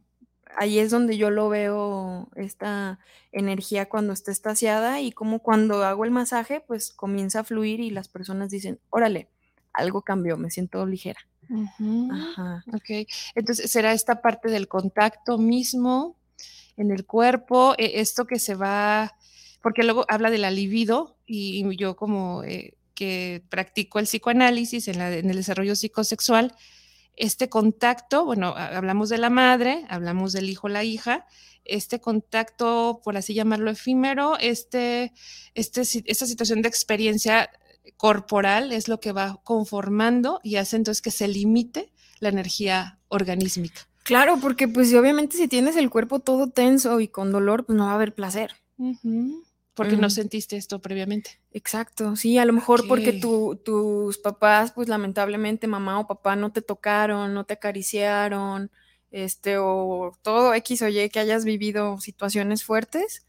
ahí 0.56 0.78
es 0.78 0.90
donde 0.90 1.16
yo 1.16 1.30
lo 1.30 1.48
veo, 1.48 2.28
esta 2.36 2.98
energía 3.32 3.88
cuando 3.88 4.12
está 4.12 4.30
estaciada 4.30 5.00
y 5.00 5.10
como 5.12 5.40
cuando 5.40 5.84
hago 5.84 6.04
el 6.04 6.10
masaje, 6.10 6.60
pues 6.60 6.92
comienza 6.92 7.40
a 7.40 7.44
fluir 7.44 7.80
y 7.80 7.90
las 7.90 8.08
personas 8.08 8.50
dicen, 8.50 8.78
órale, 8.90 9.28
algo 9.72 10.02
cambió, 10.02 10.36
me 10.36 10.50
siento 10.50 10.86
ligera. 10.86 11.20
Ajá. 12.10 12.64
Ok, 12.72 13.08
entonces 13.34 13.70
será 13.70 13.92
esta 13.92 14.22
parte 14.22 14.48
del 14.50 14.68
contacto 14.68 15.38
mismo 15.38 16.16
en 16.76 16.90
el 16.90 17.04
cuerpo, 17.04 17.74
e- 17.78 18.00
esto 18.00 18.26
que 18.26 18.38
se 18.38 18.54
va, 18.54 19.14
porque 19.62 19.82
luego 19.82 20.04
habla 20.08 20.30
de 20.30 20.38
la 20.38 20.50
libido 20.50 21.16
y 21.26 21.64
yo 21.76 21.96
como 21.96 22.44
eh, 22.44 22.74
que 22.94 23.42
practico 23.48 23.98
el 23.98 24.04
psicoanálisis 24.06 24.88
en, 24.88 24.98
la- 24.98 25.12
en 25.14 25.30
el 25.30 25.36
desarrollo 25.36 25.74
psicosexual, 25.74 26.54
este 27.16 27.48
contacto, 27.48 28.24
bueno, 28.24 28.48
ha- 28.56 28.76
hablamos 28.76 29.08
de 29.08 29.18
la 29.18 29.30
madre, 29.30 29.84
hablamos 29.88 30.32
del 30.32 30.48
hijo, 30.50 30.68
la 30.68 30.84
hija, 30.84 31.26
este 31.64 32.00
contacto, 32.00 33.00
por 33.04 33.16
así 33.16 33.34
llamarlo, 33.34 33.70
efímero, 33.70 34.36
este, 34.38 35.12
este, 35.54 35.82
esta 36.06 36.26
situación 36.26 36.62
de 36.62 36.68
experiencia 36.68 37.50
corporal 37.96 38.72
es 38.72 38.88
lo 38.88 39.00
que 39.00 39.12
va 39.12 39.40
conformando 39.44 40.40
y 40.42 40.56
hace 40.56 40.76
entonces 40.76 41.02
que 41.02 41.10
se 41.10 41.28
limite 41.28 41.92
la 42.20 42.28
energía 42.30 42.98
organísmica. 43.08 43.82
Claro, 44.04 44.38
porque 44.40 44.66
pues 44.66 44.92
obviamente 44.94 45.36
si 45.36 45.46
tienes 45.48 45.76
el 45.76 45.90
cuerpo 45.90 46.18
todo 46.20 46.48
tenso 46.50 46.98
y 47.00 47.08
con 47.08 47.30
dolor, 47.30 47.64
pues 47.66 47.76
no 47.76 47.84
va 47.86 47.92
a 47.92 47.94
haber 47.94 48.14
placer. 48.14 48.52
Porque 49.74 49.96
no 49.96 50.10
sentiste 50.10 50.56
esto 50.56 50.80
previamente. 50.80 51.40
Exacto, 51.52 52.14
sí, 52.16 52.36
a 52.38 52.44
lo 52.44 52.52
mejor 52.52 52.86
porque 52.86 53.12
tu- 53.14 53.56
tus 53.56 54.18
papás, 54.18 54.72
pues 54.72 54.88
lamentablemente 54.88 55.66
mamá 55.66 55.98
o 55.98 56.06
papá 56.06 56.36
no 56.36 56.52
te 56.52 56.60
tocaron, 56.60 57.32
no 57.32 57.44
te 57.44 57.54
acariciaron, 57.54 58.70
este, 59.10 59.56
o 59.58 60.12
todo 60.22 60.52
X 60.54 60.82
o 60.82 60.88
Y 60.88 61.08
que 61.08 61.20
hayas 61.20 61.44
vivido 61.46 61.98
situaciones 62.00 62.64
fuertes, 62.64 63.26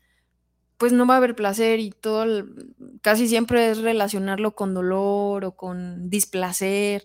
pues 0.77 0.91
no 0.91 1.05
va 1.07 1.15
a 1.15 1.17
haber 1.17 1.35
placer 1.35 1.79
y 1.79 1.91
todo, 1.91 2.23
el- 2.23 2.75
casi 3.01 3.27
siempre 3.27 3.69
es 3.71 3.77
relacionarlo 3.79 4.53
con 4.55 4.73
dolor 4.73 5.45
o 5.45 5.55
con 5.55 6.09
displacer. 6.09 7.03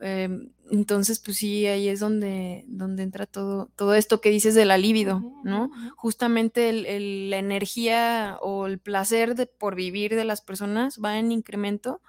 Em, 0.00 0.50
entonces, 0.70 1.20
pues 1.20 1.36
sí, 1.38 1.66
ahí 1.66 1.88
es 1.88 2.00
donde, 2.00 2.64
donde 2.68 3.02
entra 3.02 3.26
todo, 3.26 3.70
todo 3.76 3.94
esto 3.94 4.20
que 4.20 4.30
dices 4.30 4.54
de 4.54 4.64
la 4.64 4.78
libido, 4.78 5.24
¿no? 5.44 5.70
justamente 5.96 6.68
el- 6.70 6.86
el- 6.86 7.30
la 7.30 7.38
energía 7.38 8.38
o 8.42 8.66
el 8.66 8.78
placer 8.78 9.34
de, 9.34 9.46
por 9.46 9.74
vivir 9.76 10.14
de 10.16 10.24
las 10.24 10.40
personas 10.42 10.98
va 11.04 11.18
en 11.18 11.32
incremento, 11.32 12.00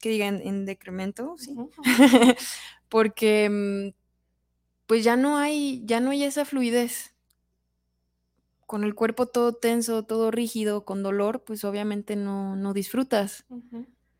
que 0.00 0.10
digan 0.10 0.40
en 0.42 0.66
decremento, 0.66 1.36
sí, 1.38 1.56
porque 2.88 3.48
mm, 3.50 3.94
pues 4.86 5.04
ya 5.04 5.16
no 5.16 5.38
hay, 5.38 5.82
ya 5.86 6.00
no 6.00 6.10
hay 6.10 6.24
esa 6.24 6.44
fluidez. 6.44 7.12
Con 8.66 8.84
el 8.84 8.94
cuerpo 8.94 9.26
todo 9.26 9.54
tenso, 9.54 10.04
todo 10.04 10.30
rígido, 10.30 10.84
con 10.84 11.02
dolor, 11.02 11.42
pues 11.42 11.64
obviamente 11.64 12.16
no, 12.16 12.54
no 12.54 12.72
disfrutas. 12.74 13.44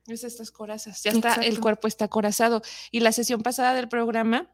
Es 0.09 0.25
estas 0.25 0.51
corazas. 0.51 1.03
Ya 1.05 1.13
está, 1.13 1.35
el 1.35 1.61
cuerpo 1.61 1.87
está 1.87 2.07
acorazado. 2.07 2.63
Y 2.91 3.01
la 3.01 3.13
sesión 3.13 3.43
pasada 3.43 3.75
del 3.75 3.89
programa 3.89 4.51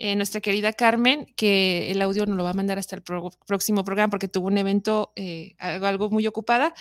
eh, 0.00 0.14
nuestra 0.14 0.40
querida 0.40 0.72
Carmen, 0.72 1.26
que 1.36 1.90
el 1.90 2.00
audio 2.02 2.24
nos 2.26 2.36
lo 2.36 2.44
va 2.44 2.50
a 2.50 2.54
mandar 2.54 2.78
hasta 2.78 2.94
el 2.96 3.02
pro- 3.02 3.30
próximo 3.46 3.84
programa 3.84 4.10
porque 4.10 4.28
tuvo 4.28 4.46
un 4.46 4.56
evento, 4.58 5.12
eh, 5.16 5.54
algo, 5.58 5.86
algo 5.86 6.10
muy 6.10 6.24
ocupada, 6.26 6.72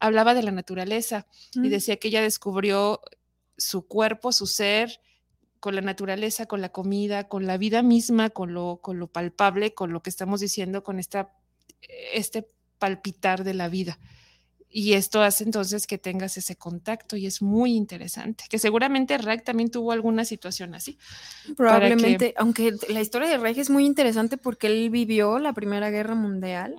hablaba 0.00 0.34
de 0.34 0.42
la 0.42 0.50
naturaleza 0.50 1.26
y 1.54 1.60
Mm. 1.60 1.68
decía 1.68 1.96
que 1.96 2.08
ella 2.08 2.22
descubrió 2.22 3.00
su 3.56 3.86
cuerpo, 3.86 4.32
su 4.32 4.46
ser, 4.48 5.00
con 5.60 5.74
la 5.76 5.80
naturaleza, 5.80 6.46
con 6.46 6.60
la 6.60 6.70
comida, 6.70 7.28
con 7.28 7.46
la 7.46 7.56
vida 7.56 7.82
misma, 7.82 8.30
con 8.30 8.52
lo, 8.52 8.80
con 8.82 8.98
lo 8.98 9.06
palpable, 9.06 9.72
con 9.72 9.92
lo 9.92 10.02
que 10.02 10.10
estamos 10.10 10.40
diciendo, 10.40 10.82
con 10.82 10.98
esta, 10.98 11.30
este 12.12 12.48
palpitar 12.78 13.44
de 13.44 13.54
la 13.54 13.68
vida. 13.68 13.98
Y 14.78 14.92
esto 14.92 15.22
hace 15.22 15.42
entonces 15.44 15.86
que 15.86 15.96
tengas 15.96 16.36
ese 16.36 16.54
contacto 16.54 17.16
y 17.16 17.24
es 17.24 17.40
muy 17.40 17.74
interesante. 17.74 18.44
Que 18.50 18.58
seguramente 18.58 19.16
Rack 19.16 19.42
también 19.42 19.70
tuvo 19.70 19.90
alguna 19.90 20.26
situación 20.26 20.74
así. 20.74 20.98
Probablemente, 21.56 22.34
aunque 22.36 22.74
la 22.90 23.00
historia 23.00 23.26
de 23.26 23.38
Reich 23.38 23.56
es 23.56 23.70
muy 23.70 23.86
interesante 23.86 24.36
porque 24.36 24.66
él 24.66 24.90
vivió 24.90 25.38
la 25.38 25.54
Primera 25.54 25.88
Guerra 25.88 26.14
Mundial 26.14 26.74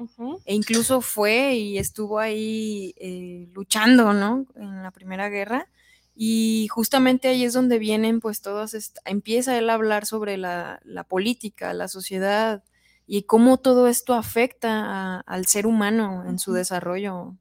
e 0.45 0.53
incluso 0.53 1.01
fue 1.01 1.55
y 1.55 1.79
estuvo 1.79 2.19
ahí 2.19 2.93
eh, 2.97 3.47
luchando, 3.53 4.13
¿no? 4.13 4.45
En 4.55 4.83
la 4.83 4.91
Primera 4.91 5.29
Guerra. 5.29 5.67
Y 6.15 6.67
justamente 6.69 7.29
ahí 7.29 7.43
es 7.45 7.53
donde 7.53 7.79
vienen, 7.79 8.19
pues, 8.19 8.41
todas, 8.41 8.75
empieza 9.05 9.57
él 9.57 9.71
a 9.71 9.73
hablar 9.73 10.05
sobre 10.05 10.37
la, 10.37 10.79
la 10.83 11.03
política, 11.03 11.73
la 11.73 11.87
sociedad 11.87 12.63
y 13.07 13.23
cómo 13.23 13.57
todo 13.57 13.87
esto 13.87 14.13
afecta 14.13 14.69
a- 14.85 15.19
al 15.21 15.47
ser 15.47 15.65
humano 15.65 16.25
en 16.29 16.37
su 16.37 16.53
desarrollo 16.53 17.35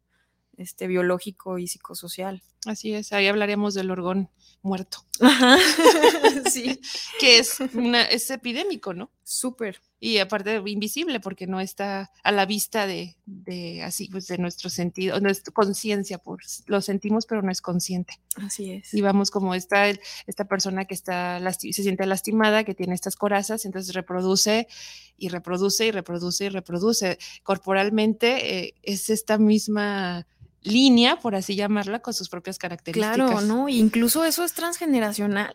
este, 0.57 0.87
biológico 0.87 1.59
y 1.59 1.67
psicosocial. 1.67 2.43
Así 2.65 2.95
es, 2.95 3.13
ahí 3.13 3.27
hablaremos 3.29 3.75
del 3.75 3.91
orgón 3.91 4.31
muerto, 4.63 4.99
Ajá. 5.21 5.59
sí, 6.51 6.81
que 7.21 7.39
es, 7.39 7.61
una, 7.75 8.03
es 8.03 8.31
epidémico, 8.31 8.95
¿no? 8.95 9.11
súper. 9.27 9.81
Y 9.99 10.19
aparte 10.19 10.63
invisible 10.67 11.21
porque 11.21 11.47
no 11.47 11.61
está 11.61 12.13
a 12.23 12.31
la 12.31 12.47
vista 12.47 12.87
de, 12.87 13.17
de 13.25 13.83
así, 13.83 14.09
pues 14.09 14.29
de 14.29 14.39
nuestro 14.39 14.71
sentido, 14.71 15.19
nuestra 15.21 15.53
conciencia, 15.53 16.19
pues 16.19 16.63
lo 16.67 16.81
sentimos 16.81 17.27
pero 17.27 17.43
no 17.43 17.51
es 17.51 17.61
consciente. 17.61 18.21
Así 18.37 18.71
es. 18.71 18.95
Y 18.95 19.01
vamos 19.01 19.31
como 19.31 19.55
está 19.55 19.89
esta 20.27 20.45
persona 20.45 20.85
que 20.85 20.95
está 20.95 21.41
se 21.51 21.73
siente 21.73 22.07
lastimada, 22.07 22.63
que 22.63 22.75
tiene 22.75 22.95
estas 22.95 23.17
corazas, 23.17 23.65
entonces 23.65 23.95
reproduce 23.95 24.69
y 25.17 25.29
reproduce 25.29 25.87
y 25.87 25.91
reproduce 25.91 26.45
y 26.45 26.49
reproduce. 26.51 27.19
Corporalmente 27.43 28.59
eh, 28.59 28.75
es 28.83 29.11
esta 29.11 29.39
misma 29.39 30.27
línea, 30.67 31.19
por 31.21 31.35
así 31.35 31.55
llamarla, 31.55 32.01
con 32.01 32.15
sus 32.15 32.29
propias 32.29 32.59
características. 32.59 33.17
Claro, 33.17 33.41
¿no? 33.41 33.69
Incluso 33.69 34.25
eso 34.25 34.45
es 34.45 34.53
transgeneracional. 34.53 35.55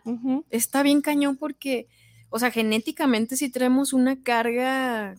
Está 0.50 0.82
bien 0.82 1.02
cañón 1.02 1.36
porque, 1.36 1.88
o 2.30 2.38
sea, 2.38 2.50
genéticamente 2.50 3.36
sí 3.36 3.50
tenemos 3.50 3.92
una 3.92 4.22
carga 4.22 5.14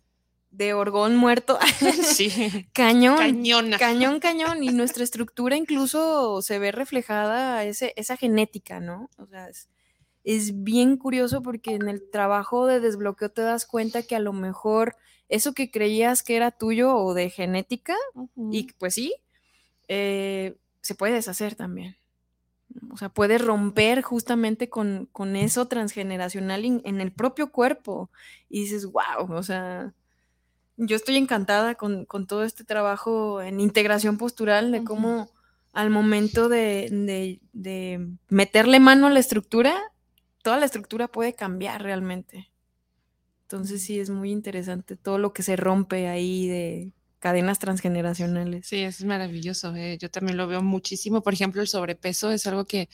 de 0.52 0.74
orgón 0.74 1.16
muerto. 1.16 1.58
Sí, 2.04 2.32
cañón. 2.74 3.18
cañona. 3.18 3.78
Cañón, 3.78 4.20
cañón. 4.20 4.64
Y 4.64 4.70
nuestra 4.70 5.04
estructura 5.04 5.56
incluso 5.56 6.42
se 6.42 6.60
ve 6.60 6.72
reflejada 6.72 7.64
ese, 7.64 7.94
esa 7.96 8.18
genética, 8.18 8.80
¿no? 8.80 9.10
O 9.18 9.26
sea, 9.26 9.48
es, 9.50 9.70
es 10.24 10.64
bien 10.64 10.98
curioso 10.98 11.42
porque 11.42 11.76
en 11.76 11.88
el 11.88 12.10
trabajo 12.10 12.68
de 12.68 12.80
desbloqueo 12.80 13.30
te 13.30 13.42
das 13.42 13.66
cuenta 13.66 14.04
que 14.04 14.16
a 14.16 14.20
lo 14.20 14.34
mejor 14.34 14.96
eso 15.30 15.54
que 15.54 15.72
creías 15.72 16.22
que 16.22 16.36
era 16.36 16.52
tuyo 16.52 16.96
o 16.96 17.14
de 17.14 17.30
genética, 17.30 17.96
y 18.52 18.72
pues 18.74 18.94
sí, 18.94 19.16
eh, 19.88 20.56
se 20.82 20.96
puede 20.96 21.14
deshacer 21.14 21.56
también. 21.56 21.98
O 22.92 22.98
sea, 22.98 23.10
puede 23.10 23.38
romper 23.38 24.02
justamente 24.02 24.70
con, 24.70 25.08
con 25.12 25.36
eso 25.36 25.68
transgeneracional 25.68 26.66
en, 26.66 26.82
en 26.86 27.02
el 27.02 27.12
propio 27.12 27.52
cuerpo. 27.52 28.10
Y 28.50 28.62
dices, 28.62 28.86
wow, 28.88 29.32
o 29.32 29.44
sea, 29.44 29.94
yo 30.78 30.96
estoy 30.96 31.18
encantada 31.18 31.76
con, 31.76 32.06
con 32.06 32.28
todo 32.28 32.44
este 32.44 32.64
trabajo 32.64 33.42
en 33.42 33.60
integración 33.60 34.18
postural, 34.18 34.72
de 34.72 34.84
cómo 34.84 35.30
al 35.74 35.90
momento 35.90 36.50
de, 36.50 36.90
de- 36.92 37.40
de 37.54 38.08
meterle 38.30 38.80
mano 38.80 39.08
a 39.08 39.12
la 39.12 39.20
estructura, 39.20 39.76
toda 40.44 40.58
la 40.58 40.66
estructura 40.66 41.08
puede 41.08 41.34
cambiar 41.36 41.84
realmente. 41.84 42.50
Entonces 43.44 43.84
sí, 43.84 44.00
es 44.00 44.10
muy 44.10 44.32
interesante 44.32 44.96
todo 44.98 45.18
lo 45.20 45.34
que 45.34 45.44
se 45.44 45.56
rompe 45.56 46.08
ahí 46.08 46.48
de 46.48 46.92
cadenas 47.24 47.58
transgeneracionales. 47.58 48.68
Sí, 48.68 48.82
es 48.82 49.02
maravilloso. 49.06 49.74
eh, 49.78 49.98
Yo 49.98 50.12
también 50.12 50.36
lo 50.36 50.46
veo 50.46 50.62
muchísimo. 50.62 51.24
Por 51.24 51.34
ejemplo, 51.34 51.62
el 51.62 51.70
sobrepeso 51.70 52.32
es 52.32 52.46
algo 52.48 52.66
que 52.66 52.90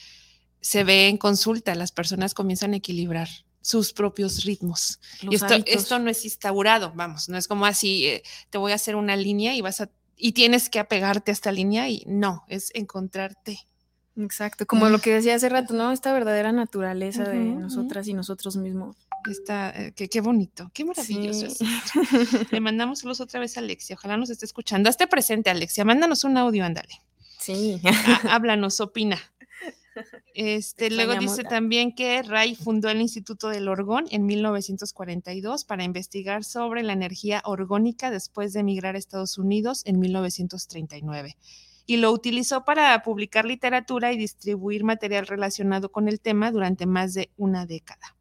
se 0.61 0.83
ve 0.83 1.07
en 1.07 1.17
consulta. 1.17 1.73
Las 1.73 1.91
personas 1.91 2.35
comienzan 2.35 2.73
a 2.73 2.77
equilibrar 2.77 3.27
sus 3.59 3.91
propios 3.91 4.43
ritmos. 4.43 4.99
Los 5.23 5.41
y 5.41 5.63
esto 5.65 5.97
no 5.97 6.11
es 6.11 6.23
instaurado, 6.25 6.93
vamos, 6.95 7.27
no 7.27 7.39
es 7.39 7.47
como 7.47 7.65
así, 7.65 8.05
eh, 8.05 8.23
te 8.51 8.59
voy 8.59 8.71
a 8.71 8.75
hacer 8.75 8.95
una 8.95 9.15
línea 9.15 9.55
y 9.55 9.61
vas 9.61 9.81
a, 9.81 9.89
y 10.15 10.33
tienes 10.33 10.69
que 10.69 10.77
apegarte 10.77 11.31
a 11.31 11.33
esta 11.33 11.51
línea 11.51 11.89
y 11.89 12.03
no, 12.05 12.43
es 12.47 12.69
encontrarte. 12.75 13.59
Exacto, 14.19 14.65
como 14.65 14.89
lo 14.89 14.99
que 14.99 15.13
decía 15.13 15.35
hace 15.35 15.47
rato, 15.49 15.73
¿no? 15.73 15.91
Esta 15.91 16.11
verdadera 16.13 16.51
naturaleza 16.51 17.23
de 17.23 17.39
nosotras 17.39 18.07
y 18.07 18.13
nosotros 18.13 18.57
mismos. 18.57 18.97
Está, 19.29 19.69
eh, 19.71 19.93
qué, 19.95 20.07
qué 20.09 20.21
bonito, 20.21 20.69
qué 20.73 20.83
maravilloso 20.85 21.49
Sí. 21.49 21.65
es. 21.65 22.51
Le 22.51 22.59
mandamos 22.59 22.99
saludos 22.99 23.21
otra 23.21 23.39
vez 23.39 23.55
a 23.57 23.59
Alexia. 23.61 23.95
Ojalá 23.97 24.17
nos 24.17 24.29
esté 24.29 24.45
escuchando. 24.45 24.89
Hazte 24.89 25.07
presente, 25.07 25.49
Alexia. 25.49 25.83
Mándanos 25.85 26.23
un 26.23 26.37
audio, 26.37 26.63
ándale. 26.65 27.01
Sí. 27.39 27.79
Há- 27.83 28.35
Háblanos, 28.35 28.79
opina. 28.81 29.17
Este, 30.33 30.89
luego 30.91 31.15
dice 31.15 31.43
también 31.43 31.93
que 31.93 32.21
Ray 32.23 32.55
fundó 32.55 32.89
el 32.89 33.01
Instituto 33.01 33.49
del 33.49 33.67
Orgón 33.67 34.05
en 34.11 34.25
1942 34.25 35.65
para 35.65 35.83
investigar 35.83 36.45
sobre 36.45 36.83
la 36.83 36.93
energía 36.93 37.41
orgónica 37.43 38.09
después 38.11 38.53
de 38.53 38.61
emigrar 38.61 38.95
a 38.95 38.97
Estados 38.97 39.37
Unidos 39.37 39.81
en 39.85 39.99
1939 39.99 41.35
y 41.89 41.97
lo 41.97 42.11
utilizó 42.11 42.65
para 42.65 43.01
publicar 43.01 43.45
literatura 43.45 44.13
y 44.13 44.17
distribuir 44.17 44.83
material 44.83 45.25
relacionado 45.25 45.91
con 45.91 46.07
el 46.07 46.21
tema 46.21 46.51
durante 46.51 46.85
más 46.85 47.15
de 47.15 47.31
una 47.35 47.65
década. 47.65 48.15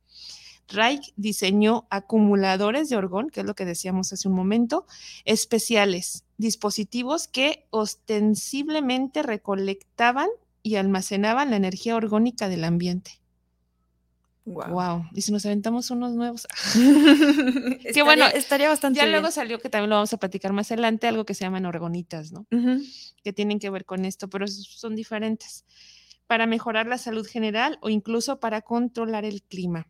Reich 0.68 1.12
diseñó 1.16 1.86
acumuladores 1.90 2.88
de 2.88 2.96
orgón, 2.96 3.28
que 3.28 3.40
es 3.40 3.46
lo 3.46 3.54
que 3.54 3.66
decíamos 3.66 4.10
hace 4.10 4.26
un 4.26 4.32
momento, 4.32 4.86
especiales, 5.26 6.24
dispositivos 6.38 7.28
que 7.28 7.66
ostensiblemente 7.68 9.22
recolectaban 9.22 10.30
y 10.62 10.76
almacenaban 10.76 11.50
la 11.50 11.56
energía 11.56 11.94
orgónica 11.94 12.48
del 12.48 12.64
ambiente. 12.64 13.20
Wow. 14.52 14.70
Wow. 14.70 15.04
Y 15.12 15.22
si 15.22 15.32
nos 15.32 15.44
aventamos 15.46 15.90
unos 15.90 16.12
nuevos. 16.12 16.46
Qué 17.94 18.02
bueno, 18.02 18.26
estaría 18.26 18.68
bastante 18.68 18.98
ya 18.98 19.04
bien. 19.04 19.12
luego 19.12 19.30
salió 19.30 19.58
que 19.58 19.68
también 19.68 19.90
lo 19.90 19.96
vamos 19.96 20.12
a 20.12 20.16
platicar 20.16 20.52
más 20.52 20.70
adelante, 20.70 21.06
algo 21.06 21.24
que 21.24 21.34
se 21.34 21.44
llaman 21.44 21.66
orgonitas, 21.66 22.32
¿no? 22.32 22.46
Que 23.22 23.32
tienen 23.32 23.58
que 23.58 23.70
ver 23.70 23.84
con 23.84 24.04
esto, 24.04 24.28
pero 24.28 24.46
son 24.46 24.96
diferentes. 24.96 25.64
Para 26.26 26.46
mejorar 26.46 26.86
la 26.86 26.98
salud 26.98 27.26
general 27.26 27.78
o 27.80 27.88
incluso 27.88 28.40
para 28.40 28.62
controlar 28.62 29.24
el 29.24 29.42
clima. 29.42 29.86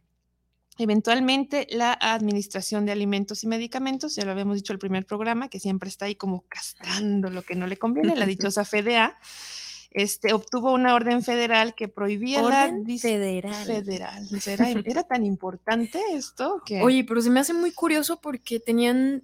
Eventualmente, 0.78 1.66
la 1.70 1.92
Administración 1.92 2.86
de 2.86 2.92
Alimentos 2.92 3.42
y 3.42 3.48
Medicamentos, 3.48 4.14
ya 4.14 4.24
lo 4.24 4.30
habíamos 4.30 4.56
dicho 4.56 4.72
el 4.72 4.78
primer 4.78 5.04
programa, 5.06 5.48
que 5.48 5.58
siempre 5.58 5.88
está 5.88 6.04
ahí 6.04 6.14
como 6.14 6.44
castrando 6.48 7.30
lo 7.30 7.42
que 7.42 7.56
no 7.56 7.66
le 7.66 7.76
conviene, 7.76 8.14
la 8.14 8.26
dichosa 8.26 8.64
FDA, 8.64 9.18
este, 9.90 10.32
obtuvo 10.32 10.72
una 10.72 10.94
orden 10.94 11.22
federal 11.22 11.74
que 11.74 11.88
prohibía 11.88 12.42
la 12.42 12.64
Orden 12.66 12.84
dis- 12.84 13.00
federal. 13.00 13.64
federal. 13.64 14.28
Era, 14.46 14.70
era 14.70 15.02
tan 15.04 15.24
importante 15.24 16.00
esto 16.12 16.62
que... 16.64 16.82
Oye, 16.82 17.04
pero 17.04 17.20
se 17.22 17.30
me 17.30 17.40
hace 17.40 17.54
muy 17.54 17.72
curioso 17.72 18.20
porque 18.20 18.60
tenían 18.60 19.22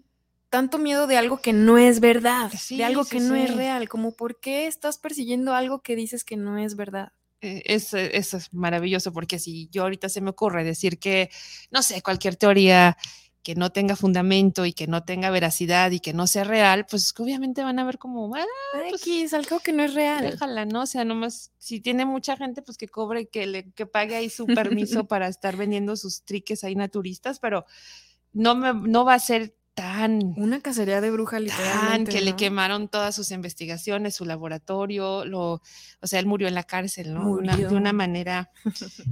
tanto 0.48 0.79
miedo 0.79 1.07
de 1.07 1.16
algo 1.16 1.38
que 1.38 1.53
no 1.53 1.79
es 1.79 2.00
verdad, 2.00 2.50
Sí, 2.57 2.77
de 2.79 2.85
algo 2.85 3.05
sí, 3.05 3.11
que 3.16 3.20
no 3.20 3.35
es 3.35 3.55
real, 3.55 3.88
como 3.88 4.12
por 4.12 4.38
qué 4.40 4.66
estás 4.66 4.98
persiguiendo 4.98 5.53
algo 5.53 5.83
que 5.83 5.96
dices 5.96 6.22
que 6.24 6.37
no 6.37 6.59
es 6.59 6.77
verdad. 6.77 7.12
Eh, 7.40 7.62
Eso, 7.66 7.98
eso 7.98 8.37
es 8.38 8.55
maravilloso, 8.55 9.12
porque 9.12 9.38
si 9.38 9.68
yo 9.70 9.83
ahorita 9.83 10.09
se 10.09 10.20
me 10.20 10.31
ocurre 10.31 10.64
decir 10.64 10.98
que, 10.98 11.29
no 11.70 11.83
sé, 11.83 12.00
cualquier 12.03 12.37
teoría 12.37 12.96
que 13.44 13.54
no 13.54 13.70
tenga 13.70 13.94
fundamento 13.94 14.64
y 14.64 14.72
que 14.72 14.87
no 14.87 15.04
tenga 15.04 15.28
veracidad 15.30 15.90
y 15.90 16.00
que 16.00 16.14
no 16.14 16.26
sea 16.26 16.44
real, 16.44 16.87
pues 16.88 17.14
obviamente 17.18 17.62
van 17.62 17.78
a 17.78 17.85
ver 17.85 17.98
como, 17.98 18.35
ah, 18.35 18.44
pues, 18.88 19.35
algo 19.35 19.61
que 19.61 19.74
no 19.74 19.83
es 19.85 19.92
real. 19.92 20.22
déjala, 20.22 20.64
¿no? 20.64 20.83
O 20.83 20.87
sea, 20.87 21.04
nomás, 21.04 21.52
si 21.59 21.78
tiene 21.78 22.07
mucha 22.07 22.38
gente, 22.38 22.62
pues 22.62 22.78
que 22.78 22.88
cobre, 22.88 23.28
que 23.28 23.46
le 23.46 23.70
que 23.72 23.85
pague 23.85 24.16
ahí 24.16 24.30
su 24.30 24.46
permiso 24.46 25.04
para 25.09 25.28
estar 25.28 25.57
vendiendo 25.57 25.94
sus 25.94 26.22
triques 26.24 26.64
ahí 26.64 26.74
naturistas, 26.74 27.38
pero 27.38 27.66
no, 28.33 28.54
me, 28.57 28.72
no 28.72 29.04
va 29.04 29.12
a 29.12 29.18
ser 29.18 29.54
tan 29.74 30.33
Una 30.38 30.61
cacería 30.61 31.02
de 31.02 31.11
bruja 31.11 31.37
tan 31.37 31.44
literalmente. 31.44 32.12
que 32.12 32.22
le 32.22 32.37
quemaron 32.37 32.88
todas 32.88 33.14
sus 33.14 33.30
investigaciones, 33.30 34.14
su 34.14 34.24
laboratorio, 34.24 35.26
lo, 35.26 35.61
o 36.00 36.07
sea, 36.07 36.18
él 36.18 36.26
murió 36.26 36.48
en 36.48 36.54
la 36.54 36.62
cárcel, 36.62 37.12
¿no? 37.12 37.26
De 37.26 37.42
una, 37.42 37.57
de 37.57 37.66
una 37.66 37.92
manera 37.92 38.50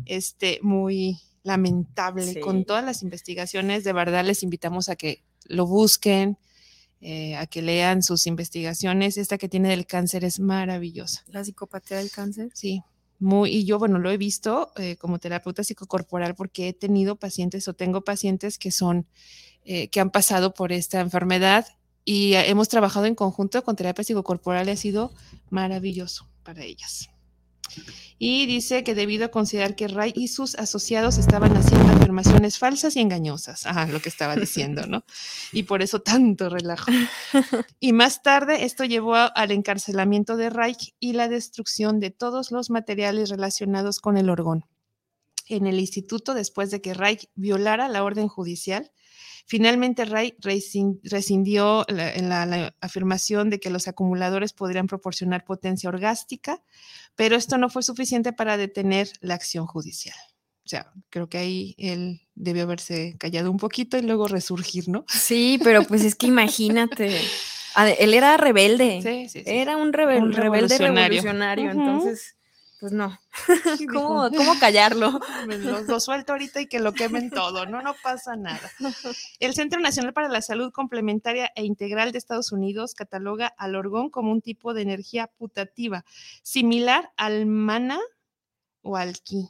este, 0.07 0.59
muy 0.63 1.21
lamentable. 1.43 2.41
Con 2.41 2.65
todas 2.65 2.85
las 2.85 3.03
investigaciones, 3.03 3.85
de 3.85 3.93
verdad 3.93 4.25
les 4.25 4.43
invitamos 4.43 4.89
a 4.89 4.97
que 4.97 5.23
lo 5.47 5.67
busquen, 5.67 6.39
eh, 7.01 7.37
a 7.37 7.47
que 7.47 7.63
lean 7.63 8.03
sus 8.03 8.27
investigaciones. 8.27 9.17
Esta 9.17 9.39
que 9.39 9.49
tiene 9.49 9.69
del 9.71 9.87
cáncer 9.87 10.25
es 10.25 10.41
maravillosa. 10.41 11.25
La 11.27 11.45
psicopatía 11.45 11.99
del 11.99 12.11
cáncer. 12.11 12.51
Sí, 12.55 12.83
muy, 13.19 13.51
y 13.51 13.65
yo, 13.65 13.79
bueno, 13.79 13.99
lo 13.99 14.11
he 14.11 14.17
visto 14.17 14.73
eh, 14.77 14.97
como 14.97 15.19
terapeuta 15.19 15.65
psicocorporal 15.65 16.35
porque 16.35 16.69
he 16.69 16.73
tenido 16.73 17.17
pacientes 17.17 17.69
o 17.69 17.75
tengo 17.75 18.03
pacientes 18.03 18.59
que 18.59 18.71
son, 18.71 19.07
eh, 19.65 19.89
que 19.89 20.01
han 20.01 20.11
pasado 20.11 20.55
por 20.55 20.73
esta 20.73 21.01
enfermedad 21.01 21.67
y 22.05 22.35
hemos 22.35 22.69
trabajado 22.69 23.07
en 23.07 23.15
conjunto 23.15 23.63
con 23.63 23.77
terapia 23.77 24.03
psicocorporal 24.03 24.69
y 24.69 24.73
ha 24.73 24.77
sido 24.77 25.13
maravilloso 25.51 26.29
para 26.43 26.65
ellas. 26.65 27.12
Y 28.19 28.47
dice 28.47 28.85
que 28.85 28.95
debido 28.95 29.25
a 29.25 29.29
considerar 29.31 29.75
que 29.75 29.89
Ray 29.89 30.13
y 30.15 30.29
sus 30.29 30.55
asociados 30.55 31.19
estaban 31.19 31.57
haciendo 31.57 31.93
afirmaciones 31.93 32.59
falsas 32.59 32.95
y 32.95 33.01
engañosas. 33.01 33.67
Ajá, 33.67 33.87
lo 33.87 34.01
que 34.01 34.09
estaba 34.09 34.37
diciendo, 34.37 34.87
¿no? 34.87 35.05
Y 35.53 35.65
por 35.65 35.83
eso 35.83 36.01
tanto 36.03 36.49
relajo. 36.49 36.91
Y 37.81 37.93
más 37.93 38.23
tarde 38.23 38.65
esto 38.65 38.85
llevó 38.85 39.17
al 39.17 39.51
encarcelamiento 39.51 40.37
de 40.37 40.51
Reich 40.51 40.95
y 41.01 41.15
la 41.15 41.29
destrucción 41.29 41.99
de 41.99 42.11
todos 42.11 42.53
los 42.53 42.71
materiales 42.71 43.29
relacionados 43.29 43.99
con 43.99 44.17
el 44.17 44.31
orgón. 44.31 44.67
En 45.49 45.67
el 45.67 45.81
instituto, 45.81 46.35
después 46.35 46.71
de 46.71 46.81
que 46.81 46.95
Reich 46.95 47.29
violara 47.35 47.89
la 47.89 48.05
orden 48.05 48.29
judicial, 48.29 48.93
Finalmente, 49.47 50.05
Ray 50.05 50.37
rescindió 51.03 51.85
la, 51.89 52.75
afirmación 52.81 53.51
de 53.51 53.61
que 53.61 53.71
los 53.71 53.89
acumuladores 53.89 54.53
podrían 54.53 54.87
proporcionar 54.87 55.45
potencia 55.45 55.89
orgástica, 55.89 56.63
pero 57.17 57.37
esto 57.37 57.59
no 57.59 57.69
fue 57.69 57.83
suficiente 57.83 58.33
para 58.33 58.57
detener 58.57 59.11
la 59.21 59.35
acción 59.35 59.67
judicial. 59.67 60.17
O 60.65 60.69
sea, 60.69 60.93
creo 61.11 61.29
que 61.29 61.39
ahí 61.39 61.75
él 61.77 62.23
debió 62.35 62.63
haberse 62.63 63.17
callado 63.19 63.51
un 63.51 63.57
poquito 63.57 63.99
y 63.99 64.03
luego 64.03 64.29
resurgir, 64.29 64.89
¿no? 64.89 65.05
Sí, 65.09 65.61
pero 65.63 65.83
pues 65.85 66.05
es 66.05 66.15
que 66.15 66.27
imagínate. 66.29 67.21
Él 67.99 68.15
era 68.15 68.37
rebelde. 68.37 69.01
Sí, 69.03 69.29
sí, 69.29 69.43
sí. 69.45 69.51
Era 69.51 69.77
un, 69.77 69.93
rebel, 69.93 70.23
Un 70.23 70.33
rebelde 70.33 70.79
revolucionario. 70.79 71.23
revolucionario. 71.23 71.65
Ujú. 71.71 71.81
Entonces, 71.81 72.37
pues 72.83 72.93
no. 72.93 73.17
¿Cómo, 73.93 74.29
cómo 74.37 74.59
callarlo? 74.59 75.21
Lo 75.87 76.01
suelto 76.01 76.33
ahorita 76.33 76.61
y 76.61 76.67
que 76.67 76.81
lo 76.81 76.93
quemen 76.93 77.31
todo, 77.31 77.65
no, 77.65 77.81
no 77.81 77.95
pasa 78.03 78.35
nada. 78.35 78.69
El 79.39 79.55
Centro 79.55 79.79
Nacional 79.79 80.13
para 80.13 80.29
la 80.29 80.43
Salud 80.43 80.73
Complementaria 80.73 81.53
e 81.55 81.65
Integral 81.65 82.11
de 82.11 82.19
Estados 82.19 82.51
Unidos 82.51 82.95
cataloga 82.95 83.47
al 83.47 83.77
orgón 83.77 84.11
como 84.11 84.33
un 84.33 84.43
tipo 84.43 84.75
de 84.75 84.83
energía 84.83 85.29
putativa, 85.29 86.05
similar 86.43 87.13
al 87.17 87.47
mana 87.47 88.01
o 88.83 88.97
al 88.97 89.13
ki. 89.21 89.49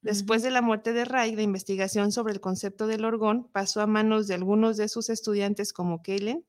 Después 0.00 0.42
de 0.42 0.50
la 0.50 0.60
muerte 0.60 0.92
de 0.92 1.04
Reich, 1.04 1.36
la 1.36 1.42
investigación 1.42 2.10
sobre 2.10 2.32
el 2.32 2.40
concepto 2.40 2.88
del 2.88 3.04
orgón 3.04 3.48
pasó 3.52 3.80
a 3.80 3.86
manos 3.86 4.26
de 4.26 4.34
algunos 4.34 4.76
de 4.76 4.88
sus 4.88 5.08
estudiantes 5.08 5.72
como 5.72 6.02
Kellen 6.02 6.44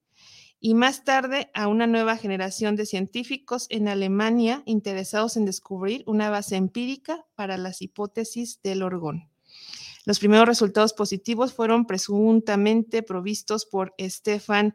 y 0.65 0.75
más 0.75 1.03
tarde 1.03 1.51
a 1.53 1.67
una 1.67 1.87
nueva 1.87 2.15
generación 2.15 2.77
de 2.77 2.85
científicos 2.85 3.67
en 3.69 3.89
Alemania 3.89 4.63
interesados 4.65 5.35
en 5.35 5.43
descubrir 5.43 6.05
una 6.07 6.29
base 6.29 6.55
empírica 6.55 7.25
para 7.35 7.57
las 7.57 7.81
hipótesis 7.81 8.61
del 8.63 8.81
orgón. 8.81 9.29
Los 10.05 10.19
primeros 10.19 10.47
resultados 10.47 10.93
positivos 10.93 11.51
fueron 11.51 11.85
presuntamente 11.85 13.03
provistos 13.03 13.65
por 13.65 13.93
Stefan 13.99 14.73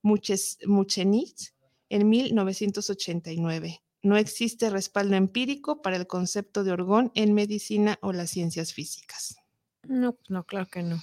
Muchenich 0.00 1.52
en 1.90 2.08
1989. 2.08 3.82
No 4.00 4.16
existe 4.16 4.70
respaldo 4.70 5.16
empírico 5.16 5.82
para 5.82 5.96
el 5.96 6.06
concepto 6.06 6.64
de 6.64 6.72
orgón 6.72 7.12
en 7.14 7.34
medicina 7.34 7.98
o 8.00 8.14
las 8.14 8.30
ciencias 8.30 8.72
físicas. 8.72 9.36
No, 9.82 10.16
no, 10.30 10.44
claro 10.44 10.66
que 10.72 10.82
no. 10.82 11.02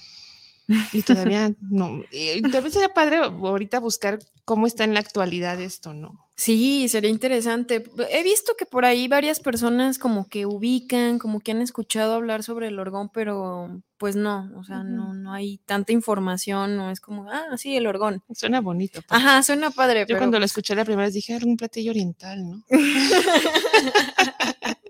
Y 0.92 1.02
todavía 1.02 1.52
no. 1.60 2.02
Tal 2.50 2.62
vez 2.62 2.72
sería 2.72 2.94
padre 2.94 3.18
ahorita 3.18 3.80
buscar 3.80 4.18
cómo 4.44 4.66
está 4.66 4.84
en 4.84 4.94
la 4.94 5.00
actualidad 5.00 5.60
esto, 5.60 5.92
¿no? 5.94 6.23
Sí, 6.36 6.88
sería 6.88 7.10
interesante. 7.10 7.84
He 8.10 8.22
visto 8.24 8.54
que 8.58 8.66
por 8.66 8.84
ahí 8.84 9.06
varias 9.06 9.38
personas 9.38 9.98
como 9.98 10.28
que 10.28 10.46
ubican, 10.46 11.18
como 11.20 11.38
que 11.40 11.52
han 11.52 11.62
escuchado 11.62 12.14
hablar 12.14 12.42
sobre 12.42 12.68
el 12.68 12.78
orgón, 12.80 13.08
pero 13.08 13.80
pues 13.98 14.16
no, 14.16 14.50
o 14.56 14.64
sea, 14.64 14.82
no, 14.82 15.14
no 15.14 15.32
hay 15.32 15.58
tanta 15.58 15.92
información, 15.92 16.76
no 16.76 16.90
es 16.90 17.00
como, 17.00 17.30
ah, 17.30 17.56
sí, 17.56 17.76
el 17.76 17.86
orgón. 17.86 18.22
Suena 18.34 18.60
bonito. 18.60 19.00
pues. 19.06 19.20
Ajá, 19.20 19.42
suena 19.44 19.70
padre, 19.70 20.00
Yo 20.00 20.06
pero 20.08 20.18
cuando 20.18 20.40
lo 20.40 20.44
escuché 20.44 20.74
la 20.74 20.84
primera 20.84 21.06
vez 21.06 21.14
dije, 21.14 21.34
era 21.34 21.46
un 21.46 21.56
platillo 21.56 21.92
oriental, 21.92 22.50
¿no? 22.50 22.64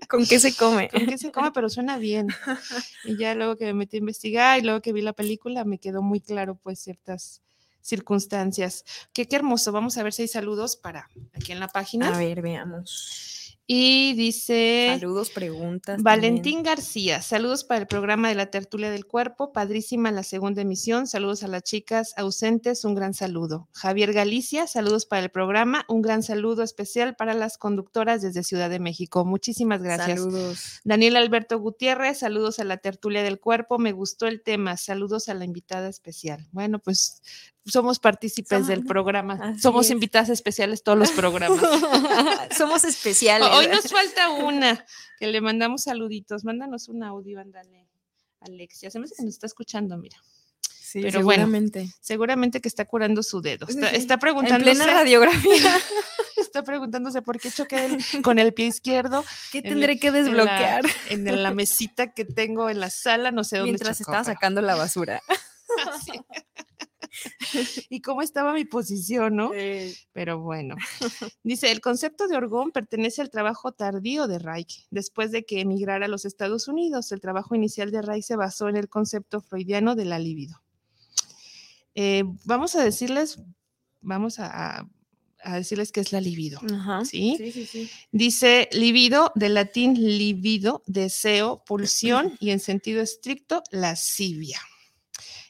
¿con 0.09 0.25
qué 0.25 0.39
se 0.39 0.55
come? 0.55 0.89
¿Con 0.89 1.05
qué 1.05 1.17
se 1.17 1.31
come? 1.31 1.51
Pero 1.51 1.69
suena 1.69 1.97
bien. 1.97 2.27
Y 3.05 3.17
ya 3.17 3.35
luego 3.35 3.55
que 3.55 3.65
me 3.65 3.73
metí 3.73 3.97
a 3.97 3.99
investigar 3.99 4.59
y 4.59 4.63
luego 4.63 4.81
que 4.81 4.93
vi 4.93 5.01
la 5.01 5.13
película, 5.13 5.63
me 5.63 5.77
quedó 5.77 6.01
muy 6.01 6.21
claro 6.21 6.55
pues 6.55 6.79
ciertas 6.79 7.41
circunstancias. 7.85 8.83
Qué, 9.13 9.27
qué 9.27 9.35
hermoso. 9.35 9.71
Vamos 9.71 9.97
a 9.97 10.03
ver 10.03 10.13
si 10.13 10.23
hay 10.23 10.27
saludos 10.27 10.75
para 10.75 11.09
aquí 11.33 11.51
en 11.51 11.59
la 11.59 11.67
página. 11.67 12.13
A 12.13 12.17
ver, 12.17 12.41
veamos. 12.41 13.35
Y 13.67 14.13
dice... 14.13 14.95
Saludos, 14.99 15.31
preguntas. 15.31 16.03
Valentín 16.03 16.61
García, 16.61 17.23
saludos 17.23 17.63
para 17.63 17.81
el 17.81 17.87
programa 17.87 18.29
de 18.29 18.35
la 18.35 18.51
tertulia 18.51 18.91
del 18.91 19.07
cuerpo, 19.07 19.53
padrísima 19.53 20.11
la 20.11 20.21
segunda 20.21 20.61
emisión, 20.61 21.07
saludos 21.07 21.41
a 21.41 21.47
las 21.47 21.63
chicas 21.63 22.13
ausentes, 22.15 22.85
un 22.85 22.93
gran 22.93 23.15
saludo. 23.15 23.67
Javier 23.73 24.13
Galicia, 24.13 24.67
saludos 24.67 25.07
para 25.07 25.23
el 25.23 25.31
programa, 25.31 25.83
un 25.87 26.03
gran 26.03 26.21
saludo 26.21 26.61
especial 26.61 27.15
para 27.15 27.33
las 27.33 27.57
conductoras 27.57 28.21
desde 28.21 28.43
Ciudad 28.43 28.69
de 28.69 28.79
México. 28.79 29.25
Muchísimas 29.25 29.81
gracias. 29.81 30.19
Saludos. 30.19 30.81
Daniel 30.83 31.15
Alberto 31.15 31.57
Gutiérrez, 31.57 32.19
saludos 32.19 32.59
a 32.59 32.65
la 32.65 32.77
tertulia 32.77 33.23
del 33.23 33.39
cuerpo, 33.39 33.79
me 33.79 33.93
gustó 33.93 34.27
el 34.27 34.43
tema, 34.43 34.77
saludos 34.77 35.27
a 35.27 35.33
la 35.33 35.43
invitada 35.43 35.89
especial. 35.89 36.47
Bueno, 36.51 36.77
pues 36.77 37.23
somos 37.65 37.99
partícipes 37.99 38.49
Somos- 38.59 38.67
del 38.67 38.85
programa, 38.85 39.39
así 39.41 39.59
somos 39.61 39.85
es. 39.85 39.91
invitadas 39.91 40.29
especiales 40.29 40.83
todos 40.83 40.97
los 40.97 41.11
programas. 41.11 41.59
Somos 42.57 42.83
especiales. 42.83 43.47
Hoy 43.51 43.67
nos 43.67 43.87
falta 43.91 44.29
una, 44.29 44.85
que 45.19 45.27
le 45.27 45.41
mandamos 45.41 45.83
saluditos. 45.83 46.43
Mándanos 46.45 46.87
un 46.89 47.03
audio, 47.03 47.39
ándale, 47.39 47.87
Alexia. 48.39 48.89
Se 48.91 48.99
me 48.99 49.05
hace 49.05 49.15
que 49.15 49.23
nos 49.23 49.33
está 49.33 49.47
escuchando, 49.47 49.97
mira. 49.97 50.17
Sí, 50.61 51.01
pero 51.01 51.23
bueno, 51.23 51.43
seguramente. 51.43 51.89
Seguramente 51.99 52.61
que 52.61 52.69
está 52.69 52.85
curando 52.85 53.21
su 53.23 53.41
dedo. 53.41 53.67
Está, 53.67 53.89
está 53.89 54.13
En 54.13 54.19
preguntándose, 54.21 54.75
plena 54.75 54.93
radiografía. 54.93 55.77
está 56.37 56.63
preguntándose 56.63 57.21
por 57.21 57.39
qué 57.39 57.51
choqué 57.51 57.85
el- 57.85 58.21
con 58.21 58.39
el 58.39 58.53
pie 58.53 58.67
izquierdo 58.67 59.25
¿Qué 59.51 59.57
En 59.59 59.63
tendré 59.65 59.99
que 59.99 60.07
en 60.07 60.13
la- 60.13 60.19
desbloquear? 60.21 60.85
en 61.09 61.43
la 61.43 61.51
mesita 61.53 62.13
que 62.13 62.23
tengo 62.23 62.69
en 62.69 62.79
la 62.79 62.89
sala, 62.91 63.31
no 63.31 63.43
sé 63.43 63.57
dónde 63.57 63.71
Mientras 63.73 63.97
chocó, 63.97 64.11
estaba 64.11 64.23
pero- 64.23 64.33
sacando 64.35 64.61
la 64.61 64.75
basura. 64.75 65.21
Sí. 66.05 66.13
y 67.89 68.01
cómo 68.01 68.21
estaba 68.21 68.53
mi 68.53 68.65
posición, 68.65 69.35
¿no? 69.35 69.51
Pero 70.13 70.39
bueno, 70.39 70.75
dice, 71.43 71.71
el 71.71 71.81
concepto 71.81 72.27
de 72.27 72.37
orgón 72.37 72.71
pertenece 72.71 73.21
al 73.21 73.29
trabajo 73.29 73.71
tardío 73.71 74.27
de 74.27 74.39
Reich. 74.39 74.85
Después 74.91 75.31
de 75.31 75.45
que 75.45 75.61
emigrara 75.61 76.05
a 76.05 76.09
los 76.09 76.25
Estados 76.25 76.67
Unidos, 76.67 77.11
el 77.11 77.21
trabajo 77.21 77.55
inicial 77.55 77.91
de 77.91 78.01
Reich 78.01 78.25
se 78.25 78.35
basó 78.35 78.69
en 78.69 78.77
el 78.77 78.89
concepto 78.89 79.41
freudiano 79.41 79.95
de 79.95 80.05
la 80.05 80.19
libido. 80.19 80.61
Eh, 81.95 82.23
vamos 82.43 82.75
a 82.75 82.83
decirles, 82.83 83.39
vamos 84.01 84.39
a, 84.39 84.79
a- 84.79 84.89
a 85.43 85.55
decirles 85.57 85.91
qué 85.91 85.99
es 85.99 86.11
la 86.11 86.19
libido. 86.21 86.59
Ajá. 86.73 87.05
¿Sí? 87.05 87.35
Sí, 87.37 87.51
sí, 87.51 87.65
sí. 87.67 87.89
Dice 88.11 88.67
libido, 88.71 89.31
del 89.35 89.53
latín 89.53 89.93
libido, 89.93 90.81
deseo, 90.87 91.63
pulsión, 91.67 92.35
y 92.39 92.49
en 92.49 92.59
sentido 92.59 92.99
estricto, 93.01 93.61
lascivia. 93.71 94.59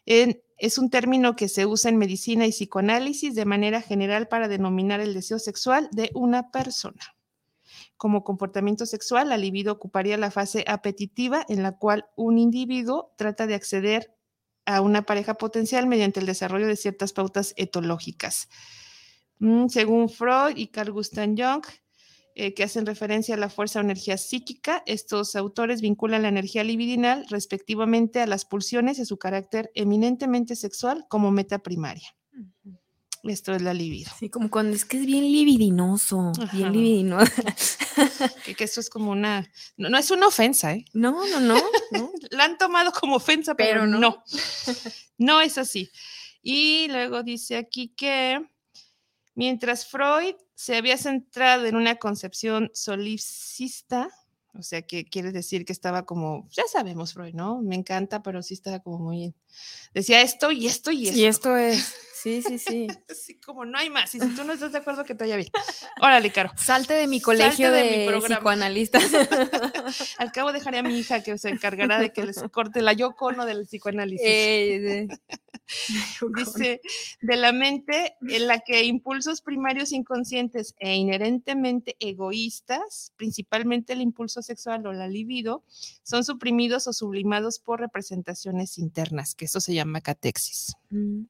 En- 0.06 0.42
es 0.66 0.80
un 0.80 0.90
término 0.90 1.36
que 1.36 1.48
se 1.48 1.68
usa 1.68 1.90
en 1.90 1.98
medicina 1.98 2.48
y 2.48 2.50
psicoanálisis 2.50 3.36
de 3.36 3.46
manera 3.46 3.82
general 3.82 4.28
para 4.28 4.48
denominar 4.48 5.00
el 5.00 5.14
deseo 5.14 5.38
sexual 5.38 5.90
de 5.92 6.10
una 6.16 6.50
persona. 6.50 7.16
Como 7.98 8.24
comportamiento 8.24 8.88
sexual, 8.88 9.30
la 9.30 9.38
libido 9.38 9.74
ocuparía 9.74 10.18
la 10.18 10.32
fase 10.32 10.66
apetitiva 10.68 11.46
en 11.50 11.62
la 11.62 11.78
cual 11.78 12.08
un 12.16 12.40
individuo 12.40 13.14
trata 13.16 13.46
de 13.46 13.54
acceder 13.54 14.16
a 14.66 14.82
una 14.82 15.04
pareja 15.04 15.36
potencial 15.36 15.86
mediante 15.86 16.20
el 16.20 16.26
desarrollo 16.26 16.66
de 16.66 16.76
ciertas 16.76 17.14
pautas 17.14 17.54
etológicas. 17.58 18.50
Mm, 19.38 19.68
Según 19.68 20.10
Freud 20.10 20.58
y 20.58 20.68
Carl 20.68 20.92
Gustav 20.92 21.28
Jung, 21.28 21.64
eh, 22.38 22.54
que 22.54 22.64
hacen 22.64 22.86
referencia 22.86 23.36
a 23.36 23.38
la 23.38 23.50
fuerza 23.50 23.80
o 23.80 23.82
energía 23.82 24.18
psíquica. 24.18 24.84
Estos 24.86 25.38
autores 25.38 25.80
vinculan 25.80 26.24
la 26.24 26.28
energía 26.28 26.66
libidinal 26.66 27.26
respectivamente 27.30 28.20
a 28.20 28.28
las 28.28 28.44
pulsiones 28.44 29.00
y 29.00 29.04
a 29.04 29.06
su 29.06 29.18
carácter 29.18 29.72
eminentemente 29.74 30.58
sexual 30.58 31.06
como 31.08 31.32
meta 31.32 31.60
primaria. 31.60 32.16
Esto 33.24 33.56
es 33.56 33.62
la 33.62 33.74
libido. 33.74 34.12
Sí, 34.20 34.30
como 34.30 34.52
cuando 34.52 34.76
es 34.76 34.86
que 34.86 34.98
es 34.98 35.06
bien 35.06 35.24
libidinoso, 35.24 36.34
Ajá. 36.40 36.56
bien 36.56 36.74
libidinoso. 36.74 37.32
Que, 38.44 38.56
que 38.56 38.66
esto 38.66 38.82
es 38.82 38.90
como 38.90 39.12
una... 39.12 39.50
No, 39.78 39.88
no 39.90 39.98
es 39.98 40.12
una 40.12 40.28
ofensa, 40.28 40.74
¿eh? 40.74 40.84
No, 40.92 41.26
no, 41.28 41.40
no, 41.40 41.58
no. 41.92 42.12
La 42.32 42.44
han 42.44 42.58
tomado 42.58 42.92
como 42.92 43.16
ofensa, 43.16 43.56
pero, 43.56 43.82
Pero 43.82 43.88
no. 43.88 44.00
no. 44.00 44.24
no. 45.18 45.40
es 45.40 45.58
así. 45.58 45.90
Y 46.42 46.88
luego 46.90 47.24
dice 47.24 47.56
aquí 47.56 47.94
que 47.96 48.46
mientras 49.36 49.86
Freud 49.86 50.36
se 50.56 50.76
había 50.76 50.98
centrado 50.98 51.66
en 51.66 51.76
una 51.76 51.98
concepción 51.98 52.72
solipsista, 52.74 54.10
o 54.58 54.64
sea, 54.64 54.82
que 54.82 55.06
quiere 55.06 55.32
decir 55.32 55.66
que 55.66 55.74
estaba 55.74 56.06
como, 56.06 56.48
ya 56.50 56.64
sabemos 56.72 57.14
Freud, 57.14 57.34
¿no? 57.34 57.62
Me 57.62 57.76
encanta, 57.76 58.24
pero 58.24 58.42
sí 58.42 58.54
estaba 58.54 58.80
como 58.80 59.00
muy... 59.00 59.36
Decía 59.94 60.22
esto 60.22 60.52
y 60.52 60.66
esto 60.66 60.92
y 60.92 61.08
esto. 61.08 61.20
Y 61.20 61.26
esto 61.26 61.58
es, 61.58 61.94
Sí, 62.26 62.42
sí, 62.42 62.58
sí. 62.58 62.88
Así 63.10 63.36
como 63.40 63.66
no 63.66 63.78
hay 63.78 63.92
más. 63.92 64.16
Y 64.16 64.20
si 64.20 64.28
tú 64.36 64.44
no 64.46 64.54
estás 64.54 64.72
de 64.72 64.80
acuerdo, 64.80 65.04
que 65.06 65.14
te 65.14 65.26
vaya 65.26 65.36
bien. 65.36 65.50
Órale, 66.02 66.32
Caro. 66.32 66.52
Salte 66.58 66.96
de 66.96 67.06
mi 67.06 67.22
colegio 67.22 67.72
de, 67.72 67.84
de 67.84 67.98
mi 68.00 68.08
programa. 68.08 68.38
psicoanalistas. 68.38 69.04
Al 70.18 70.32
cabo 70.32 70.52
dejaré 70.52 70.80
a 70.80 70.84
mi 70.84 70.98
hija 70.98 71.22
que 71.22 71.38
se 71.38 71.50
encargará 71.50 72.00
de 72.00 72.12
que 72.12 72.26
les 72.26 72.42
corte 72.52 72.82
la 72.82 72.94
yo 72.94 73.16
cono 73.16 73.46
del 73.46 73.68
psicoanálisis. 73.68 74.26
Eh, 74.28 74.80
de- 74.82 75.20
Dice, 76.36 76.80
de 77.22 77.36
la 77.38 77.52
mente 77.52 78.16
en 78.28 78.46
la 78.48 78.60
que 78.60 78.84
impulsos 78.84 79.42
primarios 79.42 79.92
inconscientes 79.94 80.76
e 80.78 80.94
inherentemente 80.96 81.96
egoístas, 82.00 83.14
principalmente 83.18 83.94
el 83.94 84.02
impulso 84.02 84.44
sexual 84.44 84.86
o 84.86 84.94
la 84.94 85.08
libido, 85.08 85.64
son 86.04 86.24
suprimidos 86.24 86.88
o 86.88 86.94
sublimados 86.94 87.58
por 87.60 87.80
representaciones 87.80 88.78
internas, 88.78 89.34
que 89.34 89.46
eso 89.46 89.60
se 89.60 89.74
llama 89.74 90.02
catexis. 90.02 90.76
Mm, 90.96 91.26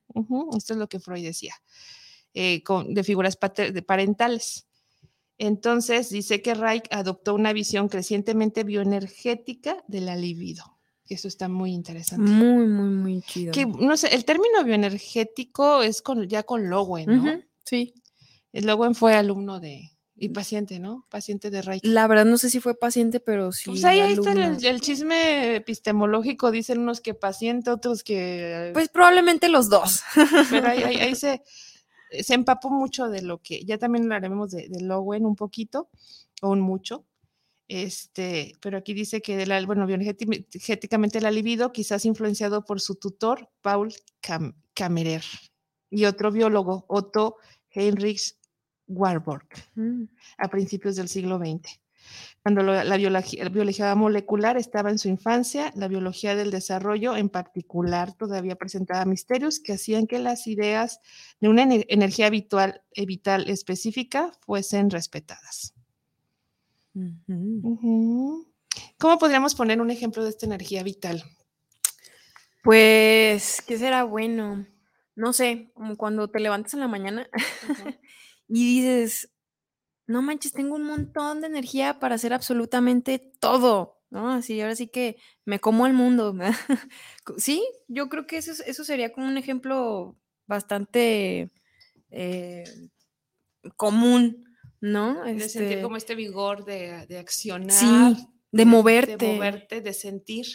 Esto 0.58 0.74
es 0.74 0.80
lo 0.80 0.88
que 0.88 1.00
Freud 1.00 1.24
decía, 1.24 1.56
eh, 2.34 2.62
con- 2.64 2.94
de 2.94 3.04
figuras 3.04 3.38
de 3.56 3.82
parentales. 3.82 4.68
Entonces, 5.38 6.10
dice 6.10 6.42
que 6.42 6.54
Reich 6.54 6.86
adoptó 6.92 7.34
una 7.36 7.52
visión 7.52 7.90
crecientemente 7.90 8.64
bioenergética 8.64 9.84
de 9.88 10.02
la 10.02 10.16
libido. 10.16 10.64
Eso 11.08 11.28
está 11.28 11.50
muy 11.50 11.72
interesante. 11.74 12.32
Muy, 12.32 12.66
muy, 12.68 12.90
muy 12.90 13.22
chido. 13.22 13.52
Que, 13.52 13.66
no 13.66 13.96
sé, 13.98 14.16
el 14.16 14.24
término 14.26 14.64
bioenergético 14.64 15.84
es 15.84 16.02
con, 16.02 16.28
ya 16.28 16.44
con 16.44 16.70
Lowen, 16.70 17.06
¿no? 17.08 17.24
Ujú, 17.34 17.44
Sí. 17.64 17.94
El 18.54 18.66
Lowen 18.68 18.96
fue 18.96 19.14
alumno 19.16 19.60
de, 19.60 19.92
y 20.18 20.30
paciente, 20.30 20.80
¿no? 20.80 21.06
Paciente 21.10 21.50
de 21.50 21.62
Reich. 21.62 21.84
La 21.84 22.08
verdad 22.08 22.26
no 22.26 22.38
sé 22.38 22.50
si 22.50 22.60
fue 22.60 22.78
paciente, 22.78 23.20
pero 23.20 23.52
sí. 23.52 23.70
Pues 23.70 23.84
ahí, 23.84 24.00
ahí 24.00 24.14
está 24.14 24.32
el, 24.32 24.82
chisme 24.82 25.56
epistemológico, 25.56 26.52
dicen 26.52 26.80
unos 26.80 27.02
que 27.02 27.14
paciente, 27.14 27.70
otros 27.70 28.04
que... 28.04 28.72
Pues 28.74 28.90
probablemente 28.90 29.50
los 29.50 29.70
dos. 29.70 30.04
pero 30.50 30.70
ahí, 30.70 30.84
ahí- 30.84 30.98
ahí 30.98 31.16
se, 31.16 31.42
se 32.22 32.34
empapó 32.34 32.70
mucho 32.70 33.10
de 33.10 33.22
lo 33.22 33.42
que, 33.42 33.66
ya 33.66 33.78
también 33.78 34.06
hablaremos 34.06 34.52
de, 34.52 34.70
de 34.70 34.82
Lowen 34.82 35.26
un 35.26 35.36
poquito, 35.36 35.90
o 36.42 36.50
un 36.50 36.62
mucho, 36.62 37.06
este, 37.68 38.54
pero 38.62 38.78
aquí 38.78 38.94
dice 38.94 39.22
que, 39.22 39.36
de 39.36 39.48
la, 39.48 39.66
bueno, 39.66 39.86
bioenergéticamente 39.86 41.20
la 41.20 41.32
libido, 41.32 41.74
quizás 41.74 42.06
influenciado 42.06 42.64
por 42.64 42.80
su 42.80 42.96
tutor, 42.96 43.50
Paul 43.62 43.94
Kammerer, 44.74 45.24
y 45.90 46.06
otro 46.06 46.32
biólogo, 46.32 46.86
Otto 46.88 47.38
Heinrich 47.72 48.38
Warburg, 48.88 49.48
a 50.38 50.48
principios 50.50 50.96
del 50.96 51.08
siglo 51.08 51.38
XX. 51.38 51.80
Cuando 52.44 52.62
la, 52.62 52.98
biología, 52.98 53.44
la 53.44 53.50
biología 53.50 53.96
molecular 53.96 54.58
estaba 54.58 54.92
en 54.92 55.00
su 55.00 55.08
infancia, 55.08 55.72
la 55.76 55.88
biología 55.88 56.36
del 56.36 56.52
desarrollo 56.52 57.16
en 57.16 57.30
particular 57.30 58.14
todavía 58.14 58.56
presentaba 58.56 59.04
misterios 59.06 59.60
que 59.60 59.74
hacían 59.74 60.06
que 60.06 60.20
las 60.20 60.46
ideas 60.46 61.00
de 61.40 61.50
una 61.50 61.64
ener- 61.64 61.86
energía 61.90 62.30
vital, 62.30 62.84
eh, 62.92 63.08
vital 63.08 63.50
específica 63.50 64.32
fuesen 64.42 64.92
respetadas. 64.92 65.74
¿Cómo 69.00 69.18
podríamos 69.20 69.56
poner 69.56 69.82
un 69.82 69.90
ejemplo 69.90 70.24
de 70.24 70.30
esta 70.30 70.46
energía 70.46 70.84
vital? 70.84 71.24
Pues, 72.64 73.64
¿qué 73.68 73.78
será 73.78 74.04
bueno? 74.04 74.66
No 75.16 75.34
sé, 75.34 75.72
como 75.74 75.96
cuando 75.96 76.30
te 76.30 76.40
levantas 76.40 76.74
en 76.74 76.82
la 76.82 76.88
mañana 76.88 77.28
y 78.48 78.82
dices, 78.82 79.32
no 80.08 80.22
manches, 80.22 80.54
tengo 80.54 80.76
un 80.76 80.84
montón 80.84 81.42
de 81.42 81.48
energía 81.48 82.00
para 82.00 82.16
hacer 82.16 82.34
absolutamente 82.34 83.20
todo, 83.40 84.02
¿no? 84.12 84.32
Así, 84.32 84.62
ahora 84.62 84.76
sí 84.76 84.88
que 84.88 85.18
me 85.46 85.60
como 85.60 85.86
al 85.86 85.94
mundo. 85.94 86.36
Sí, 87.38 87.64
yo 87.88 88.08
creo 88.10 88.28
que 88.28 88.38
eso, 88.38 88.52
es- 88.52 88.62
eso 88.68 88.84
sería 88.84 89.12
como 89.12 89.28
un 89.28 89.38
ejemplo 89.38 90.16
bastante 90.48 91.52
eh, 92.12 92.64
común, 93.76 94.46
¿no? 94.82 95.24
De 95.24 95.40
sentir 95.50 95.78
Este, 95.78 95.82
como 95.82 95.98
este 95.98 96.16
vigor 96.16 96.66
de, 96.66 97.06
de 97.08 97.18
accionar, 97.18 98.16
sí, 98.16 98.28
de 98.56 98.66
moverte. 98.66 99.18
de 99.18 99.34
moverte, 99.34 99.82
de 99.82 99.94
sentir. 99.94 100.46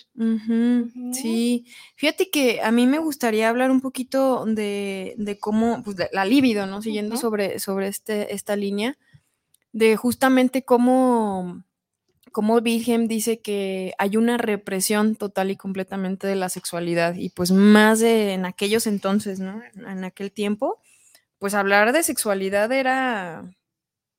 Sí, 1.13 1.67
fíjate 1.97 2.31
que 2.31 2.63
a 2.63 2.71
mí 2.73 2.87
me 2.87 2.99
gustaría 2.99 3.51
hablar 3.51 3.71
un 3.71 3.83
poquito 3.83 4.47
de, 4.47 5.15
de 5.19 5.39
cómo, 5.39 5.83
pues 5.85 5.97
de 5.97 6.09
la 6.13 6.25
libido, 6.25 6.67
¿no? 6.67 6.81
Siguiendo 6.81 7.19
sobre, 7.19 7.59
sobre 7.59 7.89
este, 7.89 8.35
esta 8.35 8.57
línea, 8.57 8.97
de 9.73 9.97
justamente 9.97 10.65
cómo, 10.65 11.63
cómo 12.33 12.55
Wilhelm 12.55 13.07
dice 13.07 13.41
que 13.41 13.93
hay 13.99 14.17
una 14.17 14.39
represión 14.39 15.15
total 15.15 15.51
y 15.51 15.57
completamente 15.57 16.27
de 16.27 16.37
la 16.37 16.49
sexualidad, 16.49 17.17
y 17.17 17.29
pues 17.29 17.51
más 17.51 18.01
de 18.01 18.33
en 18.33 18.47
aquellos 18.47 18.87
entonces, 18.87 19.41
¿no? 19.41 19.61
En 19.75 20.05
aquel 20.05 20.33
tiempo, 20.33 20.81
pues 21.39 21.53
hablar 21.53 21.93
de 21.93 22.03
sexualidad 22.03 22.73
era 22.73 23.45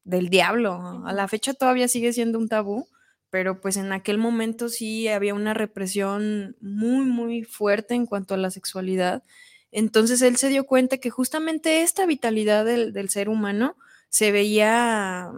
del 0.04 0.30
diablo. 0.30 1.04
A 1.04 1.14
la 1.14 1.28
fecha 1.28 1.56
todavía 1.56 1.88
sigue 1.88 2.14
siendo 2.14 2.38
un 2.38 2.48
tabú 2.48 2.88
pero 3.32 3.60
pues 3.62 3.78
en 3.78 3.92
aquel 3.94 4.20
momento 4.20 4.70
sí 4.70 5.08
había 5.08 5.34
una 5.34 5.56
represión 5.56 6.56
muy, 6.62 7.06
muy 7.06 7.44
fuerte 7.44 7.96
en 7.96 8.06
cuanto 8.06 8.36
a 8.36 8.38
la 8.38 8.52
sexualidad. 8.52 9.24
Entonces 9.72 10.22
él 10.22 10.38
se 10.38 10.50
dio 10.50 10.66
cuenta 10.66 11.00
que 11.00 11.10
justamente 11.10 11.82
esta 11.82 12.06
vitalidad 12.06 12.66
del, 12.66 12.94
del 12.94 13.10
ser 13.10 13.30
humano 13.30 13.76
se 14.10 14.32
veía 14.32 15.32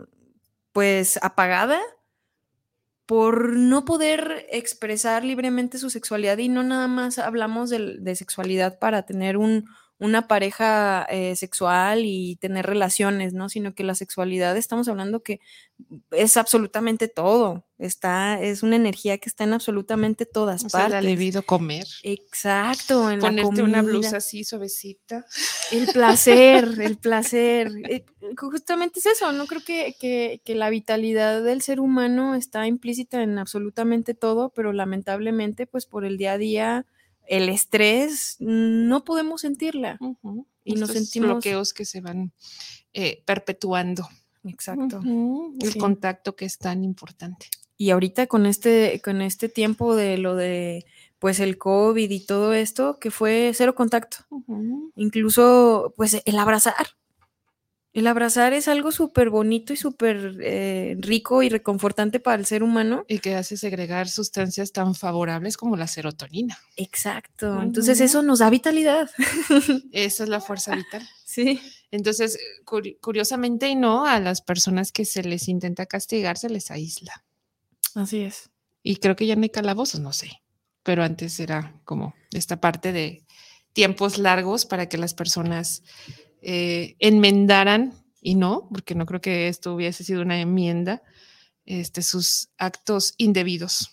pues 0.73 1.19
apagada 1.21 1.79
por 3.06 3.58
no 3.58 3.86
poder 3.86 4.45
expresar 4.49 5.23
libremente 5.23 5.77
su 5.77 5.89
sexualidad 5.89 6.38
y 6.38 6.49
no 6.49 6.63
nada 6.63 6.88
más 6.88 7.19
hablamos 7.19 7.69
de, 7.69 8.15
sexualidad 8.15 8.79
para 8.79 9.03
tener 9.06 9.38
un, 9.38 9.69
una 10.04 10.28
pareja 10.28 11.08
eh, 11.10 11.36
sexual 11.36 12.02
y 12.06 12.36
tener 12.36 12.66
relaciones, 12.66 13.34
¿no? 13.34 13.50
Sino 13.50 13.74
que 13.74 13.84
la 13.84 13.96
sexualidad 13.96 14.56
estamos 14.58 14.88
hablando 14.88 15.24
que 15.24 15.39
es 16.12 16.38
absolutamente 16.38 17.08
todo. 17.08 17.66
Está, 17.80 18.39
es 18.42 18.63
una 18.63 18.76
energía 18.76 19.18
que 19.18 19.28
está 19.28 19.44
en 19.44 19.54
absolutamente 19.54 20.26
todas 20.26 20.63
O 20.66 20.70
sea, 20.70 20.84
la 20.84 20.89
partes. 20.96 21.06
libido 21.10 21.44
comer. 21.44 21.86
Exacto, 22.04 23.10
en 23.12 23.20
la 23.20 23.28
Ponerte 23.28 23.62
una 23.63 23.82
blusa 23.82 24.18
así 24.18 24.44
suavecita. 24.44 25.26
El 25.72 25.88
placer, 25.88 26.68
el 26.82 26.98
placer. 26.98 27.72
Eh, 27.89 28.06
Justamente 28.38 29.00
es 29.00 29.06
eso, 29.08 29.32
no 29.34 29.46
creo 29.48 29.62
que, 29.66 29.96
que- 30.00 30.42
que 30.46 30.56
la 30.56 30.70
vitalidad 30.70 31.44
del 31.44 31.62
ser 31.62 31.80
humano 31.80 32.36
está 32.36 32.68
implícita 32.68 33.22
en 33.22 33.38
absolutamente 33.38 34.13
todo, 34.13 34.50
pero 34.50 34.72
lamentablemente, 34.74 35.68
pues 35.68 35.86
por 35.86 36.06
el 36.06 36.18
día 36.18 36.34
a 36.34 36.38
día, 36.38 36.86
el 37.38 37.50
estrés, 37.50 38.36
no 38.39 39.04
podemos 39.04 39.41
sentirla. 39.41 39.98
Y 40.63 40.74
nos 40.76 40.89
Estos 40.89 41.04
sentimos- 41.10 41.30
bloqueos 41.32 41.74
que 41.74 41.86
se 41.86 42.02
van 42.02 42.32
eh, 42.93 43.24
perpetuando. 43.26 44.08
Exacto. 44.46 45.02
El 45.60 45.72
Sí. 45.72 45.80
contacto 45.80 46.36
que 46.36 46.46
es 46.46 46.58
tan 46.58 46.84
importante. 46.84 47.48
Y 47.78 47.89
ahorita 47.89 48.28
con 48.28 48.46
este, 48.46 49.02
con 49.04 49.22
este 49.22 49.50
tiempo 49.50 49.96
de 49.96 50.17
lo 50.17 50.36
de 50.36 50.86
pues 51.19 51.39
el 51.39 51.58
COVID 51.58 52.10
y 52.12 52.19
todo 52.26 52.54
esto, 52.54 53.00
que 53.00 53.10
fue 53.10 53.52
cero 53.56 53.74
contacto. 53.76 54.17
Incluso, 54.96 55.93
pues, 55.96 56.22
el 56.26 56.38
abrazar. 56.38 56.86
El 57.93 58.08
abrazar 58.08 58.53
es 58.53 58.67
algo 58.67 58.91
súper 58.91 59.29
bonito 59.29 59.71
y 59.71 59.77
súper 59.77 60.38
eh, 60.41 60.95
rico 60.99 61.43
y 61.43 61.49
reconfortante 61.49 62.19
para 62.19 62.38
el 62.39 62.45
ser 62.47 62.63
humano. 62.63 63.06
Y 63.08 63.19
que 63.19 63.36
hace 63.36 63.56
segregar 63.56 64.10
sustancias 64.10 64.71
tan 64.71 64.95
favorables 64.95 65.58
como 65.58 65.77
la 65.77 65.86
serotonina. 65.88 66.58
Exacto. 66.75 67.62
Entonces 67.62 68.01
eso 68.01 68.23
nos 68.23 68.39
da 68.39 68.49
vitalidad. 68.49 69.10
Esa 69.91 70.23
es 70.23 70.29
la 70.29 70.41
fuerza 70.41 70.75
vital. 70.75 71.08
Sí. 71.23 71.62
Entonces, 71.91 72.39
curi- 72.65 72.97
curiosamente 72.99 73.67
y 73.69 73.75
no, 73.75 74.06
a 74.08 74.19
las 74.19 74.41
personas 74.41 74.91
que 74.91 75.06
se 75.06 75.23
les 75.23 75.47
intenta 75.47 75.86
castigar 75.86 76.38
se 76.39 76.49
les 76.49 76.71
aísla. 76.71 77.23
Así 77.93 78.21
es. 78.21 78.49
Y 78.82 78.95
creo 78.95 79.15
que 79.15 79.27
ya 79.27 79.36
no 79.36 79.43
hay 79.43 79.49
calabozos, 79.49 80.01
no 80.01 80.13
sé. 80.13 80.41
Pero 80.82 81.03
antes 81.03 81.39
era 81.39 81.79
como 81.86 82.15
esta 82.32 82.60
parte 82.60 82.91
de 82.91 83.23
tiempos 83.73 84.17
largos 84.17 84.65
para 84.65 84.89
que 84.89 84.97
las 84.97 85.13
personas 85.13 85.84
eh, 86.43 86.95
enmendaran, 86.99 87.93
y 88.21 88.36
no, 88.36 88.67
porque 88.71 88.95
no 88.95 89.06
creo 89.06 89.21
que 89.21 89.47
esto 89.47 89.73
hubiese 89.75 90.03
sido 90.03 90.21
una 90.21 90.39
enmienda, 90.39 91.01
este, 91.65 92.01
sus 92.01 92.49
actos 92.58 93.15
indebidos. 93.17 93.89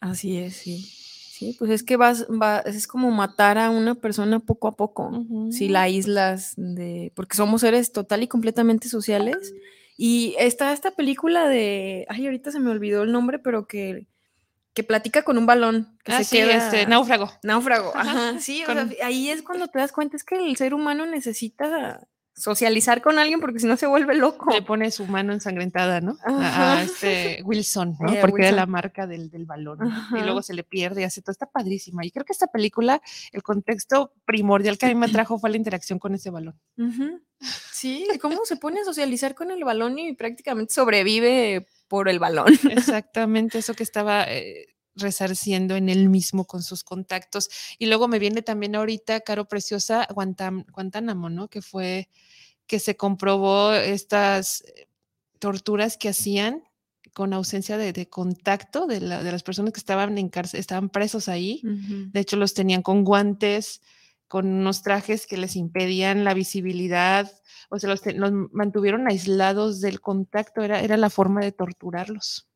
Así 0.00 0.36
es, 0.38 0.56
sí. 0.56 0.78
Sí, 1.40 1.56
pues 1.58 1.70
es 1.70 1.82
que 1.82 1.96
vas, 1.96 2.26
va- 2.26 2.58
es 2.60 2.86
como 2.86 3.10
matar 3.10 3.56
a 3.56 3.70
una 3.70 3.94
persona 3.94 4.40
poco 4.40 4.68
a 4.68 4.76
poco. 4.76 5.24
Si 5.50 5.68
la 5.70 5.82
aíslas 5.82 6.52
de. 6.56 7.12
porque 7.14 7.34
somos 7.36 7.62
seres 7.62 7.92
total 7.92 8.22
y 8.22 8.28
completamente 8.28 8.88
sociales. 8.90 9.54
Y 9.96 10.34
está 10.38 10.72
esta 10.74 10.90
película 10.90 11.48
de. 11.48 12.04
Ay, 12.10 12.26
ahorita 12.26 12.50
se 12.52 12.60
me 12.60 12.70
olvidó 12.70 13.02
el 13.04 13.12
nombre, 13.12 13.38
pero 13.38 13.66
que, 13.66 14.06
que 14.74 14.84
platica 14.84 15.22
con 15.22 15.36
un 15.38 15.46
balón. 15.46 15.98
Que 16.04 16.12
Ah, 16.12 16.18
se 16.18 16.24
sí, 16.24 16.36
queda- 16.36 16.56
este, 16.56 16.86
náufrago. 16.86 17.30
Náufrago, 17.42 17.92
Ajá, 17.94 18.10
ajá. 18.30 18.38
Sí, 18.40 18.62
o 18.64 18.72
sea, 18.72 18.88
ahí 19.04 19.28
es 19.30 19.42
cuando 19.42 19.68
te 19.68 19.78
das 19.78 19.92
cuenta, 19.92 20.16
es 20.16 20.24
que 20.24 20.36
el 20.36 20.56
ser 20.56 20.74
humano 20.74 21.06
necesita 21.06 22.06
socializar 22.32 23.02
con 23.02 23.18
alguien 23.18 23.38
porque 23.40 23.58
si 23.58 23.66
no 23.66 23.76
se 23.76 23.86
vuelve 23.86 24.14
loco. 24.14 24.50
Le 24.50 24.62
pone 24.62 24.90
su 24.90 25.04
mano 25.06 25.32
ensangrentada, 25.34 26.00
¿no? 26.00 26.16
A, 26.24 26.46
Ajá. 26.48 26.72
a 26.78 26.82
este 26.84 27.42
Wilson, 27.44 27.96
¿no? 28.00 28.08
A 28.10 28.20
Porque 28.20 28.42
era 28.42 28.50
Wilson. 28.52 28.56
la 28.56 28.66
marca 28.66 29.06
del, 29.06 29.28
del 29.28 29.44
balón. 29.44 29.78
¿no? 29.80 30.18
Y 30.18 30.22
luego 30.22 30.40
se 30.40 30.54
le 30.54 30.62
pierde 30.64 31.02
y 31.02 31.04
hace 31.04 31.20
todo. 31.20 31.32
Está 31.32 31.46
padrísima. 31.50 32.06
Y 32.06 32.10
creo 32.10 32.24
que 32.24 32.32
esta 32.32 32.46
película, 32.46 33.02
el 33.32 33.42
contexto 33.42 34.14
primordial 34.24 34.78
que 34.78 34.86
a 34.86 34.88
mí 34.88 34.94
me 34.94 35.06
atrajo 35.06 35.38
fue 35.38 35.50
la 35.50 35.58
interacción 35.58 35.98
con 35.98 36.14
ese 36.14 36.30
balón. 36.30 36.58
Sí, 37.72 38.06
cómo 38.22 38.44
se 38.44 38.56
pone 38.56 38.80
a 38.80 38.84
socializar 38.84 39.34
con 39.34 39.50
el 39.50 39.62
balón 39.64 39.98
y 39.98 40.14
prácticamente 40.14 40.72
sobrevive 40.72 41.66
por 41.90 42.08
el 42.08 42.20
balón. 42.20 42.46
Exactamente, 42.70 43.58
eso 43.58 43.74
que 43.74 43.82
estaba 43.82 44.22
eh, 44.28 44.68
resarciendo 44.94 45.74
en 45.74 45.88
él 45.88 46.08
mismo 46.08 46.44
con 46.46 46.62
sus 46.62 46.84
contactos. 46.84 47.50
Y 47.78 47.86
luego 47.86 48.06
me 48.06 48.20
viene 48.20 48.42
también 48.42 48.76
ahorita, 48.76 49.20
Caro 49.22 49.46
Preciosa, 49.48 50.06
Guantánamo, 50.14 51.28
¿no? 51.28 51.48
Que 51.48 51.60
fue 51.62 52.08
que 52.68 52.78
se 52.78 52.96
comprobó 52.96 53.72
estas 53.72 54.62
eh, 54.62 54.86
torturas 55.40 55.96
que 55.96 56.08
hacían 56.10 56.62
con 57.12 57.32
ausencia 57.32 57.76
de, 57.76 57.92
de 57.92 58.08
contacto 58.08 58.86
de, 58.86 59.00
la- 59.00 59.24
de 59.24 59.32
las 59.32 59.42
personas 59.42 59.72
que 59.72 59.80
estaban, 59.80 60.16
en 60.16 60.28
cárcel, 60.28 60.60
estaban 60.60 60.88
presos 60.90 61.28
ahí. 61.28 61.60
De 62.12 62.20
hecho, 62.20 62.36
los 62.36 62.54
tenían 62.54 62.82
con 62.82 63.02
guantes, 63.02 63.80
con 64.30 64.46
unos 64.46 64.82
trajes 64.82 65.26
que 65.26 65.36
les 65.36 65.56
impedían 65.56 66.22
la 66.22 66.34
visibilidad, 66.34 67.28
o 67.68 67.80
sea, 67.80 67.90
los, 67.90 68.32
mantuvieron 68.52 69.08
aislados 69.08 69.80
del 69.80 70.00
contacto, 70.00 70.62
era, 70.62 70.80
era 70.82 70.96
la 70.96 71.10
forma 71.10 71.40
de 71.40 71.50
torturarlos. 71.50 72.48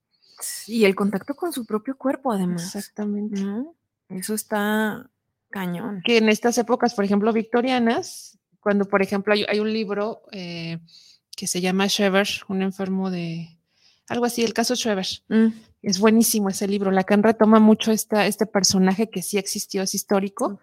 Y 0.69 0.85
el 0.85 0.95
contacto 0.95 1.35
con 1.35 1.53
su 1.53 1.67
propio 1.67 1.99
cuerpo, 1.99 2.31
además. 2.31 2.65
Exactamente. 2.65 3.41
¿no? 3.41 3.75
Eso 4.09 4.35
está 4.35 5.11
cañón. 5.51 6.01
Que 6.05 6.19
en 6.19 6.29
estas 6.29 6.57
épocas, 6.59 6.95
por 6.95 7.05
ejemplo, 7.05 7.33
victorianas, 7.33 8.39
cuando, 8.61 8.85
por 8.85 9.03
ejemplo, 9.03 9.35
hay, 9.35 9.45
hay 9.49 9.59
un 9.59 9.73
libro 9.73 10.23
eh, 10.31 10.79
que 11.37 11.49
se 11.49 11.61
llama 11.61 11.89
Schreber, 11.89 12.29
un 12.47 12.63
enfermo 12.63 13.11
de 13.11 13.59
algo 14.07 14.27
así, 14.27 14.45
el 14.45 14.55
caso 14.55 14.77
Schreber. 14.77 15.09
Mm, 15.29 15.49
Es 15.85 15.99
buenísimo 15.99 16.49
ese 16.49 16.67
libro. 16.67 16.91
Lacan 16.91 17.23
retoma 17.23 17.61
mucho 17.61 17.93
esta, 17.93 18.27
este 18.27 18.47
personaje 18.47 19.11
que 19.11 19.23
sí 19.23 19.37
existió, 19.37 19.83
es 19.83 19.95
histórico. 19.95 20.59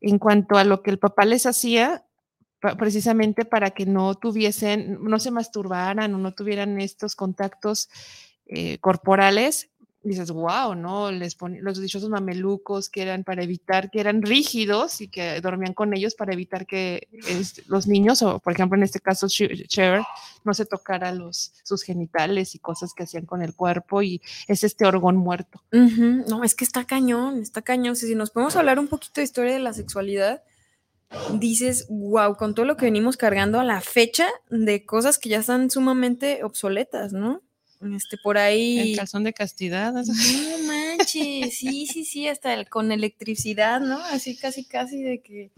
en 0.00 0.18
cuanto 0.18 0.56
a 0.56 0.64
lo 0.64 0.82
que 0.82 0.90
el 0.90 0.98
papá 0.98 1.24
les 1.24 1.46
hacía, 1.46 2.04
precisamente 2.78 3.44
para 3.44 3.70
que 3.70 3.84
no 3.84 4.14
tuviesen, 4.14 4.98
no 5.02 5.18
se 5.18 5.30
masturbaran 5.30 6.14
o 6.14 6.18
no 6.18 6.32
tuvieran 6.32 6.80
estos 6.80 7.14
contactos 7.14 7.88
eh, 8.46 8.78
corporales. 8.78 9.70
Dices, 10.06 10.30
wow, 10.30 10.74
¿no? 10.74 11.10
Les 11.10 11.34
los 11.40 11.80
dichosos 11.80 12.10
mamelucos 12.10 12.90
que 12.90 13.00
eran 13.00 13.24
para 13.24 13.42
evitar, 13.42 13.90
que 13.90 14.00
eran 14.00 14.20
rígidos 14.20 15.00
y 15.00 15.08
que 15.08 15.40
dormían 15.40 15.72
con 15.72 15.94
ellos 15.94 16.14
para 16.14 16.34
evitar 16.34 16.66
que 16.66 17.08
es- 17.26 17.66
los 17.68 17.86
niños, 17.86 18.20
o 18.20 18.38
por 18.38 18.52
ejemplo 18.52 18.76
en 18.76 18.82
este 18.82 19.00
caso 19.00 19.28
Cher, 19.28 20.02
no 20.44 20.52
se 20.52 20.66
tocara 20.66 21.10
los, 21.12 21.52
sus 21.62 21.82
genitales 21.82 22.54
y 22.54 22.58
cosas 22.58 22.92
que 22.92 23.04
hacían 23.04 23.24
con 23.24 23.40
el 23.40 23.54
cuerpo 23.54 24.02
y 24.02 24.20
es 24.46 24.62
este 24.62 24.84
orgón 24.84 25.16
muerto. 25.16 25.62
No, 26.28 26.44
es 26.44 26.54
que 26.54 26.64
está 26.64 26.84
cañón, 26.84 27.40
está 27.40 27.62
cañón. 27.62 27.96
Si 27.96 28.14
nos 28.14 28.30
podemos 28.30 28.56
hablar 28.56 28.78
un 28.78 28.88
poquito 28.88 29.22
de 29.22 29.24
historia 29.24 29.54
de 29.54 29.60
la 29.60 29.72
sexualidad, 29.72 30.42
dices, 31.38 31.86
wow, 31.88 32.36
con 32.36 32.54
todo 32.54 32.66
lo 32.66 32.76
que 32.76 32.84
venimos 32.86 33.16
cargando 33.16 33.58
a 33.60 33.64
la 33.64 33.80
fecha 33.80 34.26
de 34.50 34.84
cosas 34.84 35.18
que 35.18 35.28
ya 35.30 35.38
están 35.38 35.70
sumamente 35.70 36.44
obsoletas, 36.44 37.12
¿no? 37.12 37.40
Este, 37.94 38.16
por 38.22 38.38
ahí. 38.38 38.90
El 38.92 38.96
calzón 38.96 39.24
de 39.24 39.32
castidad. 39.32 39.92
No 39.92 40.02
manches, 40.66 41.54
sí, 41.58 41.86
sí, 41.86 42.04
sí, 42.04 42.28
hasta 42.28 42.54
el- 42.54 42.68
con 42.68 42.92
electricidad, 42.92 43.80
¿no? 43.80 43.98
Así 44.04 44.36
casi, 44.36 44.64
casi 44.64 45.02
de 45.02 45.20
que 45.22 45.50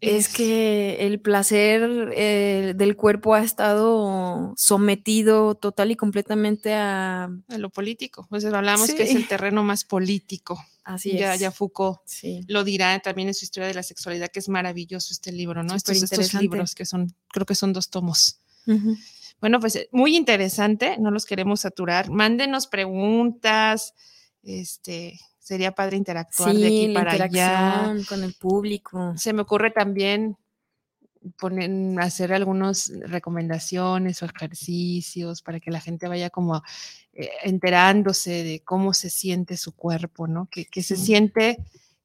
es 0.00 0.28
que 0.28 1.06
el 1.06 1.18
placer 1.18 2.12
eh, 2.14 2.74
del 2.76 2.94
cuerpo 2.94 3.34
ha 3.34 3.42
estado 3.42 4.52
sometido 4.56 5.54
total 5.54 5.92
y 5.92 5.96
completamente 5.96 6.74
a... 6.74 7.24
a 7.48 7.58
lo 7.58 7.70
político. 7.70 8.26
Pues 8.28 8.44
hablamos 8.44 8.92
que 8.92 9.04
es 9.04 9.10
Sí. 9.10 9.16
el 9.16 9.26
terreno 9.28 9.62
más 9.64 9.84
político. 9.84 10.62
Así 10.82 11.16
ya, 11.16 11.32
es. 11.34 11.40
ya 11.40 11.50
Foucault 11.50 12.00
Sí. 12.04 12.42
lo 12.48 12.64
dirá 12.64 12.98
también 13.00 13.28
en 13.28 13.34
su 13.34 13.46
historia 13.46 13.66
de 13.68 13.72
la 13.72 13.82
sexualidad, 13.82 14.28
que 14.30 14.40
es 14.40 14.50
maravilloso 14.50 15.10
este 15.10 15.32
libro, 15.32 15.62
¿no? 15.62 15.74
Estos, 15.74 16.02
estos 16.02 16.34
libros 16.34 16.74
que 16.74 16.84
son, 16.84 17.14
creo 17.28 17.46
que 17.46 17.54
son 17.54 17.72
dos 17.72 17.88
tomos. 17.88 18.40
Ujú. 18.66 18.98
Bueno, 19.44 19.60
pues 19.60 19.76
eh, 19.76 19.90
muy 19.92 20.16
interesante, 20.16 20.96
no 20.98 21.10
los 21.10 21.26
queremos 21.26 21.60
saturar. 21.60 22.08
Mándenos 22.08 22.66
preguntas, 22.66 23.92
este, 24.42 25.20
sería 25.38 25.74
padre 25.74 25.98
interactuar 25.98 26.54
de 26.54 26.66
aquí 26.66 26.88
la 26.88 27.00
para 27.04 27.24
allá. 27.24 27.94
con 28.08 28.24
el 28.24 28.32
público. 28.32 29.12
Se 29.18 29.34
me 29.34 29.42
ocurre 29.42 29.70
también 29.70 30.38
poner, 31.36 31.70
hacer 32.00 32.32
algunas 32.32 32.90
recomendaciones 33.00 34.22
o 34.22 34.24
ejercicios 34.24 35.42
para 35.42 35.60
que 35.60 35.70
la 35.70 35.82
gente 35.82 36.08
vaya 36.08 36.30
como 36.30 36.62
eh, 37.12 37.28
enterándose 37.42 38.44
de 38.44 38.62
cómo 38.64 38.94
se 38.94 39.10
siente 39.10 39.58
su 39.58 39.76
cuerpo, 39.76 40.26
¿no? 40.26 40.48
Que, 40.50 40.64
que 40.64 40.82
se 40.82 40.96
siente, 40.96 41.58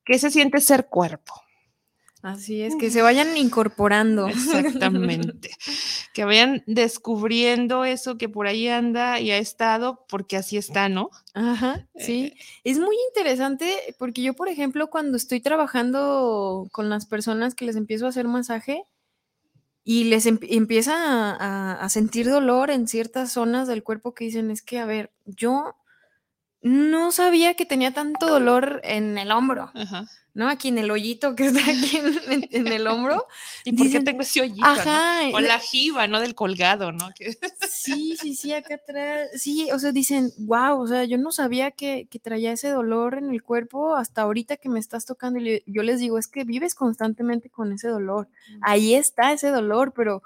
que 0.03 0.19
se 0.19 0.29
siente 0.29 0.59
ser 0.59 0.87
cuerpo. 0.87 1.35
Así 2.21 2.61
es, 2.63 2.75
que 2.75 2.91
se 2.91 3.01
vayan 3.01 3.37
incorporando. 3.37 4.27
Exactamente. 4.27 5.51
que 6.13 6.25
vayan 6.25 6.63
descubriendo 6.67 7.85
eso 7.85 8.17
que 8.17 8.27
por 8.27 8.45
ahí 8.47 8.67
anda 8.67 9.21
y 9.21 9.31
ha 9.31 9.37
estado, 9.37 10.05
porque 10.09 10.35
así 10.35 10.57
está, 10.57 10.89
¿no? 10.89 11.11
Ajá, 11.33 11.87
sí. 11.95 12.33
Es 12.65 12.77
muy 12.77 12.95
interesante 13.07 13.73
porque 13.97 14.21
yo, 14.21 14.33
por 14.33 14.49
ejemplo, 14.49 14.89
cuando 14.89 15.15
estoy 15.15 15.39
trabajando 15.39 16.67
con 16.73 16.89
las 16.89 17.05
personas 17.05 17.55
que 17.55 17.63
les 17.65 17.77
empiezo 17.77 18.05
a 18.05 18.09
hacer 18.09 18.27
masaje 18.27 18.83
y 19.85 20.03
les 20.05 20.25
em- 20.25 20.39
empiezan 20.49 21.01
a, 21.01 21.35
a- 21.35 21.73
a 21.85 21.89
sentir 21.89 22.29
dolor 22.29 22.69
en 22.69 22.87
ciertas 22.89 23.31
zonas 23.31 23.67
del 23.69 23.81
cuerpo 23.81 24.13
que 24.13 24.25
dicen, 24.25 24.51
es 24.51 24.61
que, 24.61 24.79
a 24.79 24.85
ver, 24.85 25.11
yo 25.25 25.75
no 26.61 27.11
sabía 27.13 27.53
que 27.53 27.65
tenía 27.65 27.93
tanto 27.93 28.27
dolor 28.27 28.81
en 28.83 29.17
el 29.17 29.31
hombro, 29.31 29.71
Ajá. 29.73 30.05
¿No? 30.39 30.49
Aquí 30.49 30.69
en 30.69 30.77
el 30.77 30.89
hoyito 30.89 31.35
que 31.35 31.47
está 31.47 31.59
aquí 31.59 31.97
en, 31.97 32.47
en- 32.49 32.67
el 32.67 32.87
hombro. 32.87 33.27
¿Y 33.65 33.73
por 33.73 33.89
qué 33.91 33.99
tengo 33.99 34.21
ese 34.21 34.41
hoyito? 34.41 34.61
no? 34.61 34.67
Ajá. 34.67 35.19
O 35.33 35.39
la 35.41 35.59
jiba, 35.59 36.07
¿no? 36.07 36.21
Del 36.21 36.33
colgado, 36.33 36.91
¿no? 36.93 37.09
Sí, 37.69 38.15
sí, 38.19 38.35
sí, 38.35 38.53
acá 38.53 38.75
atrás. 38.75 39.27
Sí, 39.35 39.69
o 39.71 39.79
sea, 39.79 39.91
dicen, 39.91 40.31
wow, 40.37 40.79
o 40.81 40.87
sea, 40.87 41.03
yo 41.03 41.17
no 41.17 41.31
sabía 41.31 41.71
que, 41.71 42.07
que 42.09 42.19
traía 42.19 42.51
ese 42.53 42.69
dolor 42.69 43.15
en 43.17 43.29
el 43.31 43.43
cuerpo 43.43 43.95
hasta 43.95 44.21
ahorita 44.21 44.57
que 44.57 44.69
me 44.69 44.79
estás 44.79 45.05
tocando. 45.05 45.39
Y 45.39 45.61
yo 45.67 45.83
les 45.83 45.99
digo, 45.99 46.17
es 46.17 46.27
que 46.27 46.45
vives 46.45 46.73
constantemente 46.73 47.49
con 47.49 47.73
ese 47.73 47.89
dolor. 47.89 48.29
Ahí 48.61 48.95
está 48.95 49.33
ese 49.33 49.49
dolor, 49.49 49.93
pero 49.93 50.23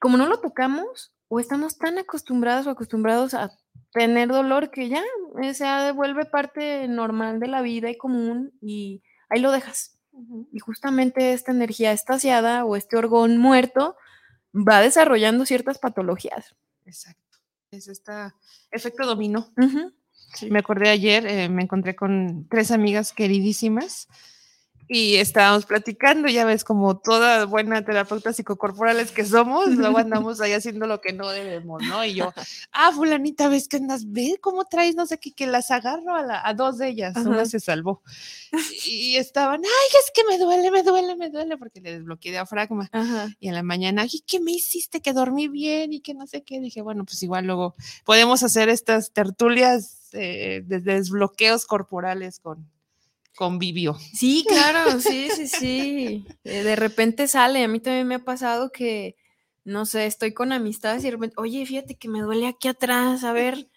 como 0.00 0.16
no 0.18 0.26
lo 0.26 0.38
tocamos, 0.40 1.12
o 1.28 1.40
estamos 1.40 1.78
tan 1.78 1.98
acostumbrados 1.98 2.66
o 2.66 2.70
acostumbrados 2.70 3.34
a 3.34 3.50
tener 3.92 4.28
dolor 4.28 4.70
que 4.70 4.88
ya 4.88 5.02
eh, 5.42 5.54
se 5.54 5.92
vuelve 5.92 6.24
parte 6.26 6.86
normal 6.88 7.40
de 7.40 7.48
la 7.48 7.62
vida 7.62 7.90
y 7.90 7.96
común 7.96 8.52
y 8.60 9.02
ahí 9.28 9.40
lo 9.40 9.52
dejas. 9.52 9.98
Y 10.52 10.58
justamente 10.58 11.32
esta 11.32 11.52
energía 11.52 11.92
estasiada 11.92 12.64
o 12.64 12.74
este 12.74 12.96
orgón 12.96 13.38
muerto 13.38 13.96
va 14.52 14.80
desarrollando 14.80 15.46
ciertas 15.46 15.78
patologías. 15.78 16.56
Exacto. 16.86 17.38
Es 17.70 17.86
este 17.86 18.12
efecto 18.70 19.06
dominó. 19.06 19.52
Me 20.50 20.58
acordé 20.58 20.90
ayer, 20.90 21.26
eh, 21.26 21.48
me 21.48 21.62
encontré 21.62 21.94
con 21.94 22.48
tres 22.48 22.70
amigas 22.70 23.12
queridísimas 23.12 24.08
y 24.88 25.16
estábamos 25.16 25.66
platicando, 25.66 26.28
ya 26.28 26.44
ves, 26.46 26.64
como 26.64 26.98
toda 26.98 27.44
buena 27.44 27.84
terapeuta 27.84 28.32
psicocorporales 28.32 29.12
que 29.12 29.24
somos, 29.24 29.68
luego 29.68 29.98
andamos 29.98 30.40
ahí 30.40 30.52
haciendo 30.52 30.86
lo 30.86 31.00
que 31.00 31.12
no 31.12 31.28
debemos, 31.28 31.82
¿no? 31.82 32.04
Y 32.04 32.14
yo, 32.14 32.32
ah, 32.72 32.90
fulanita, 32.92 33.48
ves 33.48 33.68
que 33.68 33.76
andas, 33.76 34.10
ve 34.10 34.38
cómo 34.40 34.64
traes, 34.64 34.94
no 34.96 35.06
sé 35.06 35.18
qué, 35.18 35.32
que 35.32 35.46
las 35.46 35.70
agarro 35.70 36.14
a, 36.14 36.22
la- 36.22 36.40
a 36.46 36.54
dos 36.54 36.78
de 36.78 36.88
ellas, 36.88 37.16
Ajá. 37.16 37.28
una 37.28 37.44
se 37.44 37.60
salvó. 37.60 38.02
Y 38.86 39.16
estaban, 39.16 39.60
ay, 39.62 39.98
es 40.04 40.10
que 40.14 40.22
me 40.24 40.38
duele, 40.38 40.70
me 40.70 40.82
duele, 40.82 41.16
me 41.16 41.28
duele, 41.30 41.58
porque 41.58 41.80
le 41.82 41.92
desbloqueé 41.92 42.32
diafragma. 42.32 42.88
Ajá. 42.92 43.28
Y 43.40 43.48
en 43.48 43.54
la 43.54 43.62
mañana, 43.62 44.06
¿y 44.10 44.20
qué 44.26 44.40
me 44.40 44.52
hiciste? 44.52 45.00
Que 45.02 45.12
dormí 45.12 45.48
bien 45.48 45.92
y 45.92 46.00
que 46.00 46.14
no 46.14 46.26
sé 46.26 46.42
qué. 46.42 46.58
Dije, 46.60 46.80
bueno, 46.80 47.04
pues 47.04 47.22
igual 47.22 47.44
luego 47.46 47.74
podemos 48.04 48.42
hacer 48.42 48.70
estas 48.70 49.12
tertulias 49.12 50.08
eh, 50.12 50.62
de 50.64 50.80
desbloqueos 50.80 51.66
corporales 51.66 52.40
con 52.40 52.66
convivio. 53.38 53.94
Sí, 54.12 54.44
claro, 54.48 55.00
sí, 55.00 55.30
sí, 55.30 55.46
sí. 55.46 56.24
Eh, 56.44 56.62
De 56.64 56.74
repente 56.76 57.28
sale, 57.28 57.62
a 57.62 57.68
mí 57.68 57.78
también 57.80 58.06
me 58.08 58.16
ha 58.16 58.24
pasado 58.24 58.70
que, 58.72 59.14
no 59.64 59.86
sé, 59.86 60.06
estoy 60.06 60.34
con 60.34 60.50
amistades 60.52 61.02
y 61.02 61.06
de 61.06 61.12
repente, 61.12 61.36
oye, 61.38 61.64
fíjate 61.64 61.94
que 61.94 62.08
me 62.08 62.20
duele 62.20 62.48
aquí 62.48 62.66
atrás, 62.68 63.22
a 63.22 63.32
ver, 63.32 63.68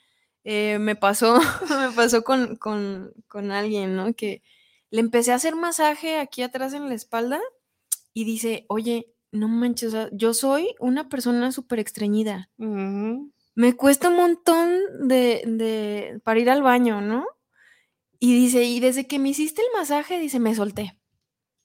eh, 0.43 0.79
me 0.79 0.95
pasó, 0.95 1.39
me 1.69 1.91
pasó 1.95 2.23
con, 2.23 2.55
con, 2.55 3.13
con 3.27 3.51
alguien, 3.51 3.95
¿no? 3.95 4.13
Que 4.15 4.41
le 4.89 4.99
empecé 5.01 5.31
a 5.31 5.35
hacer 5.35 5.55
masaje 5.55 6.17
aquí 6.17 6.41
atrás 6.41 6.73
en 6.73 6.89
la 6.89 6.95
espalda 6.95 7.39
y 8.13 8.25
dice, 8.25 8.65
oye, 8.67 9.13
no 9.31 9.47
manches, 9.47 9.93
yo 10.11 10.33
soy 10.33 10.75
una 10.79 11.07
persona 11.07 11.51
súper 11.51 11.79
estreñida. 11.79 12.49
Ujú. 12.57 13.31
me 13.55 13.73
cuesta 13.75 14.09
un 14.09 14.15
montón 14.17 14.79
de, 15.07 15.43
de- 15.45 16.19
para 16.23 16.39
ir 16.39 16.49
al 16.49 16.63
baño, 16.63 16.99
¿no? 17.01 17.25
Y 18.23 18.35
dice, 18.35 18.63
y 18.65 18.79
desde 18.79 19.07
que 19.07 19.17
me 19.17 19.29
hiciste 19.29 19.63
el 19.63 19.67
masaje, 19.75 20.19
dice, 20.19 20.39
me 20.39 20.53
solté. 20.53 20.95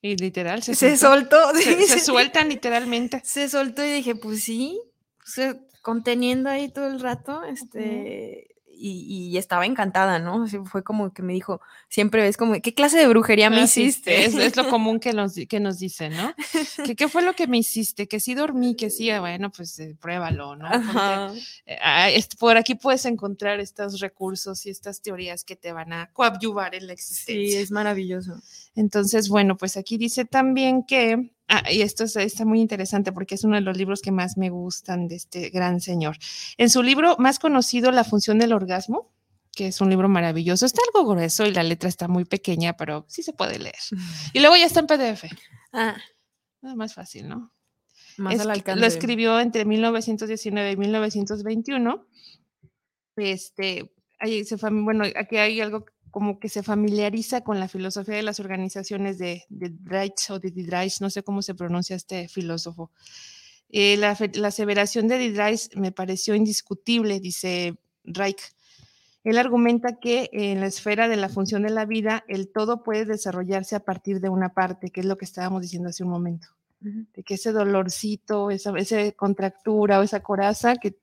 Y 0.01 0.17
literal, 0.17 0.63
se, 0.63 0.75
Se 0.75 0.97
soltó. 0.97 1.37
soltó. 1.53 1.59
Se, 1.61 1.87
se 1.87 1.99
sí. 1.99 2.01
sueltan 2.01 2.49
literalmente. 2.49 3.21
Se 3.25 3.51
soltó 3.51 3.85
y 3.85 3.93
dije, 3.93 4.15
pues 4.15 4.43
sí, 4.43 4.81
o 5.23 5.31
sea, 5.31 5.55
conteniendo 5.83 6.49
ahí 6.49 6.71
todo 6.71 6.87
el 6.87 6.99
rato, 7.01 7.45
este, 7.45 8.56
y, 8.79 9.29
y 9.31 9.39
estaba 9.39 9.67
encantada, 9.67 10.19
¿no? 10.19 10.45
Así 10.45 10.59
fue 10.65 10.83
como 10.85 11.13
que 11.13 11.23
me 11.23 11.33
dijo, 11.33 11.61
siempre 11.89 12.23
ves 12.23 12.37
como, 12.37 12.55
¿qué 12.61 12.75
clase 12.75 12.99
de 12.99 13.09
brujería 13.09 13.51
me 13.51 13.67
sí, 13.67 13.83
hiciste? 13.83 14.25
Es, 14.27 14.35
es 14.35 14.57
lo 14.57 14.69
común 14.69 15.01
que 15.01 15.13
nos, 15.13 15.35
di- 15.35 15.47
que 15.47 15.61
nos 15.61 15.79
dicen, 15.79 16.13
¿no? 16.17 16.35
¿Qué, 16.85 16.95
¿Qué 16.97 17.09
fue 17.09 17.23
lo 17.23 17.33
que 17.35 17.47
me 17.47 17.59
hiciste? 17.59 18.07
Que 18.09 18.21
sí 18.21 18.35
dormí, 18.35 18.77
que 18.77 18.91
sí, 18.91 19.11
ah, 19.11 19.21
bueno, 19.21 19.51
pues 19.51 19.79
eh, 19.79 19.97
pruébalo, 20.01 20.57
¿no? 20.57 20.69
Porque, 20.71 21.41
eh, 21.67 21.79
ah, 21.83 22.09
por 22.39 22.57
aquí 22.57 22.75
puedes 22.75 23.05
encontrar 23.07 23.61
estos 23.61 24.01
recursos 24.01 24.65
y 24.67 24.71
estas 24.71 25.01
teorías 25.03 25.45
que 25.45 25.57
te 25.57 25.73
van 25.73 25.93
a 25.93 26.11
coadyuvar 26.13 26.75
en 26.75 26.87
la 26.87 26.93
Sí, 26.93 26.93
existencia. 26.93 27.61
es 27.61 27.71
maravilloso. 27.71 28.41
Entonces, 28.75 29.29
bueno, 29.29 29.57
pues 29.57 29.77
aquí 29.77 29.97
dice 29.97 30.25
también 30.25 30.85
que, 30.85 31.31
ah, 31.49 31.63
y 31.71 31.83
esto 31.83 32.05
es- 32.05 32.17
está 32.17 32.45
muy 32.45 32.61
interesante 32.61 33.13
porque 33.13 33.35
es 33.37 33.45
uno 33.45 33.57
de 33.57 33.63
los 33.63 33.77
libros 33.77 34.01
que 34.03 34.11
más 34.13 34.37
me 34.37 34.51
gustan 34.51 35.09
de 35.09 35.17
este 35.17 35.51
gran 35.51 35.81
señor. 35.81 36.17
En 36.59 36.71
su 36.71 36.83
libro 36.83 37.17
más 37.19 37.39
conocido, 37.39 37.91
La 37.93 38.05
función 38.05 38.39
del 38.39 38.53
orgasmo, 38.53 39.13
que 39.53 39.69
es 39.69 39.81
un 39.81 39.89
libro 39.91 40.09
maravilloso, 40.09 40.67
está 40.67 40.81
algo 40.95 41.09
grueso 41.09 41.47
y 41.47 41.53
la 41.53 41.63
letra 41.63 41.89
está 41.89 42.09
muy 42.09 42.25
pequeña, 42.27 42.77
pero 42.77 43.07
sí 43.09 43.23
se 43.23 43.33
puede 43.33 43.59
leer. 43.59 43.75
Y 44.35 44.41
luego 44.41 44.57
ya 44.57 44.67
está 44.67 44.81
en 44.81 44.87
PDF, 44.87 45.25
Ah, 45.73 45.97
nada 46.63 46.75
más 46.77 46.95
fácil, 46.95 47.29
¿no? 47.29 47.53
más 48.19 48.35
Es 48.35 48.41
al 48.41 48.51
alcance. 48.51 48.81
Lo 48.81 48.87
escribió 48.87 49.39
entre 49.41 49.65
1919 49.67 50.73
y 50.73 50.77
1921. 50.77 52.07
Este, 53.17 53.93
ahí 54.19 54.45
se 54.45 54.57
fam- 54.57 54.85
bueno, 54.85 55.05
aquí 55.17 55.37
hay 55.37 55.61
algo 55.61 55.85
como 56.17 56.41
que 56.41 56.49
se 56.49 56.63
familiariza 56.63 57.43
con 57.43 57.61
la 57.61 57.69
filosofía 57.69 58.17
de 58.17 58.23
las 58.23 58.41
organizaciones 58.41 59.19
de, 59.19 59.45
de 59.51 59.69
Dreich 59.69 60.31
o 60.31 60.39
de 60.39 60.51
Didreich, 60.51 61.03
no 61.03 61.11
sé 61.11 61.23
cómo 61.23 61.43
se 61.43 61.55
pronuncia 61.55 61.95
este 61.95 62.27
filósofo. 62.27 62.91
Eh, 63.69 63.99
la, 63.99 64.17
la 64.33 64.49
aseveración 64.49 65.09
de 65.09 65.19
Didreich 65.19 65.77
me 65.77 65.93
pareció 65.93 66.35
indiscutible, 66.35 67.21
dice 67.21 67.77
Reich. 68.03 68.41
Él 69.25 69.37
argumenta 69.37 70.01
que 70.01 70.31
en 70.33 70.61
la 70.61 70.69
esfera 70.69 71.07
de 71.07 71.17
la 71.17 71.29
función 71.29 71.65
de 71.65 71.69
la 71.71 71.85
vida, 71.85 72.25
el 72.29 72.49
todo 72.49 72.83
puede 72.83 73.05
desarrollarse 73.05 73.77
a 73.77 73.81
partir 73.81 74.21
de 74.21 74.31
una 74.31 74.55
parte, 74.55 74.89
que 74.89 75.01
es 75.01 75.07
lo 75.07 75.19
que 75.19 75.27
estábamos 75.27 75.61
diciendo 75.61 75.91
hace 75.91 76.03
un 76.03 76.09
momento 76.09 76.49
de 76.81 77.23
que 77.25 77.35
ese 77.35 77.53
dolorcito, 77.53 78.51
esa, 78.51 78.73
esa 78.79 79.13
contractura 79.13 80.01
o 80.01 80.03
esa 80.03 80.21
coraza 80.21 80.77
que 80.77 80.97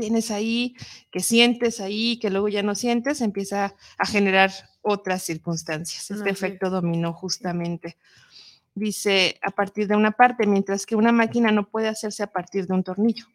tienes 0.00 0.30
ahí, 0.30 0.74
que 1.10 1.20
sientes 1.20 1.80
ahí, 1.80 2.18
que 2.18 2.30
luego 2.30 2.48
ya 2.48 2.62
no 2.62 2.74
sientes, 2.74 3.20
empieza 3.20 3.74
a 3.98 4.06
generar 4.06 4.50
otras 4.80 5.22
circunstancias. 5.22 6.10
Este 6.10 6.30
es. 6.30 6.36
efecto 6.36 6.70
dominó 6.70 7.12
justamente. 7.12 7.98
Dice 8.74 9.38
a 9.42 9.50
partir 9.50 9.88
de 9.88 9.96
una 9.96 10.12
parte, 10.12 10.46
mientras 10.46 10.86
que 10.86 10.96
una 10.96 11.12
máquina 11.12 11.52
no 11.52 11.68
puede 11.68 11.88
hacerse 11.88 12.22
a 12.22 12.32
partir 12.32 12.66
de 12.66 12.72
un 12.74 12.82
tornillo. 12.82 13.26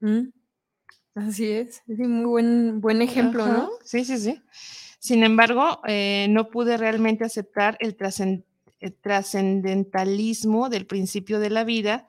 Mm, 0.00 0.28
Así 1.14 1.50
es. 1.50 1.82
Sí, 1.86 2.02
muy 2.04 2.24
buen, 2.24 2.80
buen 2.80 3.02
ejemplo, 3.02 3.44
Ajá, 3.44 3.52
¿no? 3.52 3.70
Sí, 3.84 4.04
sí, 4.04 4.18
sí. 4.18 4.42
Sin 4.98 5.22
embargo, 5.24 5.80
eh, 5.86 6.26
no 6.30 6.48
pude 6.48 6.76
realmente 6.76 7.24
aceptar 7.24 7.76
el 7.80 7.96
trascendentalismo 7.96 10.68
del 10.68 10.86
principio 10.86 11.40
de 11.40 11.50
la 11.50 11.64
vida. 11.64 12.08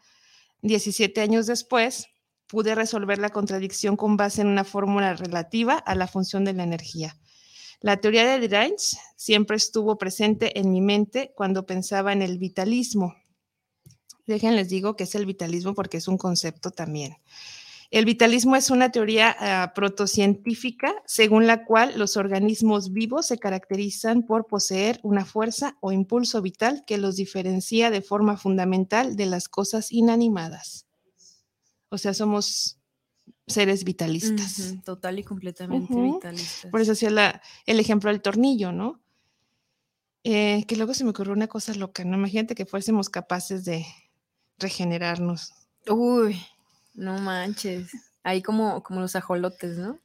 17 0.62 1.20
años 1.20 1.48
después, 1.48 2.08
pude 2.54 2.76
resolver 2.76 3.18
la 3.18 3.32
contradicción 3.32 3.98
con 3.98 4.16
base 4.16 4.42
en 4.42 4.48
una 4.48 4.64
fórmula 4.64 5.16
relativa 5.16 5.74
a 5.74 5.96
la 5.96 6.06
función 6.06 6.46
de 6.46 6.54
la 6.54 6.62
energía. 6.62 7.18
La 7.82 7.98
teoría 7.98 8.28
de 8.28 8.40
Dirac 8.40 8.78
siempre 9.16 9.58
estuvo 9.58 9.98
presente 9.98 10.60
en 10.60 10.72
mi 10.72 10.80
mente 10.80 11.34
cuando 11.36 11.66
pensaba 11.66 12.14
en 12.14 12.22
el 12.22 12.38
vitalismo. 12.38 13.16
Déjenles 14.28 14.70
digo 14.70 14.96
que 14.96 15.06
es 15.06 15.16
el 15.16 15.26
vitalismo 15.26 15.74
porque 15.74 15.98
es 15.98 16.08
un 16.08 16.20
concepto 16.20 16.70
también. 16.70 17.18
El 17.90 18.06
vitalismo 18.06 18.56
es 18.56 18.70
una 18.70 18.92
teoría 18.92 19.36
ah, 19.40 19.72
protocientífica 19.74 20.94
según 21.08 21.48
la 21.48 21.66
cual 21.66 21.94
los 21.98 22.18
organismos 22.18 22.94
vivos 22.94 23.26
se 23.26 23.40
caracterizan 23.40 24.28
por 24.28 24.46
poseer 24.46 25.00
una 25.02 25.26
fuerza 25.26 25.76
o 25.82 25.92
impulso 25.92 26.40
vital 26.44 26.84
que 26.86 27.00
los 27.00 27.16
diferencia 27.16 27.90
de 27.90 28.04
forma 28.04 28.38
fundamental 28.38 29.16
de 29.16 29.26
las 29.26 29.50
cosas 29.50 29.92
inanimadas. 29.92 30.83
O 31.94 31.98
sea, 32.00 32.14
somos 32.16 32.80
seres 33.46 33.84
vitalistas. 33.84 34.74
Total 34.84 35.20
y 35.20 35.24
completamente 35.24 35.94
vitalistas. 35.94 36.72
Por 36.72 36.82
eso 36.82 36.94
hacía 36.94 37.12
la- 37.12 37.42
el 37.68 37.80
ejemplo 37.80 38.10
del 38.10 38.22
tornillo, 38.22 38.72
¿no? 38.72 39.00
Eh, 40.24 40.66
que 40.68 40.76
luego 40.76 40.94
se 40.96 41.04
me 41.04 41.12
ocurrió 41.12 41.34
una 41.34 41.48
cosa 41.48 41.74
loca, 41.76 42.04
¿no? 42.04 42.18
Imagínate 42.18 42.56
que 42.56 42.66
fuésemos 42.66 43.10
capaces 43.10 43.64
de 43.66 43.86
regenerarnos. 44.58 45.52
Uy, 45.88 46.42
no 46.96 47.20
manches. 47.20 47.92
Ahí 48.24 48.42
como, 48.42 48.82
como 48.82 49.02
los 49.02 49.16
ajolotes, 49.16 49.78
¿no? 49.78 50.00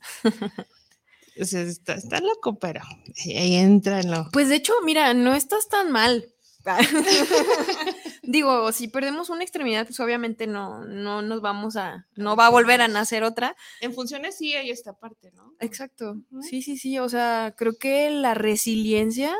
O 1.40 1.44
sea, 1.44 1.62
está, 1.62 1.94
está 1.94 2.20
loco, 2.20 2.58
pero 2.58 2.82
ahí 3.24 3.54
entra 3.54 4.00
en 4.00 4.10
lo. 4.10 4.28
Pues 4.32 4.48
de 4.50 4.56
hecho, 4.56 4.74
mira, 4.84 5.14
no 5.14 5.34
estás 5.34 5.68
tan 5.68 5.90
mal. 5.92 6.26
Digo, 8.30 8.72
si 8.72 8.88
perdemos 8.88 9.30
una 9.30 9.42
extremidad, 9.42 9.86
pues 9.86 9.98
obviamente 10.00 10.46
no, 10.46 10.84
no 10.84 11.22
nos 11.22 11.40
vamos 11.40 11.76
a, 11.76 12.06
no 12.14 12.36
va 12.36 12.48
a 12.48 12.50
volver 12.50 12.82
a 12.82 12.86
nacer 12.86 13.24
otra. 13.24 13.56
En 13.80 13.94
funciones 13.94 14.36
sí 14.36 14.52
hay 14.52 14.68
esta 14.68 14.92
parte, 14.92 15.32
¿no? 15.32 15.54
Exacto. 15.60 16.20
Sí, 16.42 16.60
sí, 16.60 16.76
sí. 16.76 16.98
O 16.98 17.08
sea, 17.08 17.54
creo 17.56 17.78
que 17.78 18.10
la 18.10 18.34
resiliencia 18.34 19.34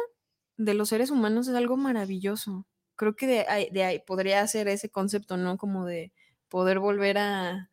de 0.57 0.73
los 0.73 0.89
seres 0.89 1.11
humanos 1.11 1.49
es 1.49 1.55
algo 1.55 1.77
maravilloso. 1.77 2.67
Creo 2.97 3.15
que 3.15 3.27
de 3.27 3.41
ahí, 3.47 3.69
de 3.73 3.85
ahí 3.85 3.99
podría 3.99 4.47
ser 4.47 4.69
ese 4.69 4.89
concepto, 4.89 5.37
¿no? 5.37 5.59
Como 5.59 5.85
de 5.85 6.15
poder 6.49 6.79
volver 6.79 7.19
a. 7.19 7.71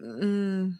mm, 0.00 0.70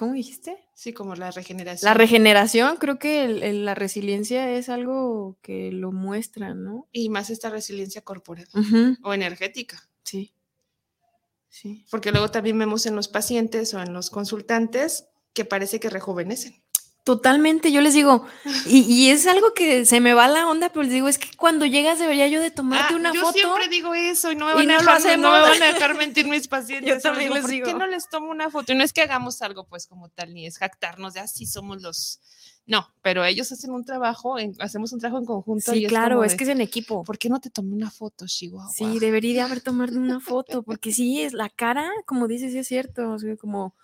¿Cómo 0.00 0.14
dijiste? 0.14 0.56
Sí, 0.72 0.94
como 0.94 1.14
la 1.14 1.30
regeneración. 1.30 1.86
La 1.86 1.92
regeneración, 1.92 2.78
creo 2.78 2.98
que 2.98 3.22
el- 3.22 3.42
el- 3.42 3.64
la 3.66 3.74
resiliencia 3.74 4.50
es 4.50 4.70
algo 4.70 5.36
que 5.42 5.70
lo 5.72 5.92
muestra, 5.92 6.54
¿no? 6.54 6.88
y 6.90 7.10
más 7.10 7.28
esta 7.28 7.50
resiliencia 7.50 8.00
corporal 8.00 8.48
o 9.02 9.12
energética. 9.12 9.86
Sí. 10.02 10.32
Sí. 11.50 11.84
Porque 11.90 12.12
luego 12.12 12.30
también 12.30 12.58
vemos 12.58 12.86
en 12.86 12.96
los 12.96 13.08
pacientes 13.08 13.74
o 13.74 13.82
en 13.82 13.92
los 13.92 14.08
consultantes 14.08 15.04
que 15.34 15.44
parece 15.44 15.80
que 15.80 15.90
rejuvenecen. 15.90 16.62
Totalmente, 17.14 17.72
yo 17.72 17.80
les 17.80 17.92
digo, 17.94 18.24
y, 18.66 18.82
y 18.82 19.10
es 19.10 19.26
algo 19.26 19.52
que 19.52 19.84
se 19.84 20.00
me 20.00 20.14
va 20.14 20.28
la 20.28 20.48
onda, 20.48 20.68
pero 20.68 20.84
les 20.84 20.92
digo, 20.92 21.08
es 21.08 21.18
que 21.18 21.28
cuando 21.36 21.66
llegas 21.66 21.98
debería 21.98 22.28
yo 22.28 22.40
de 22.40 22.52
tomarte 22.52 22.94
Ah, 22.94 22.96
una 22.96 23.12
yo 23.12 23.20
foto. 23.22 23.32
siempre 23.32 23.66
digo 23.68 23.94
eso 23.94 24.30
y 24.30 24.36
no 24.36 24.46
me 24.46 24.54
van, 24.54 24.70
a, 24.70 24.74
no 24.80 24.94
dejar, 24.94 25.18
no 25.18 25.32
me 25.32 25.40
van 25.40 25.60
a 25.62 25.72
dejar 25.72 25.96
mentir 25.96 26.28
mis 26.28 26.46
pacientes. 26.46 26.88
Yo 26.88 27.00
también 27.00 27.32
les 27.32 27.40
¿Por 27.42 27.50
qué 27.50 27.56
digo. 27.64 27.78
no 27.78 27.86
les 27.88 28.08
tomo 28.08 28.30
una 28.30 28.48
foto? 28.48 28.72
Y 28.72 28.76
no 28.76 28.84
es 28.84 28.92
que 28.92 29.02
hagamos 29.02 29.42
algo 29.42 29.64
pues 29.64 29.88
como 29.88 30.08
tal, 30.08 30.32
ni 30.34 30.46
es 30.46 30.58
jactarnos 30.58 31.14
de 31.14 31.20
así 31.20 31.46
somos 31.46 31.82
los... 31.82 32.20
No, 32.66 32.86
pero 33.02 33.24
ellos 33.24 33.50
hacen 33.50 33.72
un 33.72 33.84
trabajo, 33.84 34.38
en- 34.38 34.54
hacemos 34.60 34.92
un 34.92 35.00
trabajo 35.00 35.18
en 35.18 35.26
conjunto. 35.26 35.72
Sí, 35.72 35.84
y 35.84 35.86
claro, 35.88 36.22
es 36.22 36.36
que 36.36 36.44
es 36.44 36.50
en 36.50 36.60
equipo. 36.60 37.02
¿Por 37.02 37.18
qué 37.18 37.28
no 37.28 37.40
te 37.40 37.50
tomé 37.50 37.74
una 37.74 37.90
foto, 37.90 38.26
Chihuahua? 38.28 38.70
Sí, 38.72 39.00
debería 39.00 39.34
de 39.34 39.40
haber 39.40 39.60
tomado 39.60 39.98
una 39.98 40.20
foto, 40.20 40.62
porque 40.62 40.92
sí, 40.92 41.20
es 41.22 41.32
la 41.32 41.48
cara, 41.48 41.90
como 42.06 42.28
dices, 42.28 42.52
sí 42.52 42.58
es 42.58 42.68
cierto, 42.68 43.10
o 43.10 43.18
sea, 43.18 43.36
como 43.36 43.74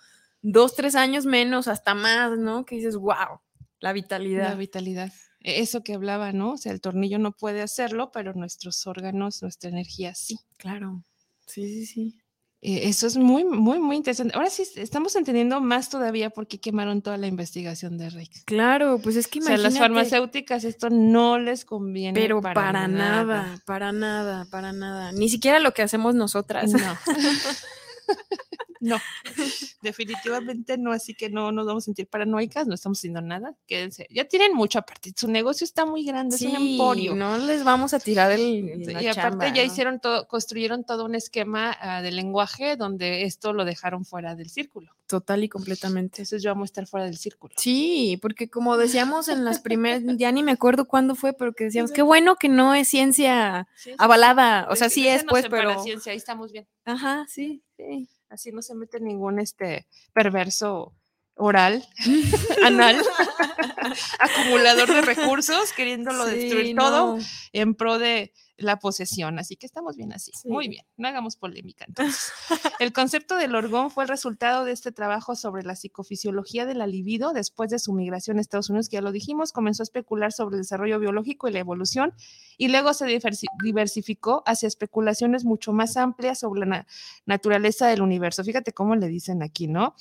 dos, 0.53 0.75
tres 0.75 0.95
años 0.95 1.27
menos, 1.27 1.69
hasta 1.69 1.95
más, 1.95 2.39
¿no? 2.39 2.65
Que 2.65 2.77
dices, 2.77 2.97
wow, 2.97 3.41
la 3.81 3.93
vitalidad. 3.93 4.51
La 4.51 4.55
vitalidad. 4.55 5.13
E- 5.41 5.61
Eso 5.61 5.83
que 5.83 5.95
hablaba, 5.95 6.33
¿no? 6.33 6.53
O 6.53 6.57
sea, 6.57 6.73
el 6.73 6.81
tornillo 6.81 7.19
no 7.19 7.33
puede 7.33 7.63
hacerlo, 7.63 8.11
pero 8.13 8.33
nuestros 8.35 8.87
órganos, 8.87 9.43
nuestra 9.43 9.71
energía 9.71 10.15
sí. 10.15 10.39
claro. 10.57 11.03
Sí, 11.47 11.69
sí, 11.69 11.87
sí. 11.87 12.19
Eh, 12.63 12.89
Eso 12.89 13.07
es 13.07 13.17
muy, 13.17 13.45
muy, 13.45 13.79
muy 13.79 13.97
interesante. 13.97 14.35
Ahora 14.35 14.51
sí 14.51 14.65
estamos 14.77 15.15
entendiendo 15.15 15.61
más 15.61 15.91
todavía 15.91 16.31
por 16.31 16.49
qué 16.49 16.59
quemaron 16.59 17.03
toda 17.03 17.17
la 17.19 17.27
investigación 17.29 17.99
de 17.99 18.11
Reich. 18.11 18.43
Claro, 18.47 18.99
pues 19.01 19.15
es 19.17 19.29
que 19.29 19.39
O 19.39 19.43
sea, 19.43 19.53
imagínate. 19.55 19.75
las 19.75 19.79
farmacéuticas 19.81 20.65
esto 20.65 20.91
no 20.91 21.39
les 21.39 21.65
conviene. 21.65 22.19
Pero 22.19 22.41
para, 22.41 22.89
nada. 22.89 23.61
para 23.67 23.93
nada, 23.93 24.47
para 24.51 24.73
nada. 24.73 25.13
Ni 25.13 25.29
siquiera 25.29 25.61
lo 25.61 25.73
que 25.75 25.83
hacemos 25.83 26.15
nosotras. 26.17 26.73
No. 26.73 26.79
no, 28.81 28.99
definitivamente 29.83 30.79
no, 30.79 30.93
así 30.93 31.15
que 31.15 31.31
no 31.31 31.53
nos 31.53 31.67
vamos 31.67 31.85
a 31.85 31.87
sentir 31.87 32.07
paranoicas, 32.07 32.67
no 32.67 32.75
estamos 32.75 32.99
haciendo 32.99 33.21
nada, 33.21 33.55
quédense. 33.67 34.07
Ya 34.11 34.25
tienen 34.25 34.55
mucho 34.55 34.79
aparte, 34.79 35.13
su 35.17 35.29
negocio 35.29 35.65
está 35.65 35.85
muy 35.85 36.05
grande, 36.05 36.37
es 36.37 36.43
un 36.43 36.57
emporio. 36.57 37.15
no 37.15 37.39
les 37.39 37.65
vamos 37.65 37.95
a 37.95 37.99
tirar 37.99 38.33
el. 38.33 38.85
La 38.87 39.03
y 39.03 39.07
aparte 39.09 39.15
chamba, 39.15 39.49
ya 39.49 39.65
¿no? 39.65 39.73
hicieron 39.73 40.01
todo, 40.01 40.29
construyeron 40.29 40.85
todo 40.85 41.05
un 41.05 41.15
esquema 41.15 41.77
ah, 41.81 42.03
de 42.03 42.13
lenguaje 42.13 42.77
donde 42.77 43.25
esto 43.25 43.53
lo 43.53 43.65
dejaron 43.65 44.05
fuera 44.05 44.35
del 44.35 44.51
círculo. 44.51 44.93
Total 45.07 45.45
y 45.45 45.49
completamente. 45.49 46.23
Entonces 46.23 46.43
yo 46.43 46.51
vamos 46.51 46.65
a 46.65 46.71
estar 46.71 46.87
fuera 46.87 47.07
del 47.07 47.17
círculo. 47.17 47.55
Sí, 47.57 48.19
porque 48.21 48.49
como 48.49 48.77
decíamos 48.77 49.29
en 49.29 49.45
las 49.45 49.61
primeras, 49.61 50.03
ya 50.17 50.33
ni 50.33 50.43
me 50.43 50.53
acuerdo 50.53 50.87
cuándo 50.87 51.15
fue, 51.15 51.33
pero 51.33 51.53
que 51.53 51.65
decíamos, 51.65 51.93
qué 51.93 52.03
bueno 52.03 52.37
que 52.37 52.49
no 52.49 52.75
es 52.75 52.89
ciencia 52.89 53.69
Sí, 53.77 53.91
sí, 53.91 53.97
avalada. 53.99 54.67
O 54.71 54.77
sea, 54.77 54.89
sí 54.89 55.07
es, 55.09 55.25
pues, 55.25 55.47
pero. 55.49 55.83
ciencia, 55.83 56.13
ahí 56.13 56.19
estamos 56.19 56.53
bien. 56.53 56.67
Ajá, 56.85 57.27
sí, 57.29 57.63
sí. 57.77 58.09
Así 58.29 58.53
no 58.53 58.63
se 58.63 58.75
mete 58.75 59.01
ningún 59.01 59.39
este 59.39 59.87
perverso 60.13 60.95
oral, 61.37 61.87
anal, 62.65 62.97
acumulador 64.19 64.89
de 64.89 65.03
recursos, 65.03 65.73
queriéndolo 65.73 66.27
Sí, 66.27 66.37
destruir 66.37 66.77
todo 66.77 67.19
en 67.53 67.75
pro 67.75 67.99
de, 67.99 68.33
la 68.59 68.79
posesión, 68.79 69.39
así 69.39 69.57
que 69.57 69.67
estamos 69.67 69.97
bien 69.97 70.13
así. 70.15 70.33
Sí. 70.35 70.49
Muy 70.49 70.69
bien, 70.69 70.85
no 70.97 71.09
hagamos 71.09 71.37
polémica 71.37 71.85
entonces. 71.87 72.33
el 72.81 72.93
concepto 72.93 73.37
del 73.37 73.55
orgón 73.55 73.91
fue 73.91 74.05
el 74.05 74.09
resultado 74.09 74.65
de 74.65 74.73
este 74.73 74.93
trabajo 74.93 75.37
sobre 75.37 75.63
la 75.63 75.77
psicofisiología 75.77 76.65
de 76.65 76.75
la 76.75 76.87
libido 76.87 77.33
después 77.35 77.69
de 77.71 77.79
su 77.79 77.93
migración 77.93 78.39
a 78.39 78.41
Estados 78.41 78.71
Unidos, 78.71 78.89
que 78.89 78.95
ya 78.97 79.03
lo 79.03 79.13
dijimos, 79.13 79.53
comenzó 79.53 79.83
a 79.83 79.85
especular 79.85 80.33
sobre 80.33 80.57
el 80.57 80.63
desarrollo 80.63 80.99
biológico 80.99 81.49
y 81.49 81.53
la 81.53 81.59
evolución 81.59 82.15
y 82.57 82.69
luego 82.69 82.95
se 82.95 83.05
diversi- 83.07 83.47
diversificó 83.63 84.43
hacia 84.47 84.67
especulaciones 84.69 85.45
mucho 85.45 85.73
más 85.75 85.97
amplias 85.99 86.39
sobre 86.39 86.61
la 86.61 86.67
na- 86.67 86.87
naturaleza 87.27 87.89
del 87.89 88.01
universo. 88.01 88.43
Fíjate 88.43 88.73
cómo 88.73 88.97
le 88.97 89.09
dicen 89.09 89.43
aquí, 89.43 89.67
¿no? 89.69 89.95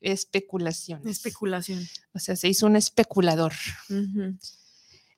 Especulaciones. 0.00 1.06
Especulación. 1.06 1.86
o 2.12 2.18
sea, 2.18 2.34
se 2.36 2.48
hizo 2.48 2.66
un 2.66 2.74
especulador 2.76 3.52
Ujú. 3.88 4.36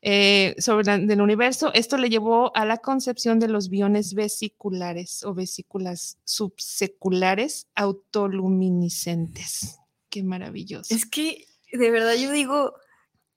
Eh, 0.07 0.55
sobre 0.59 0.84
la- 0.84 0.98
del 0.98 1.22
universo. 1.22 1.72
Esto 1.72 1.96
le 1.96 2.11
llevó 2.11 2.55
a 2.55 2.66
la 2.66 2.76
concepción 2.76 3.40
de 3.40 3.48
los 3.48 3.70
biones 3.70 4.12
vesiculares 4.14 5.24
o 5.24 5.32
vesículas 5.34 6.18
subseculares 6.24 7.68
autoluminiscentes. 7.74 9.78
Qué 10.11 10.22
maravilloso. 10.22 10.94
Es 10.94 11.07
que, 11.07 11.46
de 11.72 11.90
verdad, 11.90 12.14
yo 12.14 12.30
digo 12.30 12.74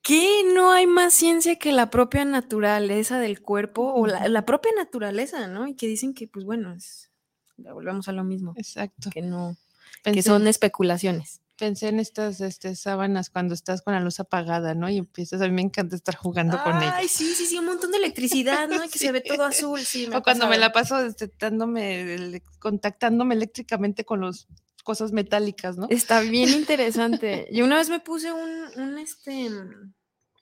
que 0.02 0.44
no 0.54 0.72
hay 0.72 0.88
más 0.88 1.14
ciencia 1.14 1.58
que 1.58 1.72
la 1.72 1.90
propia 1.90 2.26
naturaleza 2.26 3.20
del 3.20 3.42
cuerpo 3.42 3.94
o 3.94 4.08
la, 4.08 4.28
la 4.28 4.46
propia 4.46 4.72
naturaleza, 4.78 5.48
¿no? 5.48 5.68
Y 5.68 5.76
que 5.76 5.88
dicen 5.88 6.14
que, 6.14 6.28
pues 6.28 6.46
bueno, 6.46 6.74
es, 6.74 7.10
volvemos 7.58 8.08
a 8.08 8.12
lo 8.12 8.24
mismo, 8.24 8.54
Exacto. 8.58 9.10
que 9.10 9.22
no, 9.22 9.56
que 10.04 10.22
son 10.22 10.48
especulaciones. 10.48 11.42
Pensé 11.58 11.88
en 11.90 12.00
estas 12.00 12.40
este, 12.42 12.76
sábanas 12.76 13.30
cuando 13.30 13.54
estás 13.54 13.82
con 13.82 13.94
la 13.94 14.00
luz 14.00 14.20
apagada, 14.20 14.76
¿no? 14.76 14.90
Y 14.90 14.98
empiezas, 14.98 15.42
a 15.42 15.46
mí 15.48 15.52
me 15.52 15.62
encanta 15.64 15.96
estar 15.96 16.16
jugando 16.16 16.62
con 16.64 16.78
ellas. 16.78 16.94
Ay, 16.96 17.08
sí, 17.08 17.34
sí, 17.34 17.46
sí, 17.46 17.58
un 17.58 17.66
montón 17.66 17.92
de 17.92 17.98
electricidad, 17.98 18.68
¿no? 18.70 18.84
Y 18.84 18.90
que 18.90 19.00
se 19.00 19.12
ve 19.12 19.22
todo 19.22 19.44
azul, 19.44 19.80
sí. 19.82 20.08
me 20.08 20.18
O 20.18 20.22
cuando 20.22 20.48
me 20.48 20.58
la 20.58 20.72
paso 20.72 21.00
este, 21.00 21.32
dándome 21.40 22.14
ele- 22.14 22.44
contactándome 22.60 23.36
eléctricamente 23.36 24.06
con 24.06 24.22
las 24.22 24.48
cosas 24.84 25.12
metálicas, 25.12 25.78
¿no? 25.78 25.88
Está 25.90 26.22
bien 26.22 26.50
interesante. 26.54 27.48
Yo 27.52 27.66
una 27.66 27.78
vez 27.78 27.90
me 27.90 28.00
puse 28.00 28.32
un, 28.32 28.50
un 28.82 28.98
este, 29.00 29.50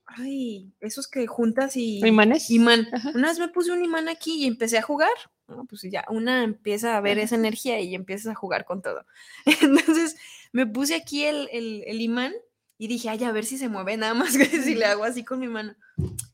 ay, 0.06 0.74
esos 0.82 1.08
que 1.08 1.26
juntas 1.28 1.76
y... 1.76 2.06
¿Imanes? 2.06 2.50
Imán. 2.52 2.88
Ajá. 2.94 3.12
Una 3.16 3.30
vez 3.30 3.40
me 3.40 3.48
puse 3.50 3.72
un 3.72 3.84
imán 3.84 4.10
aquí 4.10 4.44
y 4.44 4.48
empecé 4.48 4.78
a 4.78 4.82
jugar. 4.82 5.10
¿No? 5.48 5.66
Pues 5.66 5.82
ya 5.84 6.06
una 6.10 6.44
empieza 6.44 6.98
a 6.98 7.02
ver 7.02 7.20
esa 7.20 7.36
energía 7.36 7.80
y 7.80 7.96
empiezas 7.96 8.32
a 8.32 8.36
jugar 8.36 8.66
con 8.66 8.82
todo. 8.82 9.06
Entonces 9.62 10.16
me 10.52 10.66
puse 10.68 10.96
aquí 10.96 11.24
el, 11.24 11.50
el- 11.52 11.84
el 11.88 12.02
imán 12.02 12.34
y 12.78 12.88
dije, 12.88 13.10
ay, 13.10 13.24
a 13.24 13.32
ver 13.32 13.46
si 13.46 13.58
se 13.58 13.70
mueve 13.70 13.96
nada 13.98 14.14
más 14.14 14.38
que 14.38 14.46
si 14.46 14.76
le 14.76 14.86
hago 14.86 15.04
así 15.04 15.24
con 15.24 15.40
mi 15.40 15.48
mano. 15.48 15.76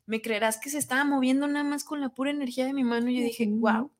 ¿Me 0.06 0.20
creerás 0.20 0.58
que 0.58 0.70
se 0.70 0.78
estaba 0.78 1.04
moviendo 1.04 1.46
nada 1.46 1.64
más 1.64 1.84
con 1.84 2.00
la 2.00 2.08
pura 2.08 2.30
energía 2.30 2.66
de 2.66 2.72
mi 2.72 2.82
mano? 2.84 3.08
Y 3.10 3.18
yo 3.18 3.22
dije, 3.24 3.46
wow. 3.48 3.92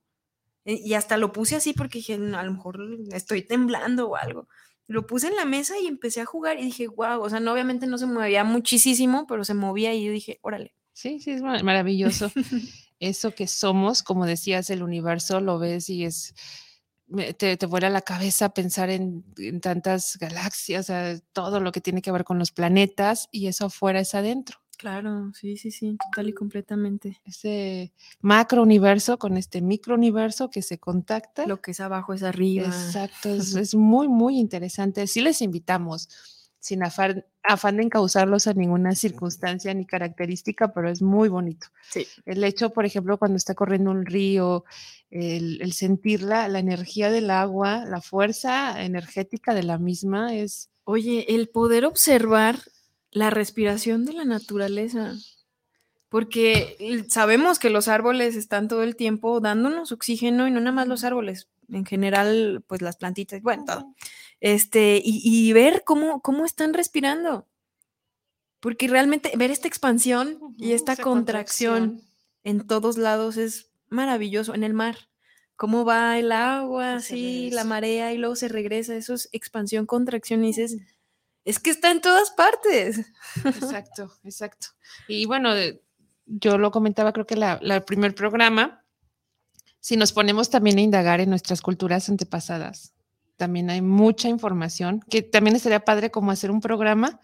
Y 0.64 0.94
hasta 0.94 1.16
lo 1.16 1.32
puse 1.32 1.56
así 1.56 1.72
porque 1.72 1.98
dije, 1.98 2.18
"No, 2.18 2.38
a 2.38 2.42
lo 2.44 2.52
mejor 2.52 2.78
estoy 3.12 3.42
temblando 3.42 4.08
o 4.10 4.16
algo. 4.16 4.48
Lo 4.86 5.06
puse 5.06 5.28
en 5.28 5.36
la 5.36 5.44
mesa 5.44 5.78
y 5.78 5.86
empecé 5.86 6.20
a 6.20 6.24
jugar 6.24 6.58
y 6.60 6.64
dije, 6.64 6.86
wow, 6.88 7.20
o 7.20 7.30
sea, 7.30 7.40
no, 7.40 7.52
obviamente 7.52 7.86
no 7.86 7.98
se 7.98 8.06
movía 8.06 8.44
muchísimo, 8.44 9.26
pero 9.26 9.44
se 9.44 9.54
movía 9.54 9.94
y 9.94 10.04
yo 10.04 10.12
dije, 10.12 10.38
órale. 10.42 10.74
Sí, 10.92 11.18
sí, 11.20 11.30
es 11.32 11.42
ma- 11.42 11.62
maravilloso. 11.62 12.30
Eso 13.02 13.34
que 13.34 13.48
somos, 13.48 14.04
como 14.04 14.26
decías, 14.26 14.70
el 14.70 14.82
universo, 14.82 15.40
lo 15.40 15.58
ves 15.58 15.90
y 15.90 16.04
es, 16.04 16.34
te, 17.36 17.56
te 17.56 17.66
vuela 17.66 17.90
la 17.90 18.02
cabeza 18.02 18.54
pensar 18.54 18.90
en, 18.90 19.24
en 19.38 19.60
tantas 19.60 20.16
galaxias, 20.18 20.84
o 20.84 20.86
sea, 20.86 21.18
todo 21.32 21.58
lo 21.58 21.72
que 21.72 21.80
tiene 21.80 22.00
que 22.00 22.12
ver 22.12 22.22
con 22.22 22.38
los 22.38 22.52
planetas 22.52 23.28
y 23.32 23.48
eso 23.48 23.66
afuera 23.66 23.98
es 23.98 24.14
adentro. 24.14 24.58
Claro, 24.78 25.32
sí, 25.34 25.56
sí, 25.56 25.70
sí, 25.70 25.96
total 25.96 26.28
y 26.28 26.32
completamente. 26.32 27.20
Ese 27.24 27.92
macro 28.20 28.62
universo 28.62 29.18
con 29.18 29.36
este 29.36 29.62
micro 29.62 29.94
universo 29.94 30.50
que 30.50 30.62
se 30.62 30.78
contacta. 30.78 31.46
Lo 31.46 31.60
que 31.60 31.72
es 31.72 31.80
abajo 31.80 32.14
es 32.14 32.22
arriba. 32.22 32.66
Exacto, 32.66 33.28
es, 33.28 33.54
es 33.56 33.74
muy, 33.74 34.08
muy 34.08 34.38
interesante. 34.38 35.06
Sí 35.06 35.20
les 35.20 35.42
invitamos, 35.42 36.08
sin 36.62 36.84
afán, 36.84 37.24
afán 37.42 37.76
de 37.76 37.82
encauzarlos 37.82 38.46
a 38.46 38.54
ninguna 38.54 38.94
circunstancia 38.94 39.74
ni 39.74 39.84
característica, 39.84 40.72
pero 40.72 40.88
es 40.88 41.02
muy 41.02 41.28
bonito. 41.28 41.66
Sí. 41.90 42.06
El 42.24 42.44
hecho, 42.44 42.70
por 42.70 42.86
ejemplo, 42.86 43.18
cuando 43.18 43.36
está 43.36 43.54
corriendo 43.54 43.90
un 43.90 44.06
río, 44.06 44.64
el, 45.10 45.60
el 45.60 45.72
sentir 45.72 46.22
la, 46.22 46.46
energía 46.46 47.10
del 47.10 47.30
agua, 47.30 47.84
la 47.84 48.00
fuerza 48.00 48.80
energética 48.82 49.54
de 49.54 49.64
la 49.64 49.78
misma 49.78 50.34
es... 50.36 50.70
Oye, 50.84 51.34
el 51.34 51.48
poder 51.48 51.84
observar 51.84 52.60
la 53.10 53.30
respiración 53.30 54.04
de 54.04 54.12
la 54.12 54.24
naturaleza. 54.24 55.14
Porque 56.08 57.04
sabemos 57.08 57.58
que 57.58 57.70
los 57.70 57.88
árboles 57.88 58.36
están 58.36 58.68
todo 58.68 58.84
el 58.84 58.94
tiempo 58.94 59.40
dándonos 59.40 59.90
oxígeno 59.90 60.46
y 60.46 60.52
no 60.52 60.60
nada 60.60 60.72
más 60.72 60.86
los 60.86 61.02
árboles, 61.02 61.48
en 61.70 61.84
general, 61.86 62.62
pues 62.68 62.82
las 62.82 62.96
plantitas, 62.96 63.42
bueno, 63.42 63.64
todo. 63.64 63.94
Este, 64.44 65.00
y, 65.04 65.20
y 65.22 65.52
ver 65.52 65.84
cómo, 65.86 66.20
cómo 66.20 66.44
están 66.44 66.74
respirando. 66.74 67.46
Porque 68.58 68.88
realmente 68.88 69.30
ver 69.36 69.52
esta 69.52 69.68
expansión 69.68 70.38
y 70.58 70.72
esta 70.72 70.94
contracción 71.04 72.02
en 72.42 72.66
todos 72.66 72.98
lados 72.98 73.36
es 73.36 73.70
maravilloso. 73.88 74.52
En 74.54 74.64
el 74.64 74.74
mar, 74.74 74.96
cómo 75.54 75.84
va 75.84 76.18
el 76.18 76.32
agua, 76.32 76.94
así, 76.94 77.50
la 77.52 77.62
marea 77.64 78.12
y 78.12 78.18
luego 78.18 78.34
se 78.34 78.48
regresa. 78.48 78.96
Eso 78.96 79.14
es 79.14 79.28
expansión, 79.30 79.86
contracción. 79.86 80.42
Y 80.42 80.48
dices, 80.48 80.76
es 81.44 81.60
que 81.60 81.70
está 81.70 81.92
en 81.92 82.00
todas 82.00 82.30
partes. 82.32 83.06
Exacto, 83.44 84.12
exacto. 84.24 84.68
Y 85.06 85.24
bueno, 85.26 85.50
yo 86.26 86.58
lo 86.58 86.72
comentaba, 86.72 87.12
creo 87.12 87.26
que 87.26 87.36
la, 87.36 87.60
la- 87.62 87.76
el 87.76 87.84
primer 87.84 88.14
programa, 88.16 88.84
si 89.78 89.96
nos 89.96 90.12
ponemos 90.12 90.50
también 90.50 90.78
a 90.78 90.82
indagar 90.82 91.20
en 91.20 91.30
nuestras 91.30 91.60
culturas 91.62 92.08
antepasadas, 92.08 92.92
también 93.42 93.70
hay 93.70 93.82
mucha 93.82 94.28
información, 94.28 95.00
que 95.10 95.20
también 95.20 95.56
estaría 95.56 95.84
padre 95.84 96.12
como 96.12 96.30
hacer 96.30 96.52
un 96.52 96.60
programa 96.60 97.20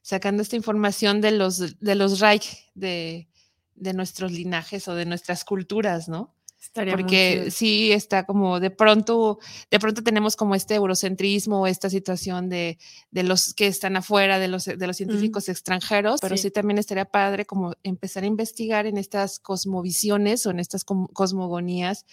sacando 0.00 0.42
esta 0.42 0.56
información 0.56 1.20
de 1.20 1.30
los, 1.30 1.78
de 1.78 1.94
los 1.94 2.18
Reich, 2.18 2.68
de, 2.74 3.28
de 3.76 3.92
nuestros 3.92 4.32
linajes 4.32 4.88
o 4.88 4.96
de 4.96 5.06
nuestras 5.06 5.44
culturas, 5.44 6.08
¿no? 6.08 6.34
Estaría 6.60 6.94
porque 6.96 7.52
sí 7.52 7.92
está 7.92 8.24
como 8.24 8.58
de 8.58 8.70
pronto, 8.70 9.38
de 9.70 9.78
pronto 9.78 10.02
tenemos 10.02 10.34
como 10.34 10.56
este 10.56 10.74
eurocentrismo, 10.74 11.68
esta 11.68 11.88
situación 11.88 12.48
de, 12.48 12.76
de 13.12 13.22
los 13.22 13.54
que 13.54 13.68
están 13.68 13.94
afuera, 13.96 14.40
de 14.40 14.48
los, 14.48 14.64
de 14.64 14.86
los 14.88 14.96
científicos 14.96 15.48
extranjeros, 15.48 16.20
pero 16.20 16.36
Sí. 16.36 16.42
sí. 16.42 16.50
también 16.50 16.78
estaría 16.78 17.04
padre 17.04 17.44
como 17.46 17.74
empezar 17.84 18.24
a 18.24 18.26
investigar 18.26 18.86
en 18.86 18.98
estas 18.98 19.38
cosmovisiones 19.38 20.44
o 20.44 20.50
en 20.50 20.58
estas 20.58 20.84
cosmogonías 20.84 22.04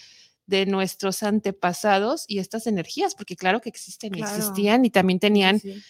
de 0.50 0.66
nuestros 0.66 1.24
antepasados 1.24 2.26
y 2.28 2.40
estas 2.40 2.68
energías, 2.68 3.16
porque 3.16 3.36
claro 3.36 3.62
que 3.62 3.70
existen 3.70 4.16
y 4.16 4.22
existían 4.22 4.84
y 4.84 4.90
también 4.90 5.20
tenían, 5.20 5.60
Sí, 5.60 5.82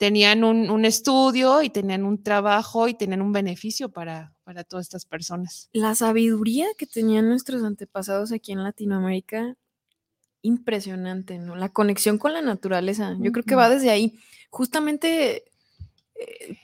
tenían 0.00 0.44
un, 0.44 0.70
un 0.70 0.86
estudio 0.86 1.60
y 1.62 1.68
tenían 1.68 2.06
un 2.06 2.22
trabajo 2.22 2.88
y 2.88 2.94
tenían 2.94 3.20
un 3.20 3.32
beneficio 3.32 3.90
para, 3.90 4.32
para 4.44 4.64
todas 4.64 4.86
estas 4.86 5.04
personas. 5.04 5.68
La 5.74 5.94
sabiduría 5.94 6.68
que 6.78 6.86
tenían 6.86 7.28
nuestros 7.28 7.62
antepasados 7.62 8.32
aquí 8.32 8.52
en 8.52 8.64
Latinoamérica, 8.64 9.56
impresionante, 10.40 11.38
¿no? 11.38 11.54
La 11.54 11.68
conexión 11.68 12.16
con 12.16 12.32
la 12.32 12.40
naturaleza, 12.40 13.14
yo 13.20 13.30
creo 13.30 13.44
que 13.44 13.54
va 13.54 13.68
desde 13.68 13.90
ahí. 13.90 14.18
Justamente, 14.48 15.44
eh, 16.14 16.56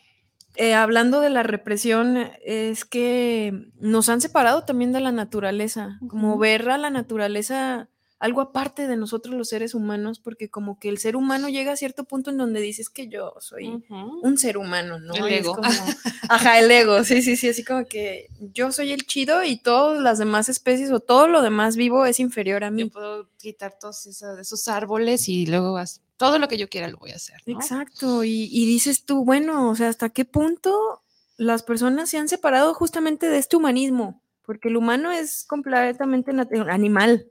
eh, 0.56 0.74
hablando 0.74 1.20
de 1.20 1.30
la 1.30 1.42
represión, 1.42 2.30
es 2.44 2.84
que 2.84 3.52
nos 3.78 4.08
han 4.08 4.20
separado 4.20 4.64
también 4.64 4.92
de 4.92 5.00
la 5.00 5.12
naturaleza, 5.12 5.98
como 6.08 6.38
ver 6.38 6.68
a 6.70 6.78
la 6.78 6.90
naturaleza 6.90 7.88
algo 8.18 8.40
aparte 8.40 8.86
de 8.88 8.96
nosotros 8.96 9.34
los 9.34 9.50
seres 9.50 9.74
humanos, 9.74 10.20
porque 10.20 10.48
como 10.48 10.78
que 10.78 10.88
el 10.88 10.96
ser 10.96 11.16
humano 11.16 11.50
llega 11.50 11.72
a 11.72 11.76
cierto 11.76 12.04
punto 12.04 12.30
en 12.30 12.38
donde 12.38 12.60
dices 12.62 12.88
que 12.88 13.08
yo 13.08 13.34
soy 13.40 13.84
un 14.22 14.38
ser 14.38 14.56
humano, 14.56 14.98
¿no? 14.98 15.14
El 15.14 15.30
ego. 15.34 15.54
como- 15.54 15.68
ajá, 16.30 16.58
el 16.58 16.70
ego, 16.70 17.04
sí, 17.04 17.20
sí, 17.20 17.36
sí, 17.36 17.50
así 17.50 17.62
como 17.62 17.84
que 17.84 18.28
yo 18.40 18.72
soy 18.72 18.92
el 18.92 19.04
chido 19.06 19.42
y 19.44 19.58
todas 19.58 20.00
las 20.00 20.18
demás 20.18 20.48
especies 20.48 20.90
o 20.92 21.00
todo 21.00 21.28
lo 21.28 21.42
demás 21.42 21.76
vivo 21.76 22.06
es 22.06 22.18
inferior 22.18 22.64
a 22.64 22.68
Yo 22.68 22.72
mí. 22.74 22.84
puedo 22.86 23.28
quitar 23.36 23.74
todos 23.78 24.06
esos, 24.06 24.38
esos 24.38 24.66
árboles 24.66 25.28
y 25.28 25.44
luego 25.44 25.76
haz- 25.76 26.00
todo 26.16 26.38
lo 26.38 26.48
que 26.48 26.58
yo 26.58 26.68
quiera 26.68 26.88
lo 26.88 26.98
voy 26.98 27.10
a 27.12 27.16
hacer. 27.16 27.36
¿no? 27.46 27.54
Exacto, 27.54 28.24
y, 28.24 28.48
y 28.50 28.66
dices 28.66 29.04
tú, 29.04 29.24
bueno, 29.24 29.70
o 29.70 29.74
sea, 29.76 29.88
¿hasta 29.88 30.08
qué 30.10 30.24
punto 30.24 31.02
las 31.36 31.62
personas 31.62 32.08
se 32.10 32.18
han 32.18 32.28
separado 32.28 32.72
justamente 32.74 33.28
de 33.28 33.38
este 33.38 33.56
humanismo? 33.56 34.22
Porque 34.42 34.68
el 34.68 34.76
humano 34.76 35.10
es 35.10 35.44
completamente 35.44 36.32
nat- 36.32 36.70
animal. 36.70 37.26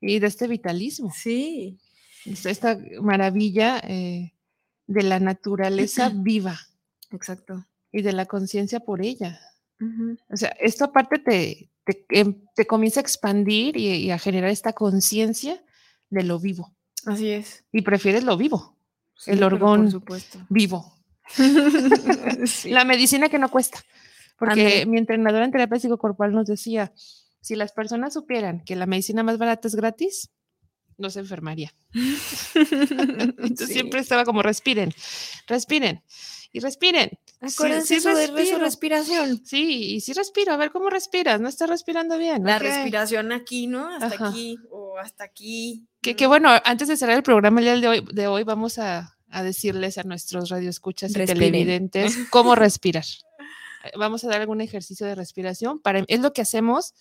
Y 0.00 0.18
de 0.18 0.26
este 0.28 0.46
vitalismo, 0.48 1.12
Sí, 1.14 1.78
es 2.24 2.46
esta 2.46 2.78
maravilla 3.02 3.80
eh, 3.86 4.32
de 4.86 5.02
la 5.02 5.20
naturaleza 5.20 6.10
viva 6.14 6.58
exacto. 7.10 7.66
y 7.92 8.00
de 8.02 8.12
la 8.12 8.24
conciencia 8.26 8.80
por 8.80 9.02
ella. 9.02 9.38
O 10.28 10.36
sea, 10.36 10.50
esto 10.60 10.84
aparte 10.84 11.18
te, 11.18 11.70
te, 11.84 12.04
em- 12.10 12.44
te 12.54 12.66
comienza 12.66 13.00
a 13.00 13.02
expandir 13.02 13.76
y, 13.76 13.88
y 13.94 14.10
a 14.10 14.18
generar 14.18 14.50
esta 14.50 14.72
conciencia 14.74 15.62
de 16.10 16.22
lo 16.22 16.38
vivo. 16.38 16.72
Así 17.06 17.30
es. 17.30 17.64
Y 17.72 17.82
prefieres 17.82 18.24
lo 18.24 18.36
vivo, 18.36 18.76
Sí, 19.16 19.32
El 19.32 19.42
orgón. 19.42 19.82
Por 19.82 19.90
supuesto. 19.90 20.38
vivo. 20.48 20.94
Sí. 21.28 22.70
La 22.70 22.84
medicina 22.84 23.28
que 23.28 23.38
no 23.38 23.50
cuesta. 23.50 23.78
Porque 24.38 24.86
mi 24.86 24.96
entrenadora 24.96 25.44
en 25.44 25.52
terapia 25.52 25.78
psicocorporal 25.78 26.32
nos 26.32 26.46
decía, 26.46 26.92
Si 27.42 27.56
las 27.56 27.72
personas 27.72 28.14
supieran 28.14 28.64
que 28.64 28.76
la 28.76 28.86
medicina 28.86 29.22
más 29.22 29.36
barata 29.36 29.68
es 29.68 29.74
gratis, 29.74 30.30
no 31.00 31.10
se 31.10 31.20
enfermaría. 31.20 31.74
Entonces 32.54 33.68
Sí. 33.68 33.74
siempre 33.74 34.00
estaba 34.00 34.24
como 34.24 34.42
respiren, 34.42 34.92
respiren 35.46 36.02
y 36.52 36.60
respiren. 36.60 37.10
Sí, 37.10 37.46
Acuérdense 37.54 37.86
sí 37.86 37.94
eso 37.96 38.14
de- 38.14 38.46
su 38.46 38.58
respiración. 38.58 39.40
Sí, 39.44 39.94
y 39.94 40.00
sí 40.00 40.12
respiro, 40.12 40.52
a 40.52 40.56
ver 40.56 40.70
cómo 40.70 40.90
respiras, 40.90 41.40
no 41.40 41.48
estás 41.48 41.68
respirando 41.68 42.18
bien. 42.18 42.44
La 42.44 42.58
respiración 42.58 43.32
aquí, 43.32 43.66
¿no? 43.66 43.88
Hasta 43.88 44.06
Ajá. 44.06 44.28
aquí 44.28 44.58
o 44.70 44.98
hasta 44.98 45.24
aquí. 45.24 45.86
Que, 46.02 46.12
¿no? 46.12 46.16
que 46.16 46.26
bueno, 46.26 46.50
antes 46.64 46.88
de 46.88 46.96
cerrar 46.96 47.16
el 47.16 47.22
programa 47.22 47.60
el 47.60 47.80
de 47.80 47.88
hoy, 47.88 48.04
de 48.12 48.26
hoy 48.26 48.42
vamos 48.44 48.78
a, 48.78 49.16
a 49.30 49.42
decirles 49.42 49.96
a 49.98 50.02
nuestros 50.02 50.48
radioescuchas 50.50 51.12
y 51.12 51.14
Respiren. 51.14 51.38
televidentes 51.52 52.16
cómo 52.30 52.54
respirar. 52.54 53.04
Eh, 53.84 53.90
Vamos 53.96 54.24
a 54.24 54.28
dar 54.28 54.40
algún 54.40 54.60
ejercicio 54.60 55.06
de 55.06 55.14
respiración. 55.14 55.80
Para, 55.80 56.04
es 56.08 56.20
lo 56.20 56.32
que 56.32 56.42
hacemos 56.42 56.94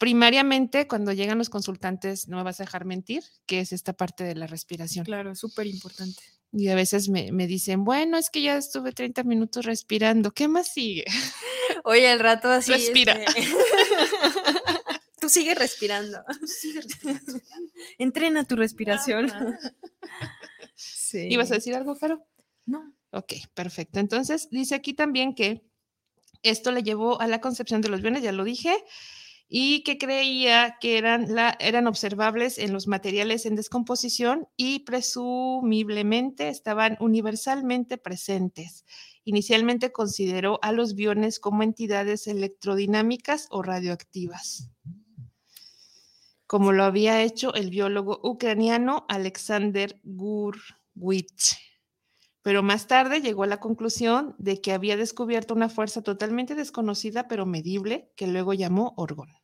primariamente 0.00 0.88
cuando 0.88 1.12
llegan 1.12 1.36
los 1.36 1.50
consultantes, 1.50 2.26
no 2.26 2.38
me 2.38 2.42
vas 2.42 2.58
a 2.58 2.64
dejar 2.64 2.86
mentir, 2.86 3.22
que 3.44 3.60
es 3.60 3.70
esta 3.70 3.92
parte 3.92 4.24
de 4.24 4.34
la 4.34 4.46
respiración. 4.46 5.04
Claro, 5.04 5.34
súper 5.34 5.66
importante. 5.66 6.22
Y 6.52 6.68
a 6.68 6.74
veces 6.74 7.10
me, 7.10 7.30
me 7.32 7.46
dicen, 7.46 7.84
bueno, 7.84 8.16
es 8.16 8.30
que 8.30 8.40
ya 8.40 8.56
estuve 8.56 8.92
30 8.92 9.24
minutos 9.24 9.66
respirando, 9.66 10.30
¿qué 10.32 10.48
más 10.48 10.72
sigue? 10.72 11.04
Oye, 11.84 12.08
al 12.08 12.18
rato 12.18 12.48
así. 12.48 12.72
Respira. 12.72 13.12
este, 13.12 13.42
Tú 15.20 15.28
sigue 15.28 15.54
respirando. 15.54 16.24
Entrena 17.98 18.44
tu 18.44 18.56
respiración. 18.56 19.30
Sí. 20.74 21.28
¿Ibas 21.28 21.50
a 21.50 21.56
decir 21.56 21.74
algo, 21.74 21.94
Caro? 21.98 22.26
No. 22.64 22.94
Ok, 23.10 23.34
perfecto. 23.52 24.00
Entonces, 24.00 24.48
dice 24.50 24.74
aquí 24.74 24.94
también 24.94 25.34
que 25.34 25.62
esto 26.42 26.72
le 26.72 26.82
llevó 26.82 27.20
a 27.20 27.26
la 27.26 27.42
concepción 27.42 27.82
de 27.82 27.90
los 27.90 28.00
bienes, 28.00 28.22
ya 28.22 28.32
lo 28.32 28.44
dije, 28.44 28.74
y 29.52 29.82
que 29.82 29.98
creía 29.98 30.78
que 30.80 30.96
eran, 30.96 31.26
eran 31.58 31.88
observables 31.88 32.56
en 32.56 32.72
los 32.72 32.86
materiales 32.86 33.46
en 33.46 33.56
descomposición 33.56 34.46
y 34.56 34.84
presumiblemente 34.84 36.48
estaban 36.48 36.96
universalmente 37.00 37.98
presentes. 37.98 38.84
Inicialmente 39.24 39.90
consideró 39.90 40.60
a 40.62 40.70
los 40.70 40.94
biones 40.94 41.40
como 41.40 41.64
entidades 41.64 42.28
electrodinámicas 42.28 43.48
o 43.50 43.62
radioactivas, 43.62 44.70
como 46.46 46.70
lo 46.70 46.84
había 46.84 47.20
hecho 47.20 47.52
el 47.52 47.70
biólogo 47.70 48.20
ucraniano 48.22 49.04
Alexander 49.08 50.00
Gurwitz 50.04 51.58
pero 52.42 52.62
más 52.62 52.86
tarde 52.86 53.20
llegó 53.20 53.42
a 53.42 53.46
la 53.46 53.60
conclusión 53.60 54.34
de 54.38 54.60
que 54.60 54.72
había 54.72 54.96
descubierto 54.96 55.54
una 55.54 55.68
fuerza 55.68 56.02
totalmente 56.02 56.54
desconocida 56.54 57.28
pero 57.28 57.44
medible 57.44 58.12
que 58.16 58.26
luego 58.26 58.54
llamó 58.54 58.94
orgón. 58.96 59.39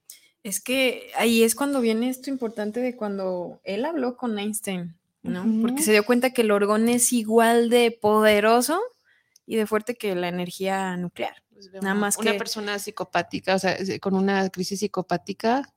Es 0.46 0.60
que 0.60 1.10
ahí 1.16 1.42
es 1.42 1.54
cuando 1.56 1.80
viene 1.80 2.08
esto 2.08 2.30
importante 2.30 2.80
de 2.80 2.94
cuando 2.96 3.60
él 3.64 3.84
habló 3.84 4.16
con 4.16 4.38
Einstein, 4.38 4.94
¿no? 5.22 5.44
Porque 5.60 5.82
se 5.82 5.90
dio 5.92 6.04
cuenta 6.06 6.30
que 6.30 6.42
el 6.42 6.52
orgón 6.52 6.88
es 6.88 7.12
igual 7.12 7.68
de 7.68 7.90
poderoso 7.90 8.80
y 9.44 9.56
de 9.56 9.66
fuerte 9.66 9.96
que 9.96 10.14
la 10.14 10.28
energía 10.28 10.96
nuclear. 10.96 11.42
Nada 11.82 11.94
más 11.94 12.16
una 12.18 12.32
que- 12.32 12.38
persona 12.38 12.78
psicopática, 12.78 13.54
o 13.54 13.58
sea, 13.58 13.76
con 14.00 14.14
una 14.14 14.48
crisis 14.50 14.78
psicopática 14.80 15.68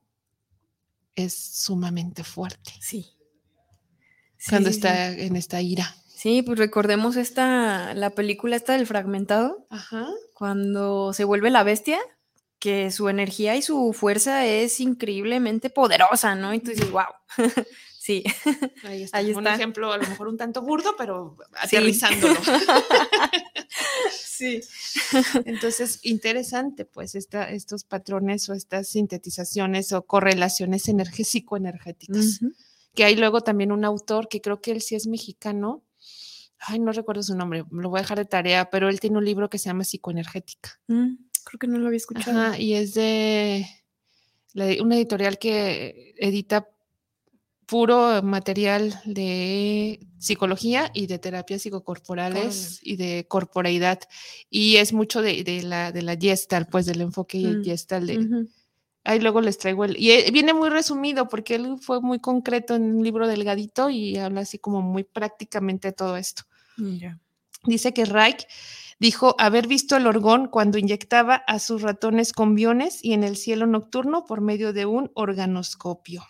es 1.16 1.34
sumamente 1.34 2.22
fuerte 2.22 2.70
Sí. 2.80 3.06
cuando 4.48 4.68
sí, 4.68 4.74
sí. 4.74 4.78
está 4.78 5.10
en 5.10 5.34
esta 5.36 5.60
ira. 5.60 5.94
Sí, 6.06 6.42
pues 6.42 6.58
recordemos 6.58 7.16
esta, 7.16 7.94
la 7.94 8.10
película 8.10 8.54
esta 8.54 8.74
del 8.74 8.86
fragmentado, 8.86 9.66
Ajá. 9.70 10.06
cuando 10.34 11.12
se 11.14 11.24
vuelve 11.24 11.50
la 11.50 11.62
bestia, 11.64 11.98
que 12.60 12.90
su 12.90 13.08
energía 13.08 13.56
y 13.56 13.62
su 13.62 13.92
fuerza 13.94 14.46
es 14.46 14.80
increíblemente 14.80 15.70
poderosa, 15.70 16.34
¿no? 16.34 16.52
Y 16.52 16.60
tú 16.60 16.70
dices, 16.70 16.90
wow. 16.90 17.06
sí. 17.98 18.22
Ahí 18.84 19.02
está. 19.04 19.16
Ahí 19.16 19.32
Un 19.32 19.46
ejemplo 19.46 19.90
a 19.92 19.96
lo 19.96 20.06
mejor 20.06 20.28
un 20.28 20.36
tanto 20.36 20.60
burdo, 20.60 20.94
pero 20.96 21.38
aterrizándolo. 21.58 22.36
sí. 24.12 24.60
Entonces, 25.46 26.00
interesante, 26.02 26.84
pues, 26.84 27.14
esta, 27.14 27.50
estos 27.50 27.84
patrones 27.84 28.46
o 28.50 28.52
estas 28.52 28.88
sintetizaciones 28.88 29.92
o 29.92 30.02
correlaciones 30.02 30.86
energético-energéticas. 30.88 32.40
Que 32.94 33.04
hay 33.04 33.16
luego 33.16 33.40
también 33.40 33.72
un 33.72 33.86
autor 33.86 34.28
que 34.28 34.42
creo 34.42 34.60
que 34.60 34.72
él 34.72 34.82
sí 34.82 34.96
es 34.96 35.06
mexicano. 35.06 35.82
Ay, 36.58 36.78
no 36.78 36.92
recuerdo 36.92 37.22
su 37.22 37.34
nombre, 37.34 37.64
lo 37.70 37.88
voy 37.88 38.00
a 38.00 38.02
dejar 38.02 38.18
de 38.18 38.26
tarea, 38.26 38.68
pero 38.68 38.90
él 38.90 39.00
tiene 39.00 39.16
un 39.16 39.24
libro 39.24 39.48
que 39.48 39.56
se 39.56 39.70
llama 39.70 39.84
Psicoenergética. 39.84 40.78
Mm, 40.88 41.14
creo 41.44 41.58
que 41.58 41.66
no 41.66 41.78
lo 41.78 41.86
había 41.86 41.96
escuchado. 41.98 42.40
Ajá, 42.40 42.58
y 42.58 42.74
es 42.74 42.94
de 42.94 43.66
una 44.54 44.96
editorial 44.96 45.38
que 45.38 46.14
edita 46.18 46.68
puro 47.66 48.20
material 48.22 49.00
de 49.04 50.00
psicología 50.18 50.90
y 50.92 51.06
de 51.06 51.20
terapias 51.20 51.62
psicocorporales 51.62 52.80
y 52.82 52.96
de 52.96 53.26
corporeidad. 53.28 54.00
Y 54.50 54.76
es 54.76 54.92
mucho 54.92 55.22
de, 55.22 55.44
de 55.44 55.62
la, 55.62 55.92
de 55.92 56.02
la 56.02 56.16
Gestalt, 56.16 56.68
pues 56.68 56.86
del 56.86 57.00
enfoque 57.00 57.38
Mm, 57.38 57.62
Gestalt. 57.64 58.06
de-. 58.08 58.46
Ahí 59.04 59.20
luego 59.20 59.40
les 59.40 59.56
traigo 59.56 59.84
el... 59.84 59.96
Y 59.96 60.10
eh, 60.10 60.30
viene 60.32 60.52
muy 60.52 60.68
resumido 60.68 61.28
porque 61.28 61.54
él 61.54 61.76
fue 61.80 62.00
muy 62.00 62.18
concreto 62.18 62.74
en 62.74 62.82
un 62.96 63.04
libro 63.04 63.28
delgadito 63.28 63.88
y 63.88 64.16
habla 64.18 64.40
así 64.40 64.58
como 64.58 64.82
muy 64.82 65.04
prácticamente 65.04 65.88
de 65.88 65.92
todo 65.92 66.16
esto. 66.16 66.42
Ya. 66.76 67.18
Dice 67.64 67.94
que 67.94 68.04
Reich 68.04 68.46
dijo 69.00 69.34
haber 69.38 69.66
visto 69.66 69.96
el 69.96 70.06
orgón 70.06 70.46
cuando 70.46 70.78
inyectaba 70.78 71.34
a 71.34 71.58
sus 71.58 71.82
ratones 71.82 72.32
con 72.32 72.54
biones 72.54 73.04
y 73.04 73.14
en 73.14 73.24
el 73.24 73.36
cielo 73.36 73.66
nocturno 73.66 74.24
por 74.24 74.40
medio 74.40 74.72
de 74.72 74.86
un 74.86 75.10
organoscopio. 75.14 76.24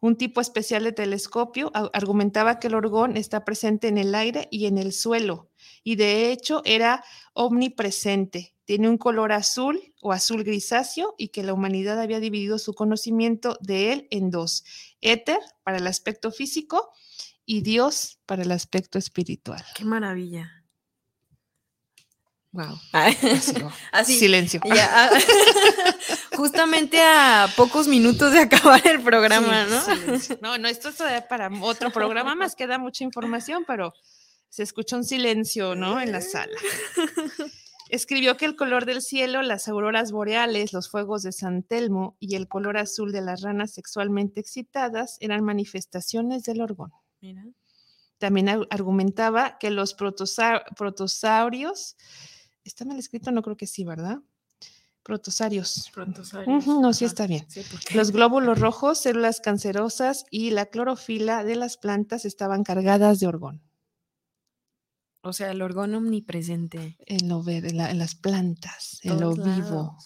Un 0.00 0.16
tipo 0.16 0.40
especial 0.40 0.84
de 0.84 0.92
telescopio 0.92 1.72
argumentaba 1.92 2.60
que 2.60 2.68
el 2.68 2.74
orgón 2.74 3.16
está 3.16 3.44
presente 3.44 3.88
en 3.88 3.98
el 3.98 4.14
aire 4.14 4.46
y 4.50 4.66
en 4.66 4.78
el 4.78 4.92
suelo 4.92 5.50
y 5.82 5.96
de 5.96 6.30
hecho 6.30 6.62
era 6.64 7.04
omnipresente. 7.32 8.54
Tiene 8.64 8.88
un 8.88 8.98
color 8.98 9.32
azul 9.32 9.80
o 10.02 10.12
azul 10.12 10.44
grisáceo 10.44 11.14
y 11.16 11.28
que 11.28 11.42
la 11.42 11.54
humanidad 11.54 12.00
había 12.00 12.20
dividido 12.20 12.58
su 12.58 12.74
conocimiento 12.74 13.56
de 13.60 13.92
él 13.92 14.08
en 14.10 14.30
dos, 14.30 14.64
éter 15.00 15.38
para 15.64 15.78
el 15.78 15.86
aspecto 15.86 16.30
físico 16.30 16.90
y 17.46 17.62
Dios 17.62 18.20
para 18.26 18.42
el 18.42 18.52
aspecto 18.52 18.98
espiritual. 18.98 19.64
Qué 19.74 19.84
maravilla. 19.84 20.57
Wow. 22.52 22.78
Así. 23.92 24.18
Silencio. 24.18 24.60
Ya, 24.64 24.88
ah, 24.90 25.10
justamente 26.36 27.00
a 27.00 27.48
pocos 27.56 27.88
minutos 27.88 28.32
de 28.32 28.40
acabar 28.40 28.84
el 28.86 29.00
programa, 29.02 29.64
Sí, 29.66 29.70
¿no? 29.70 29.80
silencio. 29.96 30.38
No, 30.42 30.58
no, 30.58 30.68
esto 30.68 30.88
es 30.88 30.96
todavía 30.96 31.26
para 31.28 31.50
otro 31.62 31.90
programa 31.90 32.34
más, 32.34 32.54
queda 32.54 32.78
mucha 32.78 33.04
información, 33.04 33.64
pero 33.66 33.92
se 34.48 34.62
escucha 34.62 34.96
un 34.96 35.04
silencio, 35.04 35.74
¿no? 35.74 36.00
En 36.00 36.10
la 36.12 36.20
sala. 36.22 36.56
Escribió 37.90 38.36
que 38.36 38.44
el 38.44 38.54
color 38.56 38.84
del 38.84 39.00
cielo, 39.00 39.40
las 39.42 39.66
auroras 39.66 40.12
boreales, 40.12 40.72
los 40.74 40.90
fuegos 40.90 41.22
de 41.22 41.32
San 41.32 41.62
Telmo 41.62 42.16
y 42.20 42.34
el 42.36 42.46
color 42.46 42.76
azul 42.76 43.12
de 43.12 43.22
las 43.22 43.40
ranas 43.40 43.72
sexualmente 43.72 44.40
excitadas 44.40 45.16
eran 45.20 45.42
manifestaciones 45.42 46.42
del 46.42 46.60
orgón. 46.60 46.92
Mira. 47.22 47.44
También 48.18 48.48
ar- 48.50 48.66
argumentaba 48.70 49.56
que 49.58 49.70
los 49.70 49.96
protosa- 49.96 50.64
protosaurios, 50.76 51.96
¿está 52.68 52.84
mal 52.84 52.98
escrito? 52.98 53.30
No 53.32 53.42
creo 53.42 53.56
que 53.56 53.66
sí, 53.66 53.84
¿verdad? 53.84 54.18
Protosarios. 55.02 55.90
Ujú, 56.46 56.80
no, 56.82 56.92
sí 56.92 57.04
está 57.06 57.26
bien. 57.26 57.46
Los 57.94 58.10
glóbulos 58.12 58.58
rojos, 58.60 58.98
células 59.00 59.40
cancerosas 59.40 60.24
y 60.30 60.50
la 60.50 60.66
clorofila 60.66 61.44
de 61.44 61.56
las 61.56 61.76
plantas 61.78 62.24
estaban 62.24 62.62
cargadas 62.62 63.18
de 63.20 63.26
orgón 63.26 63.62
O 65.22 65.32
sea, 65.32 65.50
el 65.50 65.62
orgón 65.62 65.94
omnipresente. 65.94 66.96
en 67.06 67.28
lo 67.28 67.42
verde, 67.42 67.70
en, 67.70 67.78
la- 67.78 67.90
en 67.90 67.98
las 67.98 68.14
plantas, 68.14 69.00
en 69.02 69.18
lo 69.20 69.34
vivo. 69.34 69.96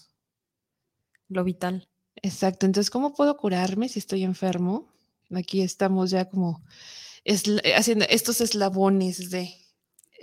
Lo 1.29 1.45
vital. 1.45 1.89
Exacto. 2.17 2.67
Entonces, 2.67 2.91
¿cómo 2.91 3.15
puedo 3.15 3.37
curarme 3.37 3.89
si 3.89 3.99
estoy 3.99 4.23
enfermo? 4.23 4.89
Aquí 5.35 5.63
estamos 5.63 6.11
ya 6.11 6.29
como 6.29 6.63
eh, 7.25 7.75
haciendo 7.75 8.05
estos 8.09 8.41
eslabones 8.41 9.31
de, 9.31 9.53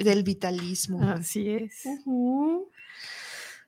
del 0.04 0.24
vitalismo. 0.24 1.02
Así 1.04 1.50
es. 1.50 1.84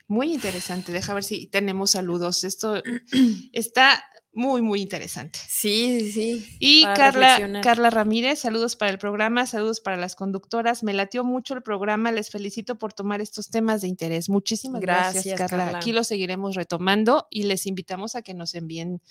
Muy 0.08 0.34
interesante. 0.34 0.92
Deja 0.92 1.14
ver 1.14 1.24
si 1.24 1.48
tenemos 1.48 1.92
saludos. 1.92 2.44
Esto 2.44 2.82
está 3.54 4.04
muy, 4.34 4.62
muy 4.62 4.82
interesante. 4.82 5.40
Sí, 5.48 6.00
sí, 6.00 6.12
sí. 6.12 6.58
Y 6.60 6.84
Carla. 6.84 7.62
Carla 7.62 7.90
Ramírez, 7.90 8.40
saludos 8.40 8.76
para 8.76 8.92
el 8.92 8.98
programa, 8.98 9.46
saludos 9.46 9.82
para 9.82 9.98
las 9.98 10.16
conductoras. 10.16 10.84
Me 10.84 10.94
latió 10.94 11.24
mucho 11.24 11.54
el 11.54 11.62
programa, 11.62 12.12
les 12.12 12.30
felicito 12.30 12.78
por 12.78 12.94
tomar 12.94 13.20
estos 13.20 13.50
temas 13.50 13.82
de 13.82 13.90
interés. 13.90 14.30
Muchísimas 14.30 14.82
gracias, 14.82 15.26
Gracias, 15.26 15.40
Carla. 15.40 15.66
Carla. 15.66 15.80
Aquí 15.80 15.92
lo 15.92 16.04
seguiremos 16.04 16.56
retomando 16.56 17.28
y 17.30 17.44
les 17.44 17.66
invitamos 17.66 18.16
a 18.16 18.22
que 18.22 18.34
nos 18.34 18.56
envíen 18.56 19.02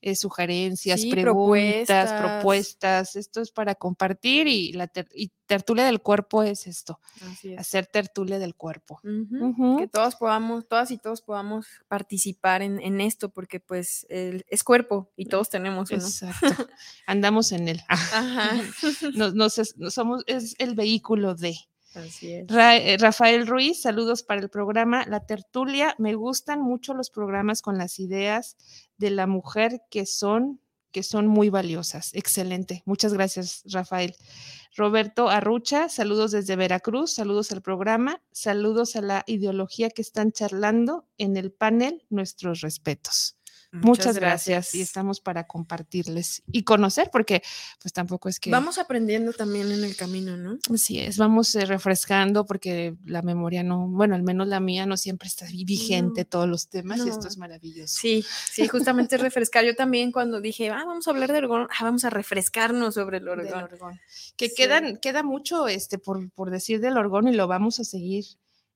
eh, 0.00 0.14
sugerencias, 0.16 1.00
Sí, 1.00 1.10
preguntas, 1.10 1.86
propuestas. 2.10 2.12
propuestas. 2.20 3.16
Esto 3.16 3.40
es 3.40 3.50
para 3.50 3.74
compartir 3.74 4.46
y 4.46 4.72
la 4.72 4.86
ter- 4.86 5.08
y 5.14 5.30
tertulia 5.46 5.84
del 5.86 6.00
cuerpo 6.02 6.42
es 6.42 6.66
esto, 6.66 7.00
Así 7.30 7.52
es. 7.54 7.58
hacer 7.58 7.86
tertulia 7.86 8.38
del 8.38 8.54
cuerpo. 8.54 9.00
Que 9.02 9.88
todos 9.88 10.16
podamos, 10.16 10.68
todas 10.68 10.90
y 10.90 10.98
todos 10.98 11.22
podamos 11.22 11.66
participar 11.88 12.62
en, 12.62 12.80
en 12.80 13.00
esto, 13.00 13.30
porque 13.30 13.58
pues 13.60 14.06
el- 14.10 14.44
es 14.48 14.62
cuerpo 14.62 15.10
y 15.16 15.26
todos 15.26 15.48
tenemos 15.50 15.90
uno. 15.90 16.02
Exacto. 16.04 16.46
Andamos 17.06 17.52
en 17.52 17.68
él. 17.68 17.80
Ajá. 17.88 18.50
Nos, 19.14 19.34
nos 19.34 19.58
es- 19.58 19.76
nos 19.78 19.94
somos, 19.94 20.22
es 20.26 20.54
el 20.58 20.74
vehículo 20.74 21.34
de. 21.34 21.56
Así 21.94 22.32
es. 22.32 22.46
Eh, 22.50 22.96
Rafael 22.98 23.46
Ruiz, 23.46 23.82
saludos 23.82 24.22
para 24.22 24.40
el 24.40 24.50
programa 24.50 25.04
La 25.06 25.26
Tertulia. 25.26 25.94
Me 25.98 26.14
gustan 26.14 26.60
mucho 26.60 26.94
los 26.94 27.10
programas 27.10 27.62
con 27.62 27.78
las 27.78 27.98
ideas 27.98 28.56
de 28.98 29.10
la 29.10 29.26
mujer 29.26 29.80
que 29.90 30.06
son 30.06 30.60
que 30.92 31.02
son 31.02 31.26
muy 31.26 31.50
valiosas. 31.50 32.14
Excelente. 32.14 32.82
Muchas 32.86 33.12
gracias, 33.12 33.62
Rafael. 33.66 34.14
Roberto 34.76 35.28
Arrucha, 35.28 35.88
saludos 35.88 36.32
desde 36.32 36.56
Veracruz, 36.56 37.12
saludos 37.12 37.52
al 37.52 37.62
programa, 37.62 38.22
saludos 38.32 38.96
a 38.96 39.02
la 39.02 39.24
ideología 39.26 39.90
que 39.90 40.02
están 40.02 40.32
charlando 40.32 41.06
en 41.18 41.36
el 41.36 41.52
panel, 41.52 42.04
nuestros 42.10 42.60
respetos. 42.60 43.37
Muchas, 43.70 44.16
gracias. 44.16 44.74
y 44.74 44.80
estamos 44.80 45.20
para 45.20 45.46
compartirles 45.46 46.42
y 46.50 46.62
conocer, 46.64 47.10
porque 47.12 47.42
pues 47.82 47.92
tampoco 47.92 48.30
es 48.30 48.40
que... 48.40 48.50
Vamos 48.50 48.78
aprendiendo 48.78 49.32
también 49.34 49.70
en 49.70 49.84
el 49.84 49.94
camino, 49.94 50.36
¿no? 50.38 50.58
Así 50.72 50.98
es, 50.98 51.18
vamos 51.18 51.54
eh, 51.54 51.66
refrescando 51.66 52.46
porque 52.46 52.96
la 53.04 53.20
memoria 53.20 53.62
no, 53.62 53.86
bueno, 53.86 54.14
al 54.14 54.22
menos 54.22 54.48
la 54.48 54.60
mía 54.60 54.86
no 54.86 54.96
siempre 54.96 55.28
está 55.28 55.44
vi- 55.46 55.64
vigente 55.66 56.22
No, 56.22 56.28
todos 56.28 56.48
los 56.48 56.68
temas 56.68 57.04
y 57.04 57.10
esto 57.10 57.28
es 57.28 57.36
maravilloso. 57.36 57.98
Sí, 58.00 58.24
sí, 58.50 58.66
justamente 58.68 59.16
es 59.16 59.20
refrescar. 59.20 59.64
Yo 59.66 59.74
también 59.76 60.12
cuando 60.12 60.40
dije, 60.40 60.70
ah, 60.70 60.84
vamos 60.86 61.06
a 61.06 61.10
hablar 61.10 61.30
de 61.32 61.38
orgón, 61.38 61.68
ah, 61.70 61.84
vamos 61.84 62.04
a 62.04 62.10
refrescarnos 62.10 62.94
sobre 62.94 63.18
el 63.18 63.28
orgón. 63.28 63.64
orgón. 63.64 64.00
Que 64.36 64.48
Sí. 64.48 64.54
quedan, 64.56 64.96
queda 64.96 65.22
mucho 65.22 65.68
este, 65.68 65.98
por, 65.98 66.30
por 66.32 66.50
decir 66.50 66.80
del 66.80 66.96
orgón 66.96 67.28
y 67.28 67.32
lo 67.34 67.46
vamos 67.46 67.80
a 67.80 67.84
seguir 67.84 68.24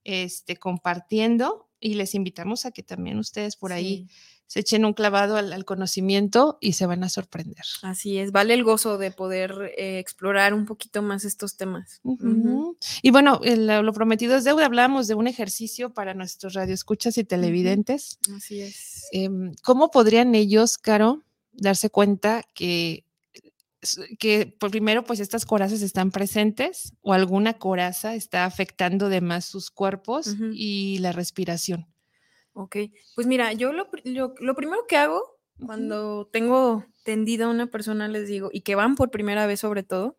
este, 0.05 0.57
compartiendo 0.59 1.68
y 1.80 1.95
les 1.95 2.14
invitamos 2.14 2.66
a 2.66 2.70
que 2.72 2.82
también 2.82 3.18
ustedes 3.18 3.57
por 3.57 3.72
ahí 3.72 4.07
se 4.47 4.61
echen 4.61 4.84
un 4.84 4.93
clavado 4.93 5.36
al, 5.36 5.53
al 5.53 5.64
conocimiento 5.64 6.59
y 6.61 6.74
se 6.74 6.84
van 6.86 7.05
a 7.05 7.09
sorprender. 7.09 7.64
Así 7.82 8.18
es, 8.18 8.32
vale 8.32 8.53
el 8.55 8.64
gozo 8.64 8.99
de 8.99 9.11
poder 9.11 9.72
eh, 9.78 9.99
explorar 9.99 10.53
un 10.53 10.66
poquito 10.66 11.01
más 11.03 11.24
estos 11.24 11.57
temas. 11.57 12.01
Y 13.03 13.11
bueno, 13.11 13.40
el- 13.45 13.66
lo 13.66 13.93
prometido 13.93 14.36
es 14.36 14.45
deuda. 14.45 14.66
Hablamos 14.66 15.07
de 15.09 15.14
un 15.14 15.26
ejercicio 15.26 15.95
para 15.95 16.12
nuestros 16.14 16.53
radioescuchas 16.55 17.16
y 17.16 17.24
televidentes. 17.24 18.18
Así 18.36 18.61
es. 18.61 19.07
Em, 19.12 19.55
¿Cómo 19.62 19.90
podrían 19.90 20.34
ellos, 20.34 20.76
Caro, 20.76 21.22
darse 21.53 21.88
cuenta 21.90 22.43
que, 22.55 23.05
que 24.18 24.47
por 24.61 24.70
primero, 24.70 25.05
pues 25.05 25.18
estas 25.20 25.45
corazas 25.45 25.82
están 25.82 26.11
presentes 26.11 26.93
o 27.01 27.12
alguna 27.12 27.55
coraza 27.55 28.14
está 28.14 28.45
afectando 28.45 29.09
de 29.09 29.20
más 29.20 29.45
sus 29.45 29.70
cuerpos 29.70 30.36
y 30.55 30.99
la 30.99 31.12
respiración? 31.12 31.86
Ok, 32.55 32.76
pues 33.14 33.26
mira, 33.26 33.53
yo 33.53 33.72
lo, 33.72 33.88
lo- 34.05 34.34
lo 34.38 34.55
primero 34.55 34.86
que 34.86 34.96
hago 34.96 35.38
cuando 35.64 36.26
tengo 36.26 36.84
tendida 37.05 37.46
a 37.46 37.50
una 37.50 37.66
persona, 37.68 38.09
les 38.09 38.28
digo, 38.28 38.50
y 38.53 38.61
que 38.62 38.74
van 38.74 38.94
por 38.94 39.11
primera 39.11 39.46
vez 39.46 39.61
sobre 39.61 39.82
todo, 39.82 40.16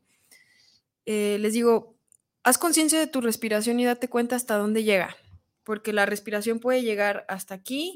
eh, 1.05 1.37
les 1.39 1.53
digo, 1.53 1.95
haz 2.43 2.57
conciencia 2.57 2.99
de 2.99 3.07
tu 3.07 3.21
respiración 3.21 3.79
y 3.79 3.85
date 3.85 4.07
cuenta 4.09 4.35
hasta 4.35 4.57
dónde 4.57 4.83
llega, 4.83 5.15
porque 5.63 5.93
la 5.93 6.05
respiración 6.05 6.59
puede 6.59 6.81
llegar 6.81 7.25
hasta 7.27 7.55
aquí, 7.55 7.93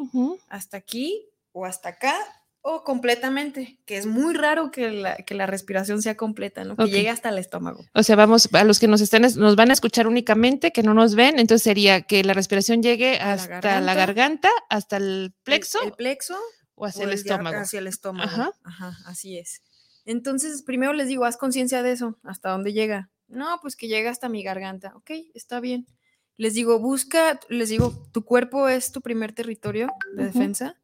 hasta 0.50 0.78
aquí 0.78 1.26
o 1.52 1.66
hasta 1.66 1.90
acá 1.90 2.16
o 2.62 2.84
completamente, 2.84 3.80
que 3.86 3.98
es 3.98 4.06
muy 4.06 4.34
raro 4.34 4.72
que 4.72 4.92
la, 4.92 5.16
que 5.18 5.36
la 5.36 5.46
respiración 5.46 6.02
sea 6.02 6.18
completa, 6.18 6.64
¿no? 6.66 6.76
Que 6.76 6.84
Ok. 6.84 6.90
llegue 6.90 7.10
hasta 7.10 7.30
el 7.30 7.38
estómago. 7.38 7.86
O 7.94 8.04
sea, 8.04 8.16
vamos, 8.18 8.50
a 8.54 8.64
los 8.66 8.80
que 8.80 8.88
nos 8.88 9.00
están, 9.02 9.24
es- 9.24 9.38
nos 9.38 9.56
van 9.56 9.70
a 9.70 9.74
escuchar 9.74 10.06
únicamente, 10.08 10.72
que 10.72 10.84
no 10.84 10.94
nos 10.94 11.16
ven, 11.16 11.40
entonces 11.40 11.64
sería 11.64 12.02
que 12.02 12.24
la 12.24 12.34
respiración 12.34 12.84
llegue 12.84 13.18
la 13.20 13.34
hasta 13.34 13.80
la 13.82 13.94
garganta. 13.94 14.50
hasta 14.70 14.98
el 14.98 15.34
plexo 15.44 15.82
El, 15.84 15.94
plexo 15.94 16.38
o 16.76 16.86
hacia 16.86 17.06
o 17.06 17.08
el 17.08 17.14
estómago. 17.14 17.58
Hacia 17.58 17.80
el 17.80 17.88
estómago. 17.88 18.30
Ajá. 18.30 18.52
Ajá. 18.64 18.98
así 19.06 19.38
es. 19.38 19.62
Entonces, 20.06 20.62
primero 20.64 20.94
les 20.94 21.08
digo, 21.08 21.26
haz 21.26 21.38
conciencia 21.38 21.84
de 21.84 21.92
eso, 21.92 22.18
hasta 22.24 22.50
dónde 22.50 22.74
llega. 22.74 23.10
No, 23.28 23.60
pues 23.62 23.76
que 23.76 23.88
llega 23.88 24.10
hasta 24.10 24.30
mi 24.30 24.42
garganta. 24.44 24.94
Ok, 24.96 25.12
está 25.34 25.60
bien. 25.60 25.86
Les 26.38 26.54
digo, 26.54 26.80
busca, 26.80 27.40
les 27.50 27.70
digo, 27.70 27.94
tu 28.14 28.24
cuerpo 28.24 28.70
es 28.70 28.92
tu 28.92 29.02
primer 29.02 29.34
territorio 29.34 29.90
de 30.16 30.26
defensa. 30.26 30.76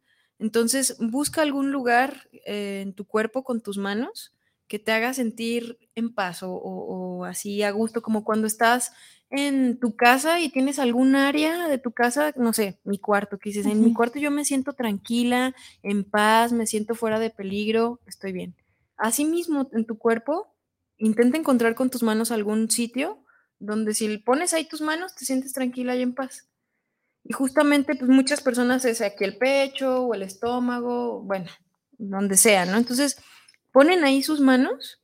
Entonces, 0.44 0.98
busca 1.00 1.42
algún 1.42 1.72
lugar 1.72 2.28
eh, 2.46 2.82
en 2.84 2.94
tu 2.94 3.06
cuerpo 3.06 3.44
con 3.44 3.62
tus 3.62 3.78
manos 3.78 4.36
que 4.68 4.78
te 4.80 4.92
haga 4.92 5.14
sentir 5.14 5.78
en 5.96 6.14
paz 6.14 6.44
o, 6.44 6.52
o- 6.52 7.20
o 7.20 7.26
así 7.26 7.64
a 7.64 7.72
gusto, 7.72 8.02
como 8.02 8.24
cuando 8.26 8.48
estás 8.48 8.92
en 9.30 9.80
tu 9.80 9.96
casa 9.96 10.42
y 10.42 10.50
tienes 10.50 10.80
algún 10.80 11.16
área 11.16 11.68
de 11.70 11.78
tu 11.78 11.92
casa, 11.94 12.34
no 12.36 12.52
sé, 12.54 12.80
mi 12.84 12.98
cuarto, 13.00 13.38
que 13.40 13.50
dices, 13.52 13.66
en 13.68 13.82
mi 13.84 13.94
cuarto 13.94 14.20
yo 14.20 14.32
me 14.32 14.46
siento 14.46 14.74
tranquila, 14.74 15.56
en 15.82 16.04
paz, 16.04 16.52
me 16.52 16.68
siento 16.68 16.94
fuera 16.96 17.20
de 17.20 17.30
peligro, 17.30 18.00
estoy 18.06 18.34
bien. 18.34 18.54
Asimismo, 18.98 19.70
en 19.74 19.86
tu 19.86 19.98
cuerpo, 19.98 20.54
intenta 20.98 21.38
encontrar 21.38 21.74
con 21.76 21.90
tus 21.90 22.04
manos 22.04 22.32
algún 22.32 22.70
sitio 22.70 23.24
donde 23.60 23.94
si 23.94 24.18
pones 24.18 24.54
ahí 24.54 24.68
tus 24.68 24.82
manos 24.82 25.16
te 25.16 25.26
sientes 25.26 25.54
tranquila 25.54 25.96
y 25.96 26.02
en 26.02 26.14
paz. 26.16 26.48
Y 27.24 27.34
justamente, 27.34 27.96
pues 27.96 28.10
muchas 28.10 28.42
personas 28.42 28.86
es 28.86 29.02
aquí 29.02 29.24
el 29.24 29.38
pecho 29.38 30.06
o 30.06 30.14
el 30.14 30.24
estómago, 30.24 31.22
bueno, 31.24 31.50
donde 31.98 32.36
sea, 32.38 32.66
¿no? 32.66 32.78
Entonces, 32.78 33.18
ponen 33.72 34.04
ahí 34.04 34.24
sus 34.24 34.40
manos 34.40 35.02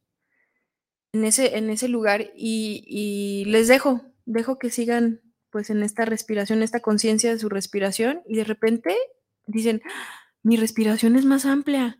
en 1.13 1.23
ese, 1.25 1.57
en 1.57 1.69
ese 1.69 1.87
lugar 1.87 2.31
y, 2.35 2.83
y 2.87 3.45
les 3.45 3.67
dejo, 3.67 4.01
dejo 4.25 4.59
que 4.59 4.69
sigan 4.69 5.21
pues 5.49 5.69
en 5.71 5.81
esta 5.81 6.05
respiración, 6.05 6.61
esta 6.61 6.81
conciencia 6.81 7.31
de 7.31 7.39
su 7.39 7.49
respiración 7.49 8.21
y 8.27 8.35
de 8.35 8.43
repente 8.43 8.95
dicen, 9.47 9.81
"Ah, 9.85 10.19
mi 10.43 10.57
respiración 10.57 11.15
es 11.15 11.25
más 11.25 11.45
amplia, 11.45 11.99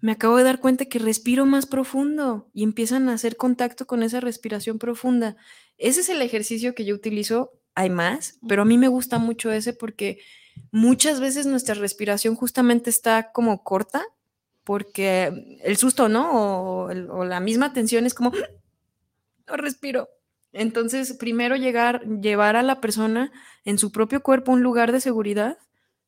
me 0.00 0.12
acabo 0.12 0.36
de 0.36 0.44
dar 0.44 0.60
cuenta 0.60 0.84
que 0.84 0.98
respiro 0.98 1.46
más 1.46 1.64
profundo 1.64 2.50
y 2.52 2.62
empiezan 2.62 3.08
a 3.08 3.14
hacer 3.14 3.36
contacto 3.38 3.86
con 3.86 4.02
esa 4.02 4.20
respiración 4.20 4.78
profunda. 4.78 5.36
Ese 5.78 6.00
es 6.00 6.10
el 6.10 6.20
ejercicio 6.20 6.74
que 6.74 6.84
yo 6.84 6.94
utilizo. 6.94 7.52
Hay 7.74 7.90
más, 7.90 8.38
pero 8.48 8.62
a 8.62 8.64
mí 8.64 8.78
me 8.78 8.88
gusta 8.88 9.18
mucho 9.18 9.50
ese 9.50 9.72
porque 9.72 10.20
muchas 10.70 11.20
veces 11.20 11.46
nuestra 11.46 11.74
respiración 11.74 12.36
justamente 12.36 12.90
está 12.90 13.32
como 13.32 13.64
corta 13.64 14.04
porque 14.64 15.60
el 15.62 15.76
susto, 15.76 16.08
¿no? 16.08 16.86
O, 16.86 17.24
la 17.24 17.40
misma 17.40 17.72
tensión 17.72 18.06
es 18.06 18.14
como, 18.14 18.32
no 19.46 19.56
respiro. 19.56 20.08
Entonces, 20.52 21.12
primero 21.14 21.56
llegar, 21.56 22.04
llevar 22.20 22.56
a 22.56 22.62
la 22.62 22.80
persona 22.80 23.32
en 23.64 23.78
su 23.78 23.92
propio 23.92 24.22
cuerpo 24.22 24.52
a 24.52 24.54
un 24.54 24.62
lugar 24.62 24.92
de 24.92 25.00
seguridad 25.00 25.58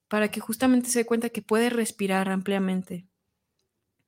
para 0.08 0.30
que 0.30 0.40
justamente 0.40 0.88
se 0.88 1.00
dé 1.00 1.06
cuenta 1.06 1.30
que 1.30 1.42
puede 1.42 1.68
respirar 1.68 2.28
ampliamente. 2.28 3.06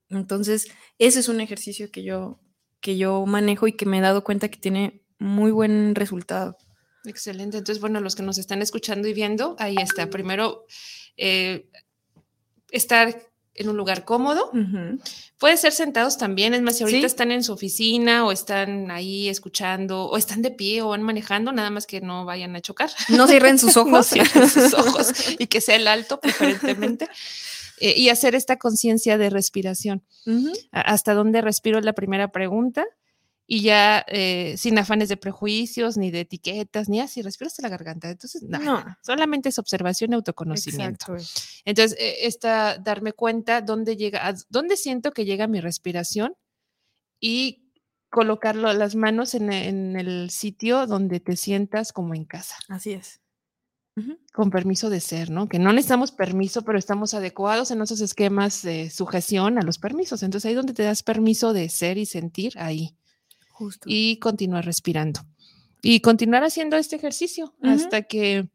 Entonces, 0.08 0.68
ese 0.98 1.20
es 1.20 1.28
un 1.28 1.40
ejercicio 1.40 1.90
que 1.90 2.02
yo, 2.02 2.38
que 2.80 2.96
yo 2.96 3.26
manejo 3.26 3.66
y 3.66 3.72
que 3.72 3.84
me 3.84 3.98
he 3.98 4.00
dado 4.00 4.24
cuenta 4.24 4.48
que 4.48 4.58
tiene 4.58 5.02
muy 5.18 5.50
buen 5.50 5.94
resultado. 5.94 6.56
Excelente. 7.04 7.58
Entonces, 7.58 7.80
bueno, 7.80 8.00
los 8.00 8.14
que 8.14 8.22
nos 8.22 8.38
están 8.38 8.60
escuchando 8.62 9.08
y 9.08 9.14
viendo, 9.14 9.56
ahí 9.58 9.76
está. 9.78 10.10
Primero, 10.10 10.66
eh, 11.16 11.68
estar 12.70 13.22
en 13.54 13.68
un 13.68 13.76
lugar 13.76 14.04
cómodo. 14.04 14.52
Puede 15.38 15.56
ser 15.56 15.72
sentados 15.72 16.16
también. 16.16 16.54
Es 16.54 16.62
más, 16.62 16.76
si 16.76 16.84
ahorita 16.84 17.00
Sí. 17.00 17.06
están 17.06 17.32
en 17.32 17.42
su 17.42 17.52
oficina 17.52 18.24
o 18.24 18.30
están 18.30 18.90
ahí 18.92 19.28
escuchando 19.28 20.04
o 20.04 20.16
están 20.16 20.42
de 20.42 20.50
pie 20.52 20.82
o 20.82 20.88
van 20.90 21.02
manejando, 21.02 21.50
nada 21.52 21.70
más 21.70 21.86
que 21.86 22.00
no 22.00 22.24
vayan 22.24 22.54
a 22.54 22.60
chocar. 22.60 22.90
No 23.08 23.26
cierren 23.26 23.58
sus 23.58 23.76
ojos. 23.76 23.90
No 23.90 24.02
cierren 24.04 24.48
sus 24.48 24.74
ojos 24.74 25.12
y 25.38 25.46
que 25.48 25.60
sea 25.60 25.74
el 25.76 25.88
alto, 25.88 26.20
preferentemente. 26.20 27.08
Eh, 27.80 27.94
y 27.96 28.08
hacer 28.10 28.34
esta 28.34 28.58
conciencia 28.58 29.18
de 29.18 29.30
respiración. 29.30 30.04
¿Hasta 30.72 31.14
dónde 31.14 31.40
respiro? 31.40 31.78
Es 31.78 31.84
la 31.84 31.92
primera 31.94 32.28
pregunta. 32.30 32.84
Y 33.50 33.62
ya 33.62 34.04
eh, 34.08 34.56
sin 34.58 34.78
afanes 34.78 35.08
de 35.08 35.16
prejuicios, 35.16 35.96
ni 35.96 36.10
de 36.10 36.20
etiquetas, 36.20 36.90
ni 36.90 37.00
así, 37.00 37.22
respiro 37.22 37.46
hasta 37.46 37.62
la 37.62 37.70
garganta. 37.70 38.10
Entonces, 38.10 38.42
no, 38.42 38.58
No. 38.58 38.84
solamente 39.02 39.48
es 39.48 39.58
observación 39.58 40.12
y 40.12 40.16
autoconocimiento. 40.16 41.14
Exacto. 41.14 41.62
Entonces, 41.64 41.98
eh, 41.98 42.26
esta, 42.26 42.76
darme 42.76 43.14
cuenta 43.14 43.62
dónde 43.62 43.96
llega, 43.96 44.28
a 44.28 44.34
dónde 44.50 44.76
siento 44.76 45.12
que 45.12 45.24
llega 45.24 45.46
mi 45.46 45.60
respiración 45.60 46.34
y 47.20 47.72
colocarlo 48.10 48.70
las 48.74 48.94
manos 48.94 49.34
en, 49.34 49.50
e- 49.50 49.68
en 49.68 49.96
el 49.96 50.28
sitio 50.30 50.86
donde 50.86 51.18
te 51.20 51.34
sientas 51.36 51.92
como 51.94 52.14
en 52.14 52.26
casa, 52.26 52.56
Así 52.68 52.92
es. 52.92 53.20
Con 54.32 54.50
permiso 54.50 54.90
de 54.90 55.00
ser, 55.00 55.28
¿no? 55.30 55.48
Que 55.48 55.58
no 55.58 55.72
necesitamos 55.72 56.12
permiso, 56.12 56.62
pero 56.62 56.78
estamos 56.78 57.14
adecuados 57.14 57.70
en 57.72 57.82
esos 57.82 58.00
esquemas 58.00 58.62
de 58.62 58.90
sujeción 58.90 59.58
a 59.58 59.62
los 59.62 59.78
permisos. 59.78 60.22
Entonces, 60.22 60.46
ahí 60.48 60.54
donde 60.54 60.72
te 60.74 60.84
das 60.84 61.02
permiso 61.02 61.52
de 61.52 61.68
ser 61.70 61.98
y 61.98 62.06
sentir, 62.06 62.52
ahí. 62.58 62.94
Justo. 63.58 63.88
Y 63.90 64.18
continuar 64.18 64.64
respirando. 64.64 65.20
Y 65.82 65.98
continuar 65.98 66.44
haciendo 66.44 66.76
este 66.76 66.94
ejercicio 66.94 67.56
hasta 67.60 68.02
que 68.02 68.48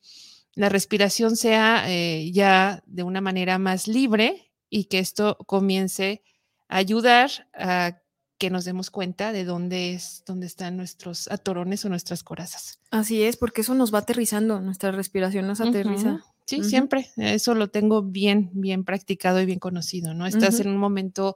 la 0.55 0.69
respiración 0.69 1.35
sea 1.35 1.91
eh, 1.91 2.31
ya 2.31 2.81
de 2.85 3.03
una 3.03 3.19
manera 3.19 3.59
más 3.59 3.89
libre 3.89 4.53
y 4.69 4.85
que 4.85 4.99
esto 4.99 5.37
comience 5.45 6.23
a 6.69 6.77
ayudar 6.77 7.49
a 7.53 7.99
que 8.37 8.49
nos 8.49 8.63
demos 8.63 8.91
cuenta 8.91 9.33
de 9.33 9.43
dónde 9.43 9.93
es, 9.93 10.23
dónde 10.25 10.47
están 10.47 10.77
nuestros 10.77 11.29
atorones 11.29 11.83
o 11.83 11.89
nuestras 11.89 12.23
corazas. 12.23 12.79
Así 12.89 13.23
es, 13.23 13.35
porque 13.35 13.61
eso 13.61 13.73
nos 13.73 13.93
va 13.93 13.99
aterrizando, 13.99 14.61
nuestra 14.61 14.91
respiración 14.91 15.47
nos 15.47 15.59
aterriza. 15.59 16.23
Sí, 16.45 16.63
siempre. 16.63 17.09
Eso 17.17 17.55
lo 17.55 17.69
tengo 17.69 18.03
bien, 18.03 18.51
bien 18.53 18.85
practicado 18.85 19.41
y 19.41 19.45
bien 19.45 19.59
conocido, 19.59 20.13
¿no? 20.13 20.27
Estás 20.27 20.61
en 20.61 20.69
un 20.69 20.77
momento 20.77 21.35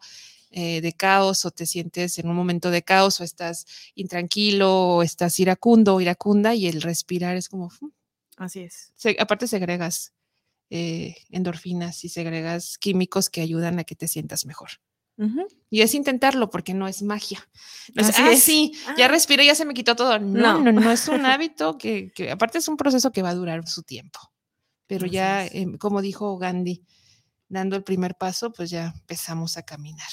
eh, 0.52 0.82
de 0.82 0.93
caos 0.93 1.45
o 1.45 1.52
te 1.52 1.66
sientes 1.66 2.18
en 2.20 2.30
un 2.30 2.36
momento 2.36 2.72
de 2.72 2.82
caos 2.84 3.20
o 3.20 3.24
estás 3.24 3.66
intranquilo 3.95 4.95
o 4.98 5.04
estás 5.04 5.39
iracundo 5.39 5.95
o 5.95 6.02
iracunda 6.02 6.56
y 6.56 6.68
el 6.68 6.82
respirar 6.82 7.36
es 7.36 7.50
como, 7.50 7.70
Así 8.38 8.62
es. 8.62 8.91
se- 8.95 9.18
aparte 9.20 9.48
segregas 9.48 10.14
eh, 10.70 11.16
endorfinas 11.30 12.04
y 12.04 12.10
segregas 12.10 12.78
químicos 12.78 13.30
que 13.30 13.39
ayudan 13.41 13.80
a 13.80 13.84
que 13.86 13.95
te 13.95 14.08
sientas 14.08 14.45
mejor. 14.45 14.70
Y 15.72 15.82
es 15.82 15.95
intentarlo 15.95 16.52
porque 16.52 16.76
no 16.76 16.88
es 16.88 17.02
magia. 17.02 17.39
No 17.95 18.04
es, 18.04 18.10
Así 18.10 18.22
"Ah, 18.22 18.32
es. 18.34 18.43
sí, 18.43 18.74
ya 19.00 19.06
Ah. 19.06 19.08
respiré, 19.08 19.45
ya 19.48 19.56
se 19.56 19.66
me 19.66 19.74
quitó 19.74 19.95
todo. 19.95 20.20
No, 20.20 20.60
No. 20.60 20.72
no, 20.72 20.80
no, 20.80 20.91
es 20.91 21.08
un 21.08 21.26
hábito 21.26 21.78
que, 21.80 22.12
que 22.14 22.30
aparte 22.30 22.60
es 22.60 22.68
un 22.68 22.78
proceso 22.78 23.12
que 23.12 23.24
va 23.24 23.30
a 23.30 23.34
durar 23.34 23.68
su 23.68 23.82
tiempo. 23.82 24.20
Pero 24.86 25.06
Así 25.06 25.16
ya, 25.16 25.45
em, 25.48 25.78
como 25.80 26.02
dijo 26.04 26.38
Gandhi, 26.38 26.84
dando 27.50 27.76
el 27.76 27.84
primer 27.84 28.14
paso, 28.16 28.52
pues 28.54 28.70
ya 28.70 28.93
empezamos 28.95 29.58
a 29.58 29.64
caminar. 29.64 30.08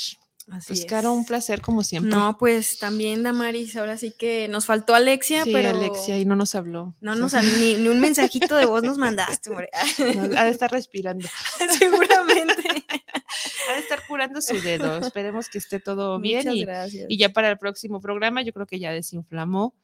Así 0.50 0.66
Pues, 0.68 0.80
es. 0.80 0.86
Caro, 0.86 1.12
un 1.12 1.24
placer 1.24 1.60
como 1.62 1.82
siempre. 1.82 2.10
No, 2.10 2.36
pues 2.38 2.78
también, 2.78 3.22
Damaris, 3.22 3.76
ahora 3.76 3.96
sí 3.96 4.12
que 4.18 4.46
nos 4.48 4.66
faltó 4.66 4.94
Alexia, 4.94 5.44
sí, 5.44 5.50
pero 5.52 5.70
Alexia, 5.70 6.18
y 6.18 6.24
no 6.26 6.36
nos 6.36 6.54
habló. 6.54 6.94
no 7.00 7.14
nos 7.14 7.32
ni, 7.58 7.74
ni 7.76 7.88
un 7.88 8.00
mensajito 8.00 8.54
de 8.56 8.66
voz 8.66 8.82
nos 8.82 8.98
mandaste, 8.98 9.50
hombre. 9.50 9.70
No, 10.14 10.38
ha 10.38 10.44
de 10.44 10.50
estar 10.50 10.70
respirando. 10.70 11.26
Seguramente. 11.78 12.54
Ha 13.68 13.72
de 13.74 13.78
estar 13.80 14.06
curando 14.06 14.40
su 14.42 14.60
dedo. 14.60 14.98
Esperemos 14.98 15.48
que 15.48 15.56
esté 15.58 15.80
todo 15.80 16.20
bien. 16.20 16.40
Muchas 16.40 16.54
Y, 16.54 16.64
gracias. 16.64 17.06
y 17.08 17.16
ya 17.16 17.30
para 17.30 17.50
el 17.50 17.58
próximo 17.58 18.00
programa, 18.00 18.42
yo 18.42 18.52
creo 18.52 18.66
que 18.66 18.78
ya 18.78 18.92
desinflamó. 18.92 19.74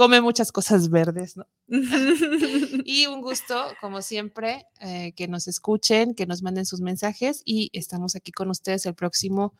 Come 0.00 0.22
muchas 0.22 0.50
cosas 0.50 0.88
verdes, 0.88 1.36
¿no? 1.36 1.46
Y 2.86 3.06
un 3.06 3.20
gusto, 3.20 3.66
como 3.82 4.00
siempre, 4.00 4.64
eh, 4.80 5.12
que 5.14 5.28
nos 5.28 5.46
escuchen, 5.46 6.14
que 6.14 6.24
nos 6.24 6.42
manden 6.42 6.64
sus 6.64 6.80
mensajes 6.80 7.42
y 7.44 7.68
estamos 7.74 8.16
aquí 8.16 8.32
con 8.32 8.48
ustedes 8.48 8.86
el 8.86 8.94
próximo 8.94 9.52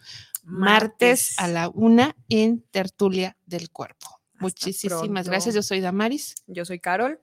martes, 0.42 1.38
a 1.38 1.46
la 1.46 1.68
una 1.68 2.16
en 2.30 2.62
Tertulia 2.70 3.36
del 3.44 3.68
Cuerpo. 3.68 4.22
Muchísimas 4.38 5.00
pronto. 5.00 5.30
gracias. 5.30 5.54
Yo 5.54 5.62
soy 5.62 5.80
Damaris. 5.80 6.36
Yo 6.46 6.64
soy 6.64 6.80
Carol. 6.80 7.20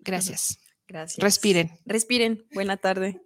Gracias. 0.00 0.58
Gracias. 0.86 1.24
Respiren. 1.24 1.70
Respiren. 1.86 2.44
Buena 2.52 2.76
tarde. 2.76 3.18